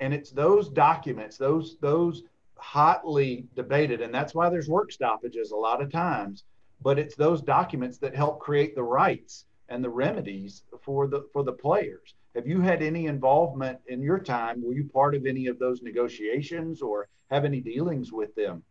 And 0.00 0.14
it's 0.14 0.30
those 0.30 0.68
documents, 0.68 1.36
those 1.36 1.76
those 1.80 2.22
hotly 2.56 3.46
debated, 3.54 4.00
and 4.00 4.14
that's 4.14 4.34
why 4.34 4.48
there's 4.48 4.68
work 4.68 4.92
stoppages 4.92 5.50
a 5.50 5.56
lot 5.56 5.82
of 5.82 5.90
times. 5.90 6.44
But 6.82 6.98
it's 6.98 7.14
those 7.14 7.42
documents 7.42 7.98
that 7.98 8.14
help 8.14 8.40
create 8.40 8.74
the 8.74 8.82
rights 8.82 9.44
and 9.68 9.84
the 9.84 9.90
remedies 9.90 10.62
for 10.82 11.06
the 11.06 11.28
for 11.32 11.42
the 11.42 11.52
players. 11.52 12.14
Have 12.34 12.46
you 12.46 12.60
had 12.60 12.82
any 12.82 13.06
involvement 13.06 13.78
in 13.88 14.02
your 14.02 14.18
time? 14.18 14.62
Were 14.64 14.74
you 14.74 14.84
part 14.84 15.14
of 15.14 15.26
any 15.26 15.46
of 15.46 15.58
those 15.58 15.82
negotiations 15.82 16.80
or 16.80 17.08
have 17.30 17.44
any 17.44 17.60
dealings 17.60 18.12
with 18.12 18.34
them? 18.34 18.62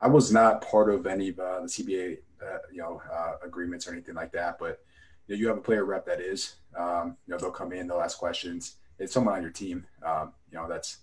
I 0.00 0.08
was 0.08 0.32
not 0.32 0.62
part 0.62 0.90
of 0.90 1.06
any 1.06 1.30
of 1.30 1.38
uh, 1.38 1.60
the 1.60 1.66
CBA, 1.66 2.18
uh, 2.42 2.58
you 2.72 2.78
know, 2.78 3.00
uh, 3.12 3.34
agreements 3.42 3.86
or 3.86 3.92
anything 3.92 4.14
like 4.14 4.32
that. 4.32 4.58
But 4.58 4.80
you, 5.26 5.34
know, 5.34 5.40
you 5.40 5.48
have 5.48 5.58
a 5.58 5.62
player 5.62 5.84
rep 5.84 6.06
that 6.06 6.20
is. 6.20 6.56
Um, 6.76 7.16
you 7.26 7.32
know, 7.32 7.38
they'll 7.38 7.50
come 7.50 7.72
in, 7.72 7.86
they'll 7.86 8.00
ask 8.00 8.18
questions. 8.18 8.76
It's 8.98 9.12
someone 9.12 9.34
on 9.34 9.42
your 9.42 9.50
team. 9.50 9.86
Um, 10.04 10.32
you 10.50 10.58
know, 10.58 10.68
that's 10.68 10.98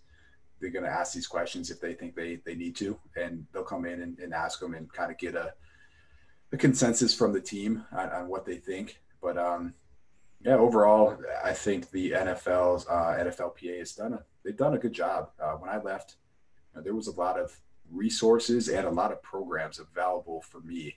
they're 0.60 0.70
going 0.70 0.86
to 0.86 0.92
ask 0.92 1.14
these 1.14 1.28
questions 1.28 1.72
if 1.72 1.82
they 1.82 1.94
think 1.94 2.16
they 2.16 2.36
they 2.46 2.56
need 2.56 2.76
to, 2.78 2.98
and 3.16 3.46
they'll 3.52 3.64
come 3.64 3.86
in 3.86 4.02
and, 4.02 4.20
and 4.20 4.34
ask 4.34 4.60
them 4.60 4.74
and 4.74 4.92
kind 4.94 5.12
of 5.12 5.18
get 5.18 5.36
a 5.36 5.54
a 6.54 6.58
consensus 6.58 7.16
from 7.16 7.34
the 7.34 7.42
team 7.42 7.86
on, 7.92 8.10
on 8.10 8.28
what 8.28 8.46
they 8.46 8.58
think. 8.58 9.00
But 9.22 9.38
um, 9.38 9.74
yeah, 10.42 10.56
overall, 10.56 11.18
I 11.44 11.54
think 11.54 11.92
the 11.92 12.12
NFL's 12.12 12.86
uh, 12.88 13.18
NFLPA 13.20 13.80
has 13.80 13.94
done 13.94 14.14
a 14.14 14.24
they've 14.44 14.58
done 14.58 14.74
a 14.74 14.80
good 14.80 14.94
job. 14.94 15.32
Uh, 15.42 15.54
when 15.54 15.70
I 15.70 15.82
left, 15.82 16.16
you 16.74 16.78
know, 16.78 16.84
there 16.84 16.96
was 16.96 17.08
a 17.08 17.20
lot 17.20 17.40
of 17.40 17.60
resources 17.92 18.70
and 18.70 18.88
a 18.88 18.92
lot 18.92 19.12
of 19.12 19.22
programs 19.22 19.80
available 19.80 20.42
for 20.42 20.62
me 20.62 20.96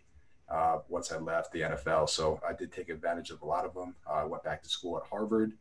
uh, 0.54 0.78
once 0.88 1.10
I 1.10 1.18
left 1.18 1.52
the 1.52 1.62
NFL. 1.62 2.08
So 2.08 2.40
I 2.48 2.52
did 2.52 2.72
take 2.72 2.88
advantage 2.88 3.30
of 3.30 3.42
a 3.42 3.44
lot 3.44 3.64
of 3.64 3.74
them. 3.74 3.96
Uh, 4.08 4.14
I 4.14 4.24
went 4.24 4.44
back 4.44 4.62
to 4.62 4.68
school 4.68 4.96
at 4.96 5.02
Harvard. 5.08 5.52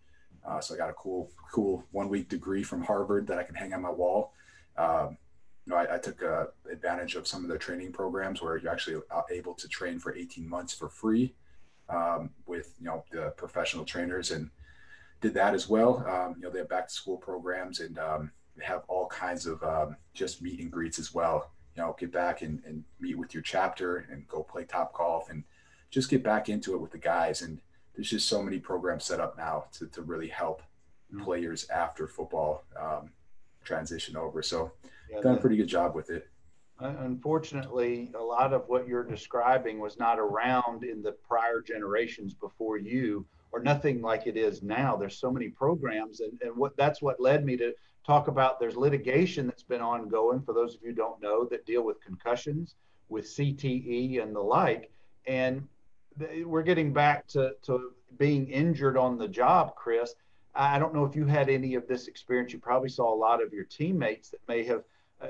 Uh, 0.48 0.60
so 0.60 0.76
I 0.76 0.78
got 0.78 0.90
a 0.90 0.94
cool, 0.94 1.32
cool 1.52 1.84
one 1.92 2.10
week 2.10 2.30
degree 2.30 2.62
from 2.62 2.84
Harvard 2.84 3.26
that 3.28 3.40
I 3.40 3.44
can 3.44 3.56
hang 3.56 3.74
on 3.74 3.82
my 3.82 3.90
wall. 3.90 4.34
Um, 4.78 5.18
you 5.66 5.72
know, 5.72 5.78
I, 5.78 5.96
I 5.96 5.98
took 5.98 6.22
uh, 6.22 6.46
advantage 6.72 7.16
of 7.16 7.28
some 7.28 7.42
of 7.42 7.50
their 7.50 7.58
training 7.58 7.92
programs 7.92 8.42
where 8.42 8.58
you're 8.58 8.72
actually 8.72 9.02
uh, 9.10 9.22
able 9.32 9.56
to 9.56 9.68
train 9.68 9.98
for 9.98 10.14
18 10.14 10.48
months 10.48 10.74
for 10.74 10.90
free 10.90 11.34
um, 11.90 12.30
with, 12.46 12.76
you 12.80 12.86
know, 12.86 13.04
the 13.12 13.34
professional 13.36 13.86
trainers 13.86 14.30
and 14.30 14.52
did 15.22 15.34
that 15.34 15.56
as 15.56 15.68
well. 15.68 16.06
Um, 16.08 16.36
you 16.38 16.44
know, 16.44 16.52
they 16.52 16.60
have 16.60 16.70
back 16.70 16.90
to 16.90 16.94
school 16.94 17.18
programs 17.18 17.80
and 17.80 17.98
um, 17.98 18.32
have 18.62 18.84
all 18.88 19.08
kinds 19.08 19.48
of 19.48 19.64
um, 19.64 19.96
just 20.14 20.42
meet 20.44 20.60
and 20.60 20.72
greets 20.72 21.00
as 21.00 21.16
well 21.16 21.53
you 21.76 21.82
know, 21.82 21.96
get 22.00 22.12
back 22.12 22.42
and, 22.42 22.62
and 22.66 22.84
meet 23.00 23.18
with 23.18 23.34
your 23.34 23.44
chapter 23.44 24.06
and 24.12 24.28
go 24.28 24.44
play 24.44 24.64
Topgolf 24.64 25.30
and 25.30 25.44
just 25.90 26.10
get 26.10 26.24
back 26.24 26.50
into 26.50 26.74
it 26.76 26.82
with 26.82 26.92
the 26.92 26.98
guys. 26.98 27.42
And 27.42 27.60
there's 27.96 28.10
just 28.10 28.28
so 28.28 28.42
many 28.42 28.60
programs 28.60 29.06
set 29.06 29.20
up 29.20 29.38
now 29.38 29.66
to, 29.74 29.88
to 29.88 30.02
really 30.02 30.28
help 30.28 30.62
mm-hmm. 31.14 31.24
players 31.24 31.70
after 31.70 32.08
football 32.08 32.64
um, 32.80 33.12
transition 33.64 34.18
over. 34.18 34.42
So 34.42 34.72
yeah, 35.10 35.22
done 35.22 35.36
a 35.36 35.42
pretty 35.42 35.58
good 35.58 35.68
job 35.68 35.96
with 35.96 36.10
it. 36.10 36.28
Unfortunately, 36.80 38.12
a 38.18 38.22
lot 38.22 38.52
of 38.52 38.68
what 38.68 38.88
you're 38.88 39.06
describing 39.06 39.80
was 39.80 39.98
not 39.98 40.20
around 40.20 40.84
in 40.84 41.02
the 41.02 41.14
prior 41.14 41.62
generations 41.62 42.34
before 42.34 42.78
you, 42.78 43.26
or 43.54 43.62
nothing 43.62 44.02
like 44.02 44.28
it 44.28 44.36
is 44.36 44.64
now. 44.64 44.98
There's 44.98 45.18
so 45.18 45.32
many 45.32 45.48
programs, 45.50 46.20
and, 46.20 46.38
and 46.42 46.58
what 46.58 46.76
that's 46.76 47.02
what 47.02 47.22
led 47.22 47.46
me 47.46 47.56
to 47.58 47.74
talk 48.06 48.28
about 48.28 48.60
there's 48.60 48.76
litigation 48.76 49.48
that's 49.48 49.64
been 49.64 49.82
ongoing 49.82 50.42
for 50.42 50.54
those 50.54 50.76
of 50.76 50.82
you 50.84 50.94
don't 50.94 51.22
know 51.22 51.46
that 51.46 51.66
deal 51.66 51.84
with 51.84 52.02
concussions 52.02 52.76
with 53.10 53.26
cte 53.26 54.22
and 54.22 54.36
the 54.36 54.40
like. 54.40 54.92
And 55.26 55.68
we're 56.46 56.64
getting 56.64 56.94
back 56.94 57.28
to, 57.28 57.54
to 57.64 57.92
being 58.18 58.48
injured 58.50 58.98
on 58.98 59.18
the 59.18 59.28
job 59.28 59.76
chris. 59.76 60.16
I 60.56 60.78
don't 60.78 60.94
know 60.94 61.06
if 61.06 61.16
you 61.16 61.26
had 61.26 61.50
any 61.50 61.74
of 61.76 61.88
this 61.88 62.08
experience. 62.08 62.54
You 62.54 62.60
probably 62.60 62.90
saw 62.90 63.12
a 63.12 63.16
lot 63.16 63.42
of 63.42 63.54
your 63.54 63.64
teammates 63.64 64.30
that 64.30 64.42
may 64.48 64.64
have 64.66 64.84
uh, 65.22 65.28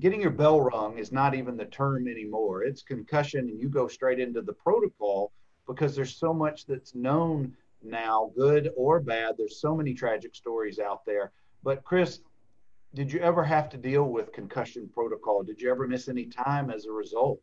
getting 0.00 0.20
your 0.20 0.30
bell 0.30 0.60
rung 0.60 0.98
is 0.98 1.12
not 1.12 1.34
even 1.34 1.56
the 1.56 1.64
term 1.66 2.08
anymore. 2.08 2.64
It's 2.64 2.82
concussion 2.82 3.48
and 3.48 3.60
you 3.60 3.68
go 3.68 3.86
straight 3.86 4.18
into 4.18 4.42
the 4.42 4.52
protocol 4.52 5.32
because 5.66 5.94
there's 5.94 6.16
so 6.16 6.34
much 6.34 6.66
that's 6.66 6.94
known 6.94 7.54
now 7.82 8.32
good 8.36 8.70
or 8.76 9.00
bad. 9.00 9.36
There's 9.38 9.60
so 9.60 9.74
many 9.74 9.94
tragic 9.94 10.34
stories 10.34 10.78
out 10.78 11.04
there 11.06 11.32
but 11.66 11.82
Chris, 11.82 12.20
did 12.94 13.12
you 13.12 13.18
ever 13.18 13.42
have 13.42 13.68
to 13.70 13.76
deal 13.76 14.04
with 14.04 14.32
concussion 14.32 14.88
protocol? 14.94 15.42
Did 15.42 15.60
you 15.60 15.68
ever 15.68 15.88
miss 15.88 16.08
any 16.08 16.26
time 16.26 16.70
as 16.70 16.86
a 16.86 16.92
result? 16.92 17.40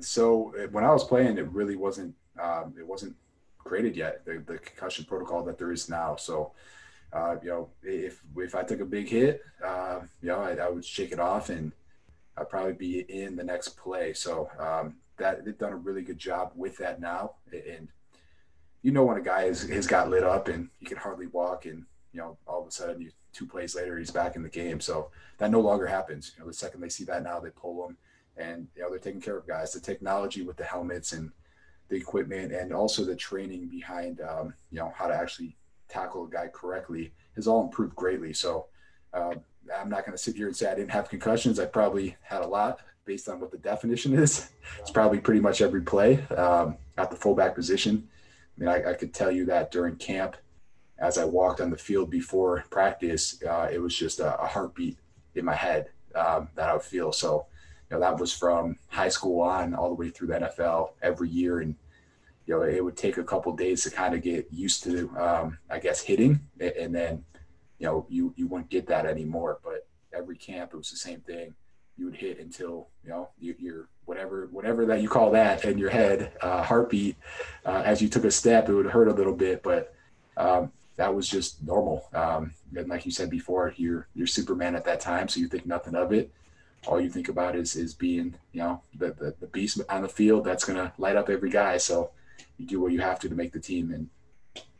So 0.00 0.54
when 0.70 0.82
I 0.82 0.90
was 0.90 1.04
playing, 1.04 1.36
it 1.36 1.46
really 1.50 1.76
wasn't 1.76 2.14
um, 2.42 2.74
it 2.78 2.86
wasn't 2.86 3.14
created 3.58 3.96
yet 3.96 4.24
the, 4.24 4.42
the, 4.46 4.56
concussion 4.58 5.04
protocol 5.04 5.44
that 5.44 5.58
there 5.58 5.72
is 5.72 5.90
now. 5.90 6.16
So 6.16 6.52
uh, 7.12 7.36
you 7.42 7.50
know, 7.50 7.68
if 7.82 8.22
if 8.34 8.54
I 8.54 8.62
took 8.62 8.80
a 8.80 8.86
big 8.86 9.10
hit, 9.10 9.42
uh, 9.62 10.00
you 10.22 10.28
know, 10.28 10.40
I, 10.40 10.54
I, 10.54 10.70
would 10.70 10.84
shake 10.84 11.12
it 11.12 11.20
off 11.20 11.50
and 11.50 11.70
I'd 12.38 12.48
probably 12.48 12.72
be 12.72 13.00
in 13.00 13.36
the 13.36 13.44
next 13.44 13.76
play. 13.76 14.14
So 14.14 14.48
um, 14.58 14.96
that 15.18 15.44
they've 15.44 15.58
done 15.58 15.72
a 15.74 15.76
really 15.76 16.02
good 16.02 16.18
job 16.18 16.52
with 16.56 16.78
that 16.78 16.98
now. 16.98 17.32
And 17.52 17.88
you 18.80 18.90
know, 18.90 19.04
when 19.04 19.18
a 19.18 19.22
guy 19.22 19.42
has, 19.44 19.68
has 19.68 19.86
got 19.86 20.08
lit 20.08 20.24
up 20.24 20.48
and 20.48 20.70
he 20.80 20.86
can 20.86 20.96
hardly 20.96 21.26
walk, 21.26 21.66
and 21.66 21.84
you 22.14 22.20
know, 22.20 22.38
all 22.46 22.62
of 22.62 22.68
a 22.68 22.70
sudden 22.70 23.02
you 23.02 23.10
two 23.32 23.46
plays 23.46 23.74
later, 23.74 23.98
he's 23.98 24.12
back 24.12 24.36
in 24.36 24.42
the 24.42 24.48
game. 24.48 24.80
So 24.80 25.10
that 25.38 25.50
no 25.50 25.60
longer 25.60 25.86
happens. 25.86 26.32
You 26.34 26.42
know, 26.42 26.48
the 26.48 26.54
second 26.54 26.80
they 26.80 26.88
see 26.88 27.04
that 27.04 27.24
now, 27.24 27.40
they 27.40 27.50
pull 27.50 27.86
them, 27.86 27.96
and 28.36 28.68
you 28.76 28.82
know 28.82 28.90
they're 28.90 28.98
taking 28.98 29.20
care 29.20 29.36
of 29.36 29.46
guys. 29.46 29.72
The 29.72 29.80
technology 29.80 30.42
with 30.42 30.56
the 30.56 30.64
helmets 30.64 31.12
and 31.12 31.32
the 31.88 31.96
equipment, 31.96 32.52
and 32.52 32.72
also 32.72 33.04
the 33.04 33.16
training 33.16 33.66
behind, 33.66 34.20
um, 34.20 34.54
you 34.70 34.78
know, 34.78 34.92
how 34.96 35.08
to 35.08 35.14
actually 35.14 35.56
tackle 35.88 36.24
a 36.24 36.30
guy 36.30 36.48
correctly 36.48 37.12
has 37.34 37.46
all 37.46 37.62
improved 37.62 37.94
greatly. 37.94 38.32
So 38.32 38.66
uh, 39.12 39.34
I'm 39.76 39.90
not 39.90 40.06
going 40.06 40.16
to 40.16 40.22
sit 40.22 40.36
here 40.36 40.46
and 40.46 40.56
say 40.56 40.70
I 40.70 40.74
didn't 40.74 40.92
have 40.92 41.08
concussions. 41.08 41.58
I 41.58 41.66
probably 41.66 42.16
had 42.22 42.42
a 42.42 42.46
lot 42.46 42.80
based 43.04 43.28
on 43.28 43.40
what 43.40 43.50
the 43.50 43.58
definition 43.58 44.14
is. 44.18 44.50
It's 44.80 44.90
probably 44.90 45.18
pretty 45.18 45.40
much 45.40 45.60
every 45.60 45.82
play 45.82 46.22
um, 46.36 46.76
at 46.96 47.10
the 47.10 47.16
fullback 47.16 47.54
position. 47.54 48.08
I 48.56 48.60
mean, 48.60 48.68
I, 48.68 48.90
I 48.90 48.94
could 48.94 49.12
tell 49.12 49.30
you 49.30 49.44
that 49.46 49.70
during 49.70 49.96
camp 49.96 50.36
as 50.98 51.18
I 51.18 51.24
walked 51.24 51.60
on 51.60 51.70
the 51.70 51.76
field 51.76 52.10
before 52.10 52.64
practice, 52.70 53.42
uh, 53.42 53.68
it 53.70 53.78
was 53.78 53.96
just 53.96 54.20
a, 54.20 54.40
a, 54.40 54.46
heartbeat 54.46 54.96
in 55.34 55.44
my 55.44 55.54
head 55.54 55.90
um, 56.14 56.48
that 56.54 56.68
I 56.68 56.74
would 56.74 56.82
feel. 56.82 57.12
So, 57.12 57.46
you 57.90 57.96
know, 57.96 58.00
that 58.00 58.18
was 58.18 58.32
from 58.32 58.78
high 58.88 59.08
school 59.08 59.40
on 59.40 59.74
all 59.74 59.88
the 59.88 59.94
way 59.94 60.10
through 60.10 60.28
the 60.28 60.34
NFL 60.34 60.90
every 61.02 61.28
year. 61.28 61.60
And, 61.60 61.74
you 62.46 62.54
know, 62.54 62.62
it 62.62 62.84
would 62.84 62.96
take 62.96 63.16
a 63.16 63.24
couple 63.24 63.54
days 63.56 63.82
to 63.84 63.90
kind 63.90 64.14
of 64.14 64.22
get 64.22 64.46
used 64.52 64.84
to, 64.84 65.10
um, 65.18 65.58
I 65.68 65.78
guess, 65.80 66.00
hitting. 66.00 66.40
And 66.60 66.94
then, 66.94 67.24
you 67.78 67.86
know, 67.86 68.06
you, 68.08 68.32
you 68.36 68.46
wouldn't 68.46 68.70
get 68.70 68.86
that 68.86 69.04
anymore. 69.04 69.58
But 69.64 69.86
every 70.12 70.36
camp, 70.36 70.72
it 70.74 70.76
was 70.76 70.90
the 70.90 70.96
same 70.96 71.20
thing. 71.20 71.54
You 71.96 72.06
would 72.06 72.16
hit 72.16 72.38
until, 72.38 72.88
you 73.02 73.10
know, 73.10 73.30
you, 73.38 73.54
you're 73.58 73.88
whatever, 74.04 74.48
whatever 74.52 74.86
that 74.86 75.00
you 75.00 75.08
call 75.08 75.30
that 75.32 75.64
in 75.64 75.78
your 75.78 75.90
head, 75.90 76.32
uh, 76.40 76.62
heartbeat. 76.62 77.16
Uh, 77.64 77.82
as 77.84 78.00
you 78.00 78.08
took 78.08 78.24
a 78.24 78.30
step, 78.30 78.68
it 78.68 78.74
would 78.74 78.86
hurt 78.86 79.08
a 79.08 79.12
little 79.12 79.34
bit, 79.34 79.62
but 79.62 79.94
um, 80.36 80.72
that 80.96 81.14
was 81.14 81.28
just 81.28 81.62
normal. 81.62 82.08
Um, 82.14 82.52
and 82.76 82.88
like 82.88 83.04
you 83.04 83.10
said 83.10 83.30
before, 83.30 83.74
you're 83.76 84.08
you're 84.14 84.26
Superman 84.26 84.76
at 84.76 84.84
that 84.84 85.00
time, 85.00 85.28
so 85.28 85.40
you 85.40 85.48
think 85.48 85.66
nothing 85.66 85.94
of 85.94 86.12
it. 86.12 86.32
All 86.86 87.00
you 87.00 87.10
think 87.10 87.28
about 87.28 87.56
is 87.56 87.76
is 87.76 87.94
being, 87.94 88.34
you 88.52 88.60
know, 88.60 88.82
the 88.96 89.12
the, 89.12 89.34
the 89.40 89.46
beast 89.48 89.80
on 89.88 90.02
the 90.02 90.08
field 90.08 90.44
that's 90.44 90.64
gonna 90.64 90.92
light 90.98 91.16
up 91.16 91.28
every 91.28 91.50
guy. 91.50 91.78
So 91.78 92.10
you 92.58 92.66
do 92.66 92.80
what 92.80 92.92
you 92.92 93.00
have 93.00 93.18
to 93.20 93.28
to 93.28 93.34
make 93.34 93.52
the 93.52 93.60
team, 93.60 93.92
and 93.92 94.08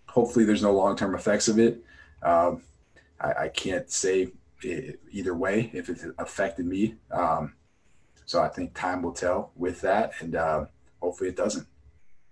hopefully 0.08 0.44
there's 0.44 0.62
no 0.62 0.72
long 0.72 0.96
term 0.96 1.14
effects 1.14 1.48
of 1.48 1.58
it. 1.58 1.82
Um, 2.22 2.62
I, 3.20 3.32
I, 3.44 3.48
can't 3.48 3.90
say 3.90 4.28
either 5.10 5.34
way 5.34 5.70
if 5.74 5.90
it 5.90 5.98
affected 6.18 6.64
me. 6.64 6.94
Um, 7.10 7.52
so 8.24 8.40
I 8.40 8.48
think 8.48 8.72
time 8.72 9.02
will 9.02 9.12
tell 9.12 9.50
with 9.56 9.82
that, 9.82 10.12
and 10.20 10.34
uh, 10.34 10.66
hopefully 11.00 11.28
it 11.28 11.36
doesn't. 11.36 11.66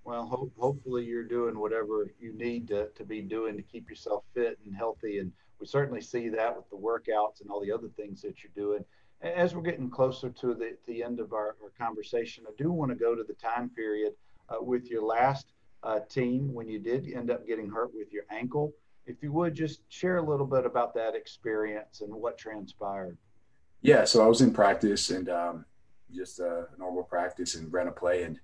Well, 0.05 0.27
hope, 0.27 0.53
hopefully 0.59 1.05
you're 1.05 1.23
doing 1.23 1.59
whatever 1.59 2.11
you 2.21 2.33
need 2.33 2.69
to, 2.69 2.88
to 2.88 3.05
be 3.05 3.23
doing 3.23 3.57
to 3.57 3.62
keep 3.62 3.88
yourself 3.88 4.25
fit 4.35 4.59
and 4.65 4.75
healthy. 4.75 5.19
And 5.19 5.33
we 5.61 5.67
certainly 5.67 6.01
see 6.01 6.29
that 6.31 6.57
with 6.57 6.69
the 6.71 6.77
workouts 6.77 7.41
and 7.41 7.51
all 7.51 7.61
the 7.61 7.71
other 7.71 7.88
things 7.97 8.21
that 8.23 8.43
you're 8.43 8.53
doing. 8.57 8.85
As 9.23 9.55
we're 9.55 9.62
getting 9.62 9.88
closer 9.88 10.31
to 10.31 10.55
the, 10.55 10.77
the 10.88 11.05
end 11.05 11.21
of 11.21 11.33
our, 11.33 11.57
our 11.62 11.71
conversation, 11.79 12.45
I 12.49 12.53
do 12.59 12.73
want 12.73 12.91
to 12.91 12.97
go 12.97 13.15
to 13.15 13.23
the 13.23 13.35
time 13.35 13.71
period 13.71 14.15
uh, 14.49 14.61
with 14.61 14.91
your 14.91 15.05
last 15.05 15.53
uh, 15.85 16.01
team 16.09 16.53
when 16.53 16.69
you 16.69 16.81
did 16.81 17.09
end 17.12 17.31
up 17.31 17.47
getting 17.47 17.71
hurt 17.71 17.95
with 17.95 18.12
your 18.12 18.25
ankle. 18.31 18.73
If 19.07 19.23
you 19.23 19.33
would 19.33 19.55
just 19.55 19.83
share 19.88 20.17
a 20.17 20.23
little 20.23 20.47
bit 20.47 20.67
about 20.67 20.95
that 20.95 21.15
experience 21.15 22.01
and 22.01 22.12
what 22.12 22.38
transpired. 22.38 23.17
Yeah, 23.83 24.05
so 24.05 24.25
I 24.25 24.27
was 24.27 24.41
in 24.41 24.53
practice 24.53 25.11
and 25.11 25.29
um, 25.29 25.65
just 26.12 26.41
a 26.41 26.67
normal 26.79 27.05
practice 27.05 27.55
and 27.55 27.73
ran 27.73 27.88
a 27.88 27.93
play 27.93 28.25
and 28.25 28.38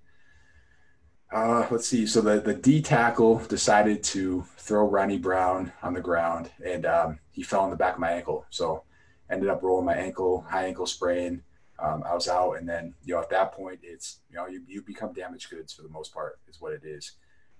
uh, 1.31 1.67
let's 1.69 1.87
see. 1.87 2.07
So 2.07 2.21
the, 2.21 2.39
the 2.39 2.53
D 2.53 2.81
tackle 2.81 3.39
decided 3.45 4.03
to 4.05 4.45
throw 4.57 4.87
Ronnie 4.87 5.19
Brown 5.19 5.71
on 5.83 5.93
the 5.93 6.01
ground 6.01 6.51
and 6.63 6.85
um, 6.85 7.19
he 7.31 7.43
fell 7.43 7.61
on 7.61 7.69
the 7.69 7.75
back 7.75 7.95
of 7.95 7.99
my 7.99 8.11
ankle. 8.11 8.45
So 8.49 8.83
ended 9.29 9.49
up 9.49 9.61
rolling 9.61 9.85
my 9.85 9.95
ankle, 9.95 10.45
high 10.49 10.65
ankle 10.65 10.87
sprain. 10.87 11.43
Um, 11.77 12.03
I 12.05 12.13
was 12.13 12.27
out. 12.27 12.53
And 12.53 12.67
then, 12.67 12.93
you 13.05 13.13
know, 13.13 13.21
at 13.21 13.29
that 13.29 13.53
point, 13.53 13.79
it's, 13.83 14.19
you 14.29 14.35
know, 14.35 14.47
you, 14.47 14.63
you 14.67 14.81
become 14.81 15.13
damaged 15.13 15.49
goods 15.49 15.71
for 15.71 15.83
the 15.83 15.89
most 15.89 16.13
part, 16.13 16.39
is 16.49 16.59
what 16.59 16.73
it 16.73 16.83
is. 16.83 17.13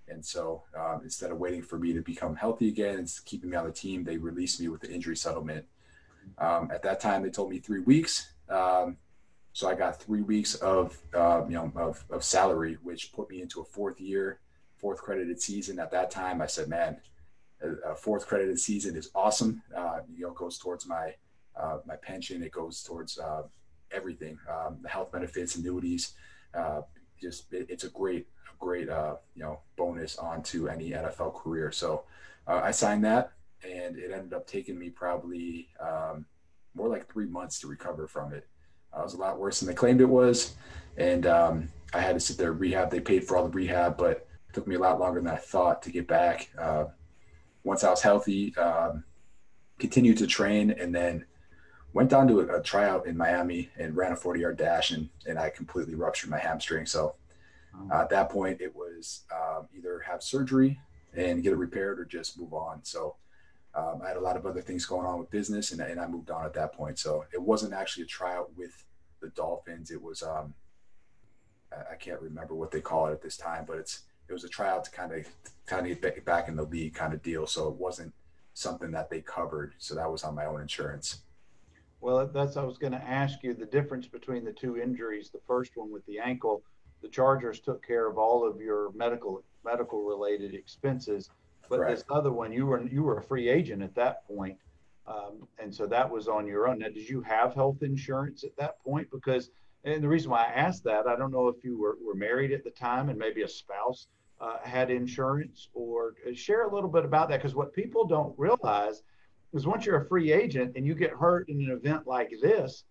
And 0.07 0.25
so 0.25 0.63
um, 0.75 1.01
instead 1.03 1.31
of 1.31 1.37
waiting 1.37 1.61
for 1.61 1.77
me 1.77 1.93
to 1.93 2.01
become 2.01 2.35
healthy 2.35 2.67
again 2.67 2.97
and 2.97 3.11
keeping 3.25 3.51
me 3.51 3.57
on 3.57 3.65
the 3.65 3.71
team, 3.71 4.03
they 4.03 4.17
released 4.17 4.59
me 4.59 4.67
with 4.67 4.81
the 4.81 4.91
injury 4.91 5.15
settlement. 5.15 5.65
Um, 6.39 6.71
at 6.71 6.81
that 6.83 6.99
time, 6.99 7.21
they 7.21 7.29
told 7.29 7.51
me 7.51 7.59
three 7.59 7.81
weeks. 7.81 8.33
Um, 8.49 8.97
so 9.59 9.67
I 9.67 9.75
got 9.75 10.01
three 10.01 10.21
weeks 10.21 10.55
of 10.55 10.97
uh, 11.13 11.43
you 11.45 11.55
know 11.55 11.69
of, 11.75 12.05
of 12.09 12.23
salary, 12.23 12.77
which 12.81 13.11
put 13.11 13.29
me 13.29 13.41
into 13.41 13.59
a 13.59 13.65
fourth 13.65 13.99
year, 13.99 14.39
fourth 14.77 15.01
credited 15.01 15.41
season. 15.41 15.79
At 15.79 15.91
that 15.91 16.09
time, 16.09 16.41
I 16.41 16.45
said, 16.45 16.69
"Man, 16.69 16.95
a, 17.85 17.93
fourth 17.93 18.25
credited 18.25 18.57
season 18.57 18.95
is 18.95 19.11
awesome. 19.13 19.61
Uh, 19.75 19.99
you 20.15 20.21
know, 20.21 20.31
goes 20.31 20.57
towards 20.57 20.87
my 20.87 21.13
uh, 21.59 21.79
my 21.85 21.97
pension. 21.97 22.41
It 22.41 22.53
goes 22.53 22.81
towards 22.81 23.19
uh, 23.19 23.43
everything, 23.91 24.39
um, 24.49 24.77
the 24.81 24.87
health 24.87 25.11
benefits, 25.11 25.57
annuities. 25.57 26.13
Uh, 26.53 26.83
just 27.21 27.51
it, 27.51 27.65
it's 27.67 27.83
a 27.83 27.89
great 27.89 28.27
great 28.59 28.87
uh, 28.87 29.17
you 29.35 29.43
know 29.43 29.59
bonus 29.75 30.17
onto 30.17 30.69
any 30.69 30.91
NFL 30.91 31.35
career. 31.35 31.69
So 31.73 32.05
I 32.47 32.71
signed 32.71 33.03
that, 33.03 33.33
and 33.61 33.97
it 33.97 34.11
ended 34.13 34.31
up 34.31 34.47
taking 34.47 34.79
me 34.79 34.89
probably 34.89 35.67
um, 35.81 36.25
more 36.73 36.87
like 36.87 37.11
three 37.11 37.27
months 37.27 37.59
to 37.59 37.67
recover 37.67 38.07
from 38.07 38.31
it. 38.31 38.47
Uh, 38.95 39.01
it 39.01 39.03
was 39.03 39.13
a 39.13 39.17
lot 39.17 39.39
worse 39.39 39.59
than 39.59 39.67
they 39.67 39.73
claimed 39.73 40.01
it 40.01 40.05
was, 40.05 40.55
and 40.97 41.25
um, 41.25 41.69
I 41.93 41.99
had 41.99 42.13
to 42.13 42.19
sit 42.19 42.37
there 42.37 42.53
rehab. 42.53 42.91
They 42.91 42.99
paid 42.99 43.23
for 43.23 43.37
all 43.37 43.43
the 43.43 43.49
rehab, 43.49 43.97
but 43.97 44.27
it 44.49 44.53
took 44.53 44.67
me 44.67 44.75
a 44.75 44.79
lot 44.79 44.99
longer 44.99 45.19
than 45.19 45.29
I 45.29 45.37
thought 45.37 45.81
to 45.83 45.91
get 45.91 46.07
back. 46.07 46.49
Uh, 46.57 46.85
once 47.63 47.83
I 47.83 47.89
was 47.89 48.01
healthy, 48.01 48.55
um, 48.57 49.03
continued 49.77 50.17
to 50.17 50.27
train, 50.27 50.71
and 50.71 50.93
then 50.93 51.25
went 51.93 52.09
down 52.09 52.27
to 52.27 52.41
a, 52.41 52.59
a, 52.59 52.61
tryout 52.61 53.07
in 53.07 53.17
Miami 53.17 53.69
and 53.77 53.95
ran 53.95 54.11
a 54.11 54.15
40 54.15 54.39
yard 54.39 54.57
dash, 54.57 54.91
and 54.91 55.09
and 55.27 55.37
I 55.37 55.49
completely 55.49 55.95
ruptured 55.95 56.29
my 56.29 56.39
hamstring. 56.39 56.85
So 56.85 57.15
uh, 57.91 58.01
at 58.01 58.09
that 58.09 58.29
point, 58.29 58.61
it 58.61 58.75
was 58.75 59.23
um, 59.33 59.67
either 59.75 59.99
have 59.99 60.23
surgery 60.23 60.79
and 61.15 61.43
get 61.43 61.53
it 61.53 61.57
repaired 61.57 61.99
or 61.99 62.05
just 62.05 62.39
move 62.39 62.53
on. 62.53 62.83
So 62.83 63.15
um, 63.75 64.01
I 64.03 64.07
had 64.07 64.17
a 64.17 64.21
lot 64.21 64.35
of 64.35 64.45
other 64.45 64.61
things 64.61 64.85
going 64.85 65.05
on 65.05 65.19
with 65.19 65.29
business, 65.29 65.71
and, 65.71 65.81
and 65.81 65.99
I 65.99 66.07
moved 66.07 66.31
on 66.31 66.45
at 66.45 66.53
that 66.53 66.73
point. 66.73 66.97
So 66.99 67.25
it 67.33 67.41
wasn't 67.41 67.73
actually 67.73 68.03
a 68.03 68.07
tryout 68.07 68.49
with 68.57 68.83
the 69.21 69.29
Dolphins. 69.29 69.91
It 69.91 70.01
was 70.01 70.23
um, 70.23 70.53
I 71.71 71.95
can't 71.95 72.21
remember 72.21 72.55
what 72.55 72.71
they 72.71 72.81
call 72.81 73.07
it 73.07 73.11
at 73.11 73.21
this 73.21 73.37
time, 73.37 73.65
but 73.67 73.77
it's 73.77 74.01
it 74.27 74.33
was 74.33 74.43
a 74.43 74.49
tryout 74.49 74.83
to 74.85 74.91
kind 74.91 75.13
of 75.13 75.27
kind 75.65 75.87
of 75.87 76.01
get 76.01 76.25
back 76.25 76.47
in 76.47 76.55
the 76.55 76.63
league 76.63 76.93
kind 76.95 77.13
of 77.13 77.21
deal. 77.21 77.45
So 77.47 77.67
it 77.67 77.75
wasn't 77.75 78.13
something 78.53 78.91
that 78.91 79.09
they 79.09 79.21
covered. 79.21 79.73
So 79.77 79.95
that 79.95 80.11
was 80.11 80.23
on 80.23 80.35
my 80.35 80.45
own 80.45 80.61
insurance. 80.61 81.21
Well, 82.01 82.27
that's 82.27 82.57
I 82.57 82.63
was 82.63 82.77
going 82.77 82.93
to 82.93 83.03
ask 83.03 83.43
you 83.43 83.53
the 83.53 83.65
difference 83.65 84.07
between 84.07 84.45
the 84.45 84.53
two 84.53 84.77
injuries. 84.77 85.29
The 85.29 85.41
first 85.45 85.71
one 85.75 85.91
with 85.91 86.05
the 86.05 86.19
ankle, 86.19 86.63
the 87.01 87.09
Chargers 87.09 87.59
took 87.59 87.85
care 87.85 88.09
of 88.09 88.17
all 88.17 88.47
of 88.47 88.59
your 88.61 88.91
medical 88.93 89.43
medical 89.63 90.03
related 90.03 90.53
expenses 90.53 91.29
but 91.69 91.87
this 91.87 92.03
other 92.09 92.31
one, 92.31 92.51
you 92.51 92.65
were 92.65 92.85
you 92.87 93.03
were 93.03 93.17
a 93.17 93.23
free 93.23 93.49
agent 93.49 93.81
at 93.81 93.95
that 93.95 94.27
point, 94.27 94.57
um, 95.07 95.47
and 95.59 95.73
so 95.73 95.85
that 95.87 96.09
was 96.09 96.27
on 96.27 96.47
your 96.47 96.67
own. 96.67 96.79
Now, 96.79 96.87
did 96.89 97.07
you 97.07 97.21
have 97.21 97.53
health 97.53 97.81
insurance 97.81 98.43
at 98.43 98.55
that 98.57 98.83
point? 98.83 99.07
Because 99.11 99.51
and 99.83 100.03
the 100.03 100.07
reason 100.07 100.31
why 100.31 100.43
I 100.43 100.51
asked 100.51 100.83
that, 100.85 101.07
I 101.07 101.15
don't 101.15 101.31
know 101.31 101.47
if 101.47 101.63
you 101.63 101.79
were, 101.79 101.97
were 102.05 102.15
married 102.15 102.51
at 102.51 102.63
the 102.63 102.71
time 102.71 103.09
and 103.09 103.17
maybe 103.17 103.43
a 103.43 103.47
spouse 103.47 104.07
uh, 104.41 104.57
had 104.61 104.91
insurance, 104.91 105.69
or 105.73 106.15
uh, 106.27 106.33
share 106.33 106.63
a 106.63 106.73
little 106.73 106.89
bit 106.89 107.05
about 107.05 107.29
that. 107.29 107.37
Because 107.37 107.55
what 107.55 107.73
people 107.73 108.05
don't 108.05 108.33
realize 108.37 109.03
is 109.53 109.65
once 109.65 109.85
you're 109.85 110.01
a 110.01 110.07
free 110.07 110.31
agent 110.31 110.73
and 110.75 110.85
you 110.85 110.95
get 110.95 111.11
hurt 111.11 111.49
in 111.49 111.61
an 111.61 111.71
event 111.71 112.07
like 112.07 112.31
this, 112.41 112.83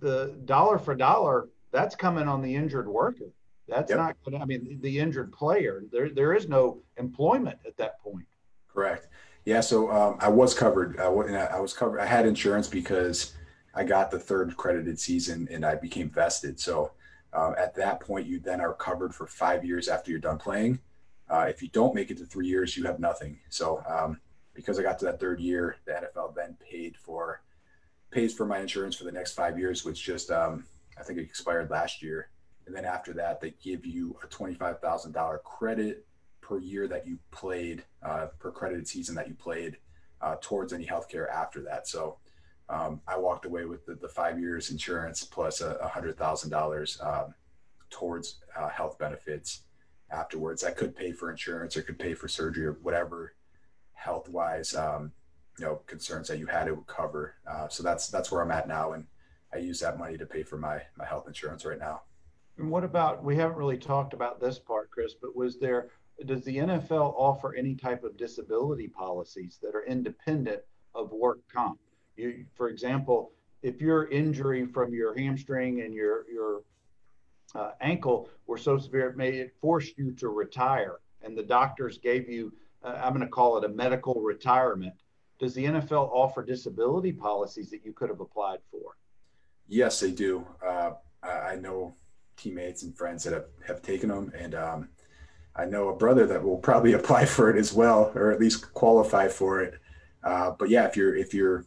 the 0.00 0.36
dollar 0.44 0.78
for 0.78 0.94
dollar 0.94 1.48
that's 1.72 1.94
coming 1.94 2.26
on 2.26 2.42
the 2.42 2.54
injured 2.54 2.88
worker. 2.88 3.30
That's 3.70 3.90
yep. 3.90 3.98
not 3.98 4.16
going 4.24 4.36
to, 4.36 4.42
I 4.42 4.46
mean, 4.46 4.78
the 4.82 4.98
injured 4.98 5.32
player, 5.32 5.84
there, 5.92 6.10
there 6.10 6.34
is 6.34 6.48
no 6.48 6.82
employment 6.96 7.58
at 7.66 7.76
that 7.76 8.00
point. 8.02 8.26
Correct. 8.68 9.08
Yeah. 9.44 9.60
So 9.60 9.90
um, 9.90 10.16
I 10.20 10.28
was 10.28 10.54
covered. 10.54 10.98
Uh, 10.98 11.10
I 11.10 11.60
was 11.60 11.72
covered. 11.72 12.00
I 12.00 12.06
had 12.06 12.26
insurance 12.26 12.68
because 12.68 13.34
I 13.74 13.84
got 13.84 14.10
the 14.10 14.18
third 14.18 14.56
credited 14.56 14.98
season 14.98 15.48
and 15.50 15.64
I 15.64 15.76
became 15.76 16.10
vested. 16.10 16.60
So 16.60 16.92
um, 17.32 17.54
at 17.56 17.74
that 17.76 18.00
point, 18.00 18.26
you 18.26 18.40
then 18.40 18.60
are 18.60 18.74
covered 18.74 19.14
for 19.14 19.26
five 19.26 19.64
years 19.64 19.88
after 19.88 20.10
you're 20.10 20.20
done 20.20 20.38
playing. 20.38 20.80
Uh, 21.28 21.46
if 21.48 21.62
you 21.62 21.68
don't 21.68 21.94
make 21.94 22.10
it 22.10 22.18
to 22.18 22.26
three 22.26 22.48
years, 22.48 22.76
you 22.76 22.84
have 22.84 22.98
nothing. 22.98 23.38
So 23.48 23.82
um, 23.88 24.20
because 24.52 24.78
I 24.78 24.82
got 24.82 24.98
to 24.98 25.04
that 25.06 25.20
third 25.20 25.40
year, 25.40 25.76
the 25.84 25.92
NFL 25.92 26.34
then 26.34 26.56
paid 26.60 26.96
for 26.96 27.42
pays 28.10 28.34
for 28.34 28.44
my 28.44 28.58
insurance 28.58 28.96
for 28.96 29.04
the 29.04 29.12
next 29.12 29.34
five 29.34 29.56
years, 29.56 29.84
which 29.84 30.02
just 30.02 30.30
um, 30.30 30.64
I 30.98 31.02
think 31.02 31.18
it 31.18 31.22
expired 31.22 31.70
last 31.70 32.02
year. 32.02 32.30
And 32.70 32.76
then 32.76 32.84
after 32.84 33.12
that, 33.14 33.40
they 33.40 33.52
give 33.60 33.84
you 33.84 34.16
a 34.22 34.28
$25,000 34.28 35.42
credit 35.42 36.06
per 36.40 36.60
year 36.60 36.86
that 36.86 37.04
you 37.04 37.18
played, 37.32 37.82
uh, 38.00 38.28
per 38.38 38.52
credited 38.52 38.86
season 38.86 39.16
that 39.16 39.26
you 39.26 39.34
played 39.34 39.78
uh, 40.20 40.36
towards 40.40 40.72
any 40.72 40.86
healthcare 40.86 41.28
after 41.28 41.62
that. 41.62 41.88
So 41.88 42.18
um, 42.68 43.00
I 43.08 43.18
walked 43.18 43.44
away 43.44 43.64
with 43.64 43.84
the, 43.86 43.96
the, 43.96 44.06
five 44.06 44.38
years 44.38 44.70
insurance 44.70 45.24
plus 45.24 45.60
a, 45.62 45.90
$100,000 45.92 47.04
um, 47.04 47.34
towards 47.90 48.36
uh, 48.56 48.68
health 48.68 49.00
benefits 49.00 49.62
afterwards. 50.12 50.62
I 50.62 50.70
could 50.70 50.94
pay 50.94 51.10
for 51.10 51.28
insurance 51.28 51.76
or 51.76 51.82
could 51.82 51.98
pay 51.98 52.14
for 52.14 52.28
surgery 52.28 52.66
or 52.66 52.74
whatever 52.82 53.34
health 53.94 54.28
wise, 54.28 54.76
um, 54.76 55.10
you 55.58 55.64
know, 55.64 55.80
concerns 55.88 56.28
that 56.28 56.38
you 56.38 56.46
had 56.46 56.68
it 56.68 56.76
would 56.76 56.86
cover. 56.86 57.34
Uh, 57.50 57.66
so 57.66 57.82
that's, 57.82 58.06
that's 58.06 58.30
where 58.30 58.42
I'm 58.42 58.52
at 58.52 58.68
now. 58.68 58.92
And 58.92 59.08
I 59.52 59.58
use 59.58 59.80
that 59.80 59.98
money 59.98 60.16
to 60.16 60.24
pay 60.24 60.44
for 60.44 60.56
my, 60.56 60.82
my 60.96 61.04
health 61.04 61.26
insurance 61.26 61.64
right 61.64 61.76
now. 61.76 62.02
And 62.60 62.70
what 62.70 62.84
about, 62.84 63.24
we 63.24 63.36
haven't 63.36 63.56
really 63.56 63.78
talked 63.78 64.12
about 64.12 64.38
this 64.38 64.58
part, 64.58 64.90
Chris, 64.90 65.14
but 65.14 65.34
was 65.34 65.58
there, 65.58 65.88
does 66.26 66.44
the 66.44 66.58
NFL 66.58 67.14
offer 67.16 67.54
any 67.54 67.74
type 67.74 68.04
of 68.04 68.18
disability 68.18 68.86
policies 68.86 69.58
that 69.62 69.74
are 69.74 69.84
independent 69.84 70.60
of 70.94 71.10
work 71.10 71.40
comp? 71.50 71.78
You, 72.16 72.44
for 72.54 72.68
example, 72.68 73.32
if 73.62 73.80
your 73.80 74.08
injury 74.08 74.66
from 74.66 74.92
your 74.92 75.16
hamstring 75.16 75.80
and 75.80 75.94
your, 75.94 76.26
your 76.30 76.62
uh, 77.54 77.70
ankle 77.80 78.28
were 78.46 78.58
so 78.58 78.76
severe, 78.76 79.08
it 79.08 79.16
may 79.16 79.30
it 79.30 79.54
forced 79.60 79.96
you 79.96 80.12
to 80.12 80.28
retire 80.28 81.00
and 81.22 81.36
the 81.36 81.42
doctors 81.42 81.96
gave 81.96 82.28
you, 82.28 82.52
uh, 82.82 83.00
I'm 83.02 83.14
going 83.14 83.24
to 83.24 83.30
call 83.30 83.56
it 83.56 83.64
a 83.64 83.68
medical 83.68 84.20
retirement. 84.20 84.94
Does 85.38 85.54
the 85.54 85.64
NFL 85.64 86.10
offer 86.12 86.44
disability 86.44 87.12
policies 87.12 87.70
that 87.70 87.84
you 87.84 87.94
could 87.94 88.10
have 88.10 88.20
applied 88.20 88.58
for? 88.70 88.96
Yes, 89.66 90.00
they 90.00 90.10
do. 90.10 90.46
Uh, 90.62 90.92
I 91.22 91.56
know 91.56 91.94
teammates 92.40 92.82
and 92.82 92.96
friends 92.96 93.24
that 93.24 93.32
have, 93.32 93.46
have 93.66 93.82
taken 93.82 94.08
them. 94.08 94.32
And 94.36 94.54
um, 94.54 94.88
I 95.56 95.64
know 95.64 95.88
a 95.88 95.96
brother 95.96 96.26
that 96.26 96.42
will 96.42 96.58
probably 96.58 96.92
apply 97.00 97.26
for 97.26 97.50
it 97.50 97.58
as 97.58 97.72
well, 97.72 98.12
or 98.14 98.30
at 98.30 98.40
least 98.40 98.72
qualify 98.72 99.28
for 99.28 99.60
it. 99.60 99.74
Uh, 100.22 100.52
but 100.52 100.68
yeah, 100.68 100.86
if 100.86 100.96
you're, 100.96 101.16
if 101.16 101.32
you're, 101.32 101.64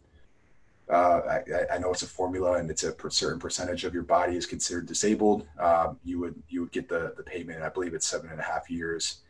uh, 0.90 1.22
I, 1.30 1.76
I, 1.76 1.78
know 1.80 1.92
it's 1.92 2.04
a 2.04 2.08
formula 2.08 2.54
and 2.60 2.70
it's 2.70 2.84
a 2.84 2.94
certain 3.10 3.40
percentage 3.40 3.86
of 3.86 3.94
your 3.94 4.04
body 4.04 4.36
is 4.36 4.46
considered 4.46 4.86
disabled. 4.86 5.48
Um, 5.58 5.98
you 6.04 6.20
would, 6.20 6.36
you 6.50 6.62
would 6.62 6.72
get 6.72 6.90
the, 6.90 7.14
the 7.16 7.24
payment. 7.24 7.64
I 7.64 7.70
believe 7.70 7.94
it's 7.94 8.06
seven 8.06 8.30
and 8.30 8.40
a 8.40 8.44
half 8.44 8.70
years 8.70 9.22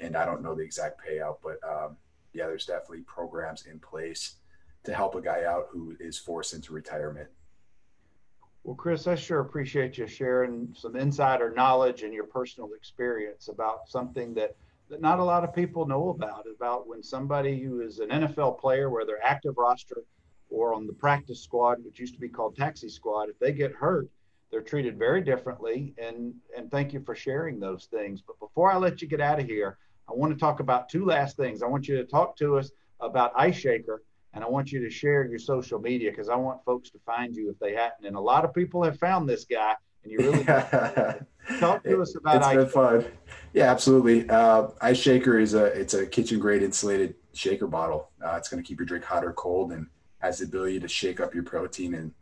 and 0.00 0.16
I 0.16 0.24
don't 0.24 0.42
know 0.42 0.54
the 0.54 0.62
exact 0.62 1.00
payout, 1.06 1.36
but 1.42 1.58
um, 1.68 1.96
yeah, 2.32 2.46
there's 2.46 2.66
definitely 2.66 3.02
programs 3.02 3.66
in 3.66 3.78
place 3.78 4.36
to 4.84 4.94
help 4.94 5.14
a 5.14 5.20
guy 5.20 5.44
out 5.44 5.68
who 5.70 5.96
is 6.00 6.18
forced 6.18 6.54
into 6.54 6.72
retirement. 6.72 7.28
Well, 8.64 8.76
Chris, 8.76 9.08
I 9.08 9.16
sure 9.16 9.40
appreciate 9.40 9.98
you 9.98 10.06
sharing 10.06 10.72
some 10.76 10.94
insider 10.94 11.52
knowledge 11.52 12.04
and 12.04 12.14
your 12.14 12.26
personal 12.26 12.70
experience 12.74 13.48
about 13.48 13.88
something 13.88 14.34
that 14.34 14.54
that 14.88 15.00
not 15.00 15.18
a 15.18 15.24
lot 15.24 15.42
of 15.42 15.54
people 15.54 15.86
know 15.86 16.10
about 16.10 16.44
about 16.46 16.86
when 16.86 17.02
somebody 17.02 17.60
who 17.60 17.80
is 17.80 17.98
an 17.98 18.10
NFL 18.10 18.60
player, 18.60 18.90
whether 18.90 19.18
active 19.22 19.56
roster 19.56 20.04
or 20.48 20.74
on 20.74 20.86
the 20.86 20.92
practice 20.92 21.40
squad, 21.40 21.82
which 21.84 21.98
used 21.98 22.14
to 22.14 22.20
be 22.20 22.28
called 22.28 22.54
taxi 22.54 22.88
squad, 22.88 23.30
if 23.30 23.38
they 23.38 23.52
get 23.52 23.72
hurt, 23.72 24.08
they're 24.50 24.60
treated 24.60 24.96
very 24.98 25.22
differently. 25.22 25.92
And 25.98 26.34
and 26.56 26.70
thank 26.70 26.92
you 26.92 27.00
for 27.00 27.16
sharing 27.16 27.58
those 27.58 27.86
things. 27.86 28.22
But 28.24 28.38
before 28.38 28.70
I 28.70 28.76
let 28.76 29.02
you 29.02 29.08
get 29.08 29.20
out 29.20 29.40
of 29.40 29.46
here, 29.46 29.78
I 30.08 30.12
want 30.12 30.32
to 30.32 30.38
talk 30.38 30.60
about 30.60 30.88
two 30.88 31.04
last 31.04 31.36
things. 31.36 31.62
I 31.62 31.66
want 31.66 31.88
you 31.88 31.96
to 31.96 32.04
talk 32.04 32.36
to 32.36 32.58
us 32.58 32.70
about 33.00 33.32
Ice 33.34 33.56
Shaker, 33.56 34.02
and 34.34 34.42
I 34.42 34.48
want 34.48 34.72
you 34.72 34.80
to 34.80 34.90
share 34.90 35.26
your 35.26 35.38
social 35.38 35.78
media 35.78 36.10
because 36.10 36.28
I 36.28 36.36
want 36.36 36.64
folks 36.64 36.90
to 36.90 36.98
find 37.04 37.36
you 37.36 37.50
if 37.50 37.58
they 37.58 37.74
hadn't. 37.74 38.06
And 38.06 38.16
a 38.16 38.20
lot 38.20 38.44
of 38.44 38.54
people 38.54 38.82
have 38.82 38.98
found 38.98 39.28
this 39.28 39.44
guy, 39.44 39.74
and 40.02 40.12
you 40.12 40.18
really 40.18 40.44
talk 41.58 41.82
to 41.84 42.02
us 42.02 42.14
about. 42.16 42.36
It's 42.36 42.48
been 42.48 42.68
fun. 42.68 43.04
Yeah, 43.52 43.70
absolutely. 43.70 44.28
Uh, 44.28 44.68
Ice 44.80 44.98
Shaker 44.98 45.38
is 45.38 45.54
a 45.54 45.66
it's 45.66 45.94
a 45.94 46.06
kitchen 46.06 46.38
grade 46.38 46.62
insulated 46.62 47.14
shaker 47.34 47.66
bottle. 47.66 48.10
Uh, 48.24 48.36
it's 48.36 48.48
going 48.48 48.62
to 48.62 48.66
keep 48.66 48.78
your 48.78 48.86
drink 48.86 49.04
hot 49.04 49.24
or 49.24 49.32
cold, 49.32 49.72
and 49.72 49.86
has 50.18 50.38
the 50.38 50.44
ability 50.44 50.80
to 50.80 50.88
shake 50.88 51.20
up 51.20 51.34
your 51.34 51.42
protein 51.42 51.94
and 51.94 52.12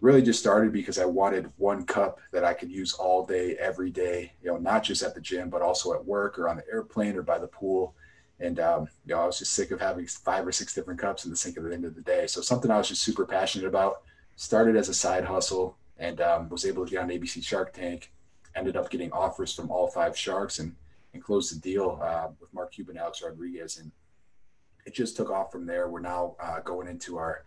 really 0.00 0.22
just 0.22 0.38
started 0.38 0.72
because 0.72 0.98
I 0.98 1.04
wanted 1.04 1.50
one 1.56 1.84
cup 1.84 2.20
that 2.32 2.44
I 2.44 2.54
could 2.54 2.70
use 2.70 2.92
all 2.94 3.26
day, 3.26 3.56
every 3.56 3.90
day, 3.90 4.32
you 4.40 4.50
know, 4.50 4.56
not 4.56 4.84
just 4.84 5.02
at 5.02 5.14
the 5.14 5.20
gym, 5.20 5.50
but 5.50 5.60
also 5.60 5.92
at 5.92 6.04
work 6.04 6.38
or 6.38 6.48
on 6.48 6.56
the 6.56 6.62
airplane 6.70 7.16
or 7.16 7.22
by 7.22 7.38
the 7.38 7.48
pool. 7.48 7.96
And, 8.40 8.60
um, 8.60 8.88
you 9.04 9.14
know, 9.14 9.20
I 9.20 9.26
was 9.26 9.38
just 9.38 9.52
sick 9.52 9.70
of 9.70 9.80
having 9.80 10.06
five 10.06 10.46
or 10.46 10.52
six 10.52 10.74
different 10.74 11.00
cups 11.00 11.24
in 11.24 11.30
the 11.30 11.36
sink 11.36 11.56
at 11.56 11.64
the 11.64 11.72
end 11.72 11.84
of 11.84 11.94
the 11.94 12.02
day. 12.02 12.26
So 12.26 12.40
something 12.40 12.70
I 12.70 12.78
was 12.78 12.88
just 12.88 13.02
super 13.02 13.26
passionate 13.26 13.66
about, 13.66 14.02
started 14.36 14.76
as 14.76 14.88
a 14.88 14.94
side 14.94 15.24
hustle 15.24 15.76
and 15.96 16.20
um, 16.20 16.48
was 16.48 16.64
able 16.64 16.84
to 16.84 16.90
get 16.90 17.02
on 17.02 17.08
ABC 17.08 17.44
Shark 17.44 17.72
Tank, 17.72 18.12
ended 18.54 18.76
up 18.76 18.90
getting 18.90 19.10
offers 19.12 19.52
from 19.52 19.70
all 19.70 19.88
five 19.88 20.16
sharks 20.16 20.60
and, 20.60 20.76
and 21.12 21.22
closed 21.22 21.54
the 21.54 21.60
deal 21.60 21.98
uh, 22.02 22.28
with 22.40 22.52
Mark 22.54 22.72
Cuban, 22.72 22.96
Alex 22.96 23.22
Rodriguez. 23.22 23.78
And 23.78 23.90
it 24.86 24.94
just 24.94 25.16
took 25.16 25.30
off 25.30 25.50
from 25.50 25.66
there. 25.66 25.88
We're 25.88 26.00
now 26.00 26.36
uh, 26.40 26.60
going 26.60 26.88
into 26.88 27.18
our 27.18 27.44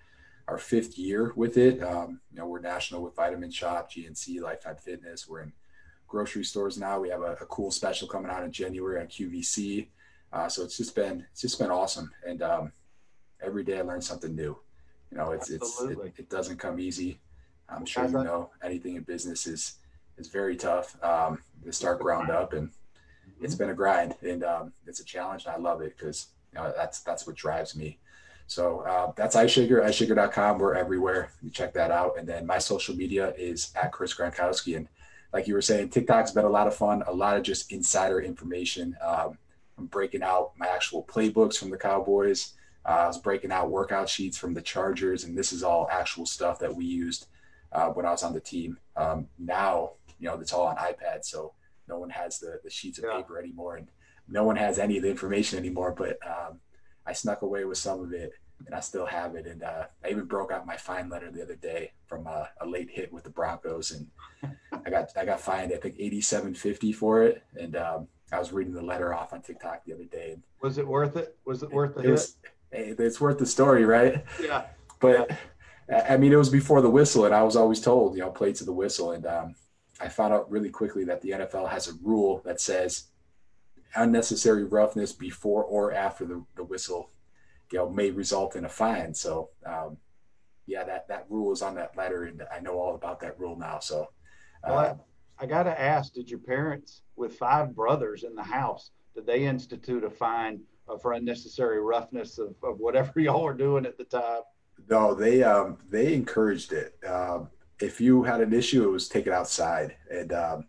our 0.47 0.57
fifth 0.57 0.97
year 0.97 1.31
with 1.35 1.55
it. 1.55 1.81
Um, 1.81 2.19
you 2.29 2.37
know, 2.37 2.45
we're 2.45 2.59
national 2.59 3.01
with 3.01 3.15
Vitamin 3.15 3.51
Shoppe, 3.51 3.89
GNC, 3.89 4.41
Lifetime 4.41 4.75
Fitness. 4.75 5.27
We're 5.27 5.43
in 5.43 5.53
grocery 6.07 6.43
stores 6.43 6.77
now. 6.77 6.99
We 6.99 7.09
have 7.09 7.21
a, 7.21 7.33
a 7.39 7.45
cool 7.45 7.71
special 7.71 8.07
coming 8.07 8.29
out 8.29 8.43
in 8.43 8.51
January 8.51 8.99
on 8.99 9.07
QVC. 9.07 9.87
Uh, 10.33 10.47
so 10.47 10.63
it's 10.63 10.77
just 10.77 10.95
been 10.95 11.25
it's 11.31 11.41
just 11.41 11.59
been 11.59 11.71
awesome, 11.71 12.11
and 12.25 12.41
um, 12.41 12.71
every 13.41 13.63
day 13.63 13.79
I 13.79 13.81
learn 13.81 14.01
something 14.01 14.35
new. 14.35 14.57
You 15.11 15.17
know, 15.17 15.31
it's 15.31 15.51
Absolutely. 15.51 16.07
it's 16.07 16.19
it, 16.19 16.23
it, 16.23 16.29
doesn't 16.29 16.57
come 16.57 16.79
easy. 16.79 17.19
I'm 17.67 17.85
sure 17.85 18.05
you 18.05 18.11
know 18.11 18.49
anything 18.63 18.95
in 18.95 19.03
business 19.03 19.45
is 19.45 19.75
is 20.17 20.27
very 20.27 20.55
tough 20.55 21.01
um, 21.03 21.39
to 21.65 21.73
start 21.73 21.99
ground 21.99 22.29
up, 22.29 22.53
and 22.53 22.69
it's 23.41 23.55
been 23.55 23.69
a 23.69 23.73
grind, 23.73 24.15
and 24.21 24.43
um, 24.43 24.73
it's 24.87 24.99
a 24.99 25.05
challenge, 25.05 25.45
and 25.45 25.53
I 25.53 25.57
love 25.57 25.81
it 25.81 25.97
because 25.97 26.27
you 26.53 26.59
know 26.59 26.73
that's 26.75 27.01
that's 27.01 27.27
what 27.27 27.35
drives 27.35 27.75
me. 27.75 27.99
So 28.51 28.81
uh, 28.81 29.13
that's 29.15 29.37
iShaker, 29.37 29.81
IceShaker.com. 29.81 30.59
We're 30.59 30.75
everywhere. 30.75 31.31
You 31.41 31.49
check 31.49 31.73
that 31.75 31.89
out. 31.89 32.17
And 32.17 32.27
then 32.27 32.45
my 32.45 32.57
social 32.57 32.93
media 32.93 33.33
is 33.37 33.71
at 33.81 33.93
Chris 33.93 34.13
Gronkowski. 34.13 34.75
And 34.75 34.89
like 35.31 35.47
you 35.47 35.53
were 35.53 35.61
saying, 35.61 35.87
TikTok's 35.87 36.31
been 36.31 36.43
a 36.43 36.49
lot 36.49 36.67
of 36.67 36.75
fun, 36.75 37.01
a 37.07 37.13
lot 37.13 37.37
of 37.37 37.43
just 37.43 37.71
insider 37.71 38.19
information. 38.19 38.97
Um, 39.01 39.37
I'm 39.81 39.87
breaking 39.87 40.21
out 40.21 40.51
my 40.57 40.67
actual 40.67 41.03
playbooks 41.03 41.57
from 41.57 41.71
the 41.71 41.77
Cowboys. 41.77 42.53
Uh, 42.85 42.89
I 42.89 43.07
was 43.07 43.17
breaking 43.17 43.51
out 43.51 43.71
workout 43.71 44.07
sheets 44.07 44.37
from 44.37 44.53
the 44.53 44.61
Chargers, 44.61 45.23
and 45.23 45.35
this 45.35 45.51
is 45.51 45.63
all 45.63 45.87
actual 45.91 46.27
stuff 46.27 46.59
that 46.59 46.75
we 46.75 46.85
used 46.85 47.27
uh, 47.71 47.87
when 47.87 48.05
I 48.05 48.11
was 48.11 48.21
on 48.21 48.33
the 48.33 48.39
team. 48.39 48.77
Um, 48.95 49.27
now, 49.39 49.93
you 50.19 50.27
know, 50.27 50.39
it's 50.39 50.53
all 50.53 50.67
on 50.67 50.75
iPad, 50.77 51.23
so 51.23 51.53
no 51.87 51.97
one 51.97 52.11
has 52.11 52.37
the, 52.37 52.59
the 52.63 52.69
sheets 52.69 52.99
of 52.99 53.05
yeah. 53.05 53.17
paper 53.17 53.39
anymore, 53.39 53.77
and 53.77 53.87
no 54.27 54.43
one 54.43 54.55
has 54.55 54.77
any 54.77 54.97
of 54.97 55.03
the 55.03 55.09
information 55.09 55.57
anymore. 55.57 55.95
But 55.97 56.19
um, 56.25 56.59
I 57.07 57.13
snuck 57.13 57.41
away 57.41 57.65
with 57.65 57.79
some 57.79 58.01
of 58.01 58.13
it, 58.13 58.33
and 58.67 58.75
I 58.75 58.81
still 58.81 59.07
have 59.07 59.33
it. 59.33 59.47
And 59.47 59.63
uh, 59.63 59.85
I 60.05 60.09
even 60.09 60.25
broke 60.25 60.51
out 60.51 60.67
my 60.67 60.77
fine 60.77 61.09
letter 61.09 61.31
the 61.31 61.41
other 61.41 61.55
day 61.55 61.93
from 62.05 62.27
a, 62.27 62.49
a 62.61 62.67
late 62.67 62.91
hit 62.91 63.11
with 63.11 63.23
the 63.23 63.31
Broncos, 63.31 63.91
and 63.91 64.55
I 64.85 64.91
got 64.91 65.09
I 65.17 65.25
got 65.25 65.41
fined 65.41 65.73
I 65.73 65.77
think 65.77 65.95
eighty 65.97 66.21
seven 66.21 66.53
fifty 66.53 66.91
for 66.93 67.23
it. 67.23 67.43
And 67.59 67.75
um, 67.75 68.07
I 68.31 68.39
was 68.39 68.53
reading 68.53 68.73
the 68.73 68.81
letter 68.81 69.13
off 69.13 69.33
on 69.33 69.41
TikTok 69.41 69.83
the 69.85 69.93
other 69.93 70.05
day. 70.05 70.37
Was 70.61 70.77
it 70.77 70.87
worth 70.87 71.15
it? 71.17 71.37
Was 71.45 71.63
it 71.63 71.71
worth 71.71 71.95
the 71.95 72.01
it 72.01 72.05
hit? 72.05 72.11
Was, 72.11 72.35
hey, 72.71 72.95
it's 72.97 73.19
worth 73.19 73.37
the 73.37 73.45
story, 73.45 73.85
right? 73.85 74.23
Yeah. 74.41 74.65
But 74.99 75.31
yeah. 75.89 76.05
I 76.09 76.17
mean, 76.17 76.31
it 76.31 76.37
was 76.37 76.49
before 76.49 76.81
the 76.81 76.89
whistle, 76.89 77.25
and 77.25 77.35
I 77.35 77.43
was 77.43 77.55
always 77.55 77.81
told, 77.81 78.15
you 78.15 78.21
know, 78.21 78.29
play 78.29 78.53
to 78.53 78.63
the 78.63 78.71
whistle. 78.71 79.11
And 79.11 79.25
um, 79.25 79.55
I 79.99 80.07
found 80.07 80.33
out 80.33 80.49
really 80.49 80.69
quickly 80.69 81.03
that 81.05 81.21
the 81.21 81.31
NFL 81.31 81.69
has 81.69 81.87
a 81.89 81.93
rule 82.03 82.41
that 82.45 82.61
says 82.61 83.05
unnecessary 83.95 84.63
roughness 84.63 85.11
before 85.11 85.63
or 85.63 85.91
after 85.91 86.25
the, 86.25 86.45
the 86.55 86.63
whistle 86.63 87.09
you 87.71 87.79
know 87.79 87.89
may 87.89 88.11
result 88.11 88.55
in 88.55 88.65
a 88.65 88.69
fine 88.69 89.13
so 89.13 89.49
um, 89.65 89.97
yeah 90.67 90.83
that 90.83 91.07
that 91.07 91.25
rule 91.29 91.51
is 91.51 91.61
on 91.61 91.75
that 91.75 91.95
letter 91.97 92.25
and 92.25 92.43
i 92.55 92.59
know 92.59 92.79
all 92.79 92.95
about 92.95 93.19
that 93.19 93.39
rule 93.39 93.57
now 93.57 93.79
so 93.79 94.07
uh, 94.63 94.67
well, 94.67 94.79
I, 94.79 94.95
I 95.41 95.45
gotta 95.45 95.79
ask 95.79 96.13
did 96.13 96.29
your 96.29 96.39
parents 96.39 97.01
with 97.15 97.35
five 97.35 97.75
brothers 97.75 98.23
in 98.23 98.35
the 98.35 98.43
house 98.43 98.91
did 99.15 99.25
they 99.25 99.45
institute 99.45 100.03
a 100.03 100.09
fine 100.09 100.61
for 101.01 101.13
unnecessary 101.13 101.81
roughness 101.81 102.37
of, 102.37 102.55
of 102.63 102.79
whatever 102.79 103.13
y'all 103.19 103.43
were 103.43 103.53
doing 103.53 103.85
at 103.85 103.97
the 103.97 104.03
time 104.03 104.41
no 104.89 105.13
they 105.13 105.43
um 105.43 105.77
they 105.89 106.13
encouraged 106.13 106.73
it 106.73 106.95
um 107.07 107.49
if 107.79 107.99
you 107.99 108.23
had 108.23 108.41
an 108.41 108.53
issue 108.53 108.83
it 108.83 108.91
was 108.91 109.09
take 109.09 109.27
it 109.27 109.33
outside 109.33 109.95
and 110.11 110.31
um 110.31 110.65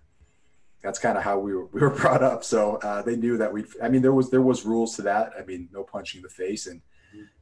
that's 0.83 0.99
kind 0.99 1.17
of 1.17 1.23
how 1.23 1.39
we 1.39 1.55
were, 1.55 1.67
we 1.73 1.81
were 1.81 1.91
brought 1.91 2.23
up. 2.23 2.45
So 2.45 2.77
uh, 2.77 3.03
they 3.03 3.17
knew 3.17 3.39
that 3.39 3.53
we. 3.53 3.65
I 3.83 3.89
mean, 3.89 4.03
there 4.03 4.13
was 4.13 4.31
there 4.31 4.43
was 4.43 4.65
rules 4.65 4.97
to 4.97 5.03
that. 5.03 5.33
I 5.39 5.45
mean, 5.45 5.69
no 5.73 5.85
punching 5.85 6.19
in 6.19 6.23
the 6.23 6.29
face 6.29 6.67
and 6.67 6.83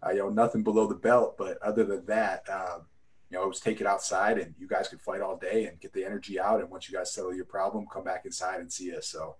uh, 0.04 0.10
you 0.10 0.18
know 0.18 0.28
nothing 0.28 0.62
below 0.62 0.86
the 0.86 0.94
belt. 0.94 1.36
But 1.38 1.58
other 1.62 1.84
than 1.84 2.06
that, 2.06 2.48
um, 2.48 2.82
you 3.30 3.38
know, 3.38 3.44
it 3.44 3.48
was 3.48 3.60
take 3.60 3.80
it 3.80 3.86
outside 3.86 4.38
and 4.38 4.54
you 4.58 4.66
guys 4.66 4.88
could 4.88 5.00
fight 5.00 5.20
all 5.20 5.36
day 5.36 5.66
and 5.66 5.80
get 5.80 5.92
the 5.92 6.04
energy 6.04 6.38
out. 6.38 6.60
And 6.60 6.70
once 6.70 6.88
you 6.88 6.96
guys 6.96 7.12
settle 7.12 7.34
your 7.34 7.44
problem, 7.44 7.86
come 7.92 8.04
back 8.04 8.26
inside 8.26 8.60
and 8.60 8.72
see 8.72 8.94
us. 8.94 9.08
So. 9.08 9.36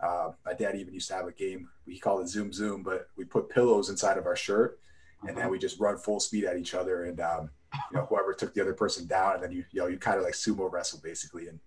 Uh, 0.00 0.32
my 0.44 0.52
dad 0.52 0.74
even 0.74 0.92
used 0.92 1.06
to 1.06 1.14
have 1.14 1.28
a 1.28 1.32
game 1.32 1.68
we 1.86 1.98
called 1.98 2.22
it 2.22 2.28
Zoom 2.28 2.52
Zoom, 2.52 2.82
but 2.82 3.08
we 3.16 3.24
put 3.24 3.48
pillows 3.48 3.88
inside 3.88 4.18
of 4.18 4.26
our 4.26 4.36
shirt, 4.36 4.80
and 5.22 5.36
then 5.36 5.44
uh-huh. 5.44 5.50
we 5.50 5.58
just 5.58 5.80
run 5.80 5.96
full 5.96 6.20
speed 6.20 6.44
at 6.44 6.56
each 6.56 6.74
other, 6.74 7.04
and 7.04 7.20
um, 7.20 7.50
you 7.90 7.98
know 7.98 8.06
whoever 8.06 8.32
took 8.32 8.54
the 8.54 8.60
other 8.60 8.74
person 8.74 9.06
down, 9.06 9.34
and 9.34 9.42
then 9.42 9.52
you 9.52 9.64
you 9.70 9.80
know 9.80 9.86
you 9.86 9.98
kind 9.98 10.18
of 10.18 10.24
like 10.24 10.34
sumo 10.34 10.70
wrestle 10.70 11.00
basically, 11.02 11.48
and 11.48 11.58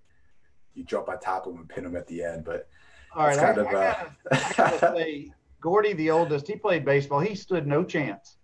you 0.73 0.84
jump 0.84 1.09
on 1.09 1.19
top 1.19 1.45
of 1.45 1.53
them 1.53 1.61
and 1.61 1.69
pin 1.69 1.84
them 1.84 1.95
at 1.95 2.07
the 2.07 2.23
end. 2.23 2.45
But 2.45 2.67
all 3.15 3.28
right, 3.28 3.38
kind 3.38 3.59
I, 3.59 3.61
of, 3.61 3.67
I, 3.67 3.73
uh, 3.73 4.09
I 4.32 4.53
gotta 4.57 4.80
say, 4.97 5.32
Gordie, 5.61 5.93
the 5.93 6.11
oldest, 6.11 6.47
he 6.47 6.55
played 6.55 6.86
baseball. 6.86 7.19
He 7.19 7.36
stood 7.36 7.67
no 7.67 7.84
chance. 7.84 8.38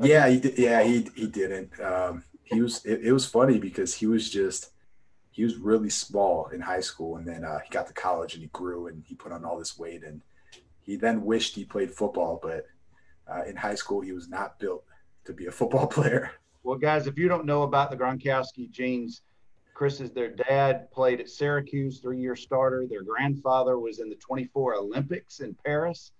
Yeah, 0.00 0.28
he 0.28 0.38
did. 0.38 0.58
Yeah, 0.58 0.82
he 0.82 1.08
he 1.14 1.26
didn't. 1.26 1.78
Um, 1.80 2.22
he 2.50 2.62
was. 2.62 2.84
It, 2.84 3.00
it, 3.04 3.12
was 3.12 3.26
funny 3.26 3.58
because 3.58 3.94
he 3.94 4.06
was 4.06 4.30
just. 4.30 4.70
He 5.30 5.44
was 5.44 5.56
really 5.56 5.90
small 5.90 6.48
in 6.48 6.60
high 6.60 6.80
school, 6.80 7.16
and 7.16 7.26
then 7.26 7.44
uh, 7.44 7.60
he 7.60 7.70
got 7.70 7.86
to 7.86 7.92
college 7.92 8.34
and 8.34 8.42
he 8.42 8.48
grew 8.48 8.88
and 8.88 9.04
he 9.06 9.14
put 9.14 9.30
on 9.30 9.44
all 9.44 9.56
this 9.56 9.78
weight, 9.78 10.02
and 10.02 10.20
he 10.82 10.96
then 10.96 11.24
wished 11.24 11.54
he 11.54 11.64
played 11.64 11.92
football, 11.92 12.40
but 12.42 12.66
uh, 13.30 13.44
in 13.44 13.54
high 13.54 13.74
school 13.76 14.00
he 14.00 14.12
was 14.12 14.28
not 14.28 14.58
built 14.58 14.84
to 15.24 15.32
be 15.32 15.46
a 15.46 15.52
football 15.52 15.86
player. 15.98 16.32
Well, 16.64 16.78
guys, 16.78 17.06
if 17.06 17.16
you 17.16 17.28
don't 17.28 17.46
know 17.46 17.62
about 17.62 17.90
the 17.90 17.96
Gronkowski 17.96 18.70
genes, 18.70 19.22
Chris 19.74 20.00
is 20.00 20.10
their 20.10 20.28
dad, 20.28 20.90
played 20.90 21.20
at 21.20 21.28
Syracuse, 21.28 22.00
three 22.00 22.18
year 22.18 22.34
starter. 22.34 22.84
Their 22.84 23.04
grandfather 23.04 23.78
was 23.78 24.00
in 24.00 24.08
the 24.08 24.16
24 24.16 24.74
Olympics 24.74 25.38
in 25.38 25.54
Paris. 25.64 26.10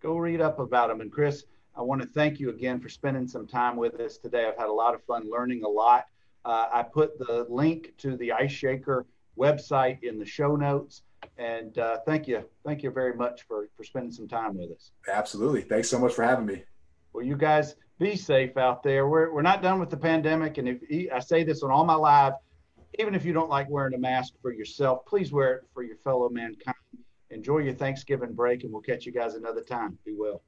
Go 0.00 0.16
read 0.16 0.40
up 0.40 0.58
about 0.60 0.88
him. 0.88 1.02
And 1.02 1.12
Chris, 1.12 1.44
I 1.74 1.82
want 1.82 2.02
to 2.02 2.08
thank 2.08 2.38
you 2.38 2.50
again 2.50 2.80
for 2.80 2.88
spending 2.88 3.26
some 3.26 3.46
time 3.46 3.76
with 3.76 3.98
us 4.00 4.18
today. 4.18 4.46
I've 4.46 4.58
had 4.58 4.68
a 4.68 4.72
lot 4.72 4.94
of 4.94 5.02
fun 5.04 5.30
learning 5.30 5.64
a 5.64 5.68
lot. 5.68 6.06
Uh, 6.44 6.66
I 6.72 6.82
put 6.82 7.18
the 7.18 7.46
link 7.48 7.92
to 7.98 8.16
the 8.16 8.32
Ice 8.32 8.52
Shaker 8.52 9.06
website 9.38 10.02
in 10.02 10.18
the 10.18 10.26
show 10.26 10.56
notes. 10.56 11.02
And 11.38 11.78
uh, 11.78 11.98
thank 12.04 12.28
you. 12.28 12.44
Thank 12.64 12.82
you 12.82 12.90
very 12.90 13.14
much 13.14 13.42
for, 13.42 13.68
for 13.76 13.84
spending 13.84 14.12
some 14.12 14.28
time 14.28 14.56
with 14.58 14.70
us. 14.70 14.90
Absolutely. 15.08 15.62
Thanks 15.62 15.88
so 15.88 15.98
much 15.98 16.12
for 16.14 16.24
having 16.24 16.46
me. 16.46 16.62
Well, 17.12 17.24
you 17.24 17.36
guys 17.36 17.76
be 17.98 18.16
safe 18.16 18.56
out 18.56 18.82
there. 18.82 19.06
We're, 19.08 19.32
we're 19.32 19.42
not 19.42 19.62
done 19.62 19.78
with 19.80 19.88
the 19.88 19.96
pandemic. 19.96 20.58
And 20.58 20.68
if 20.68 21.12
I 21.12 21.20
say 21.20 21.44
this 21.44 21.62
on 21.62 21.70
all 21.70 21.84
my 21.84 21.94
live, 21.94 22.34
even 22.98 23.14
if 23.14 23.24
you 23.24 23.32
don't 23.32 23.48
like 23.48 23.70
wearing 23.70 23.94
a 23.94 23.98
mask 23.98 24.34
for 24.42 24.52
yourself, 24.52 25.06
please 25.06 25.32
wear 25.32 25.54
it 25.54 25.62
for 25.72 25.82
your 25.82 25.96
fellow 25.96 26.28
mankind. 26.28 26.76
Enjoy 27.30 27.58
your 27.58 27.72
Thanksgiving 27.72 28.34
break, 28.34 28.64
and 28.64 28.72
we'll 28.72 28.82
catch 28.82 29.06
you 29.06 29.12
guys 29.12 29.34
another 29.34 29.62
time. 29.62 29.96
Be 30.04 30.14
well. 30.14 30.42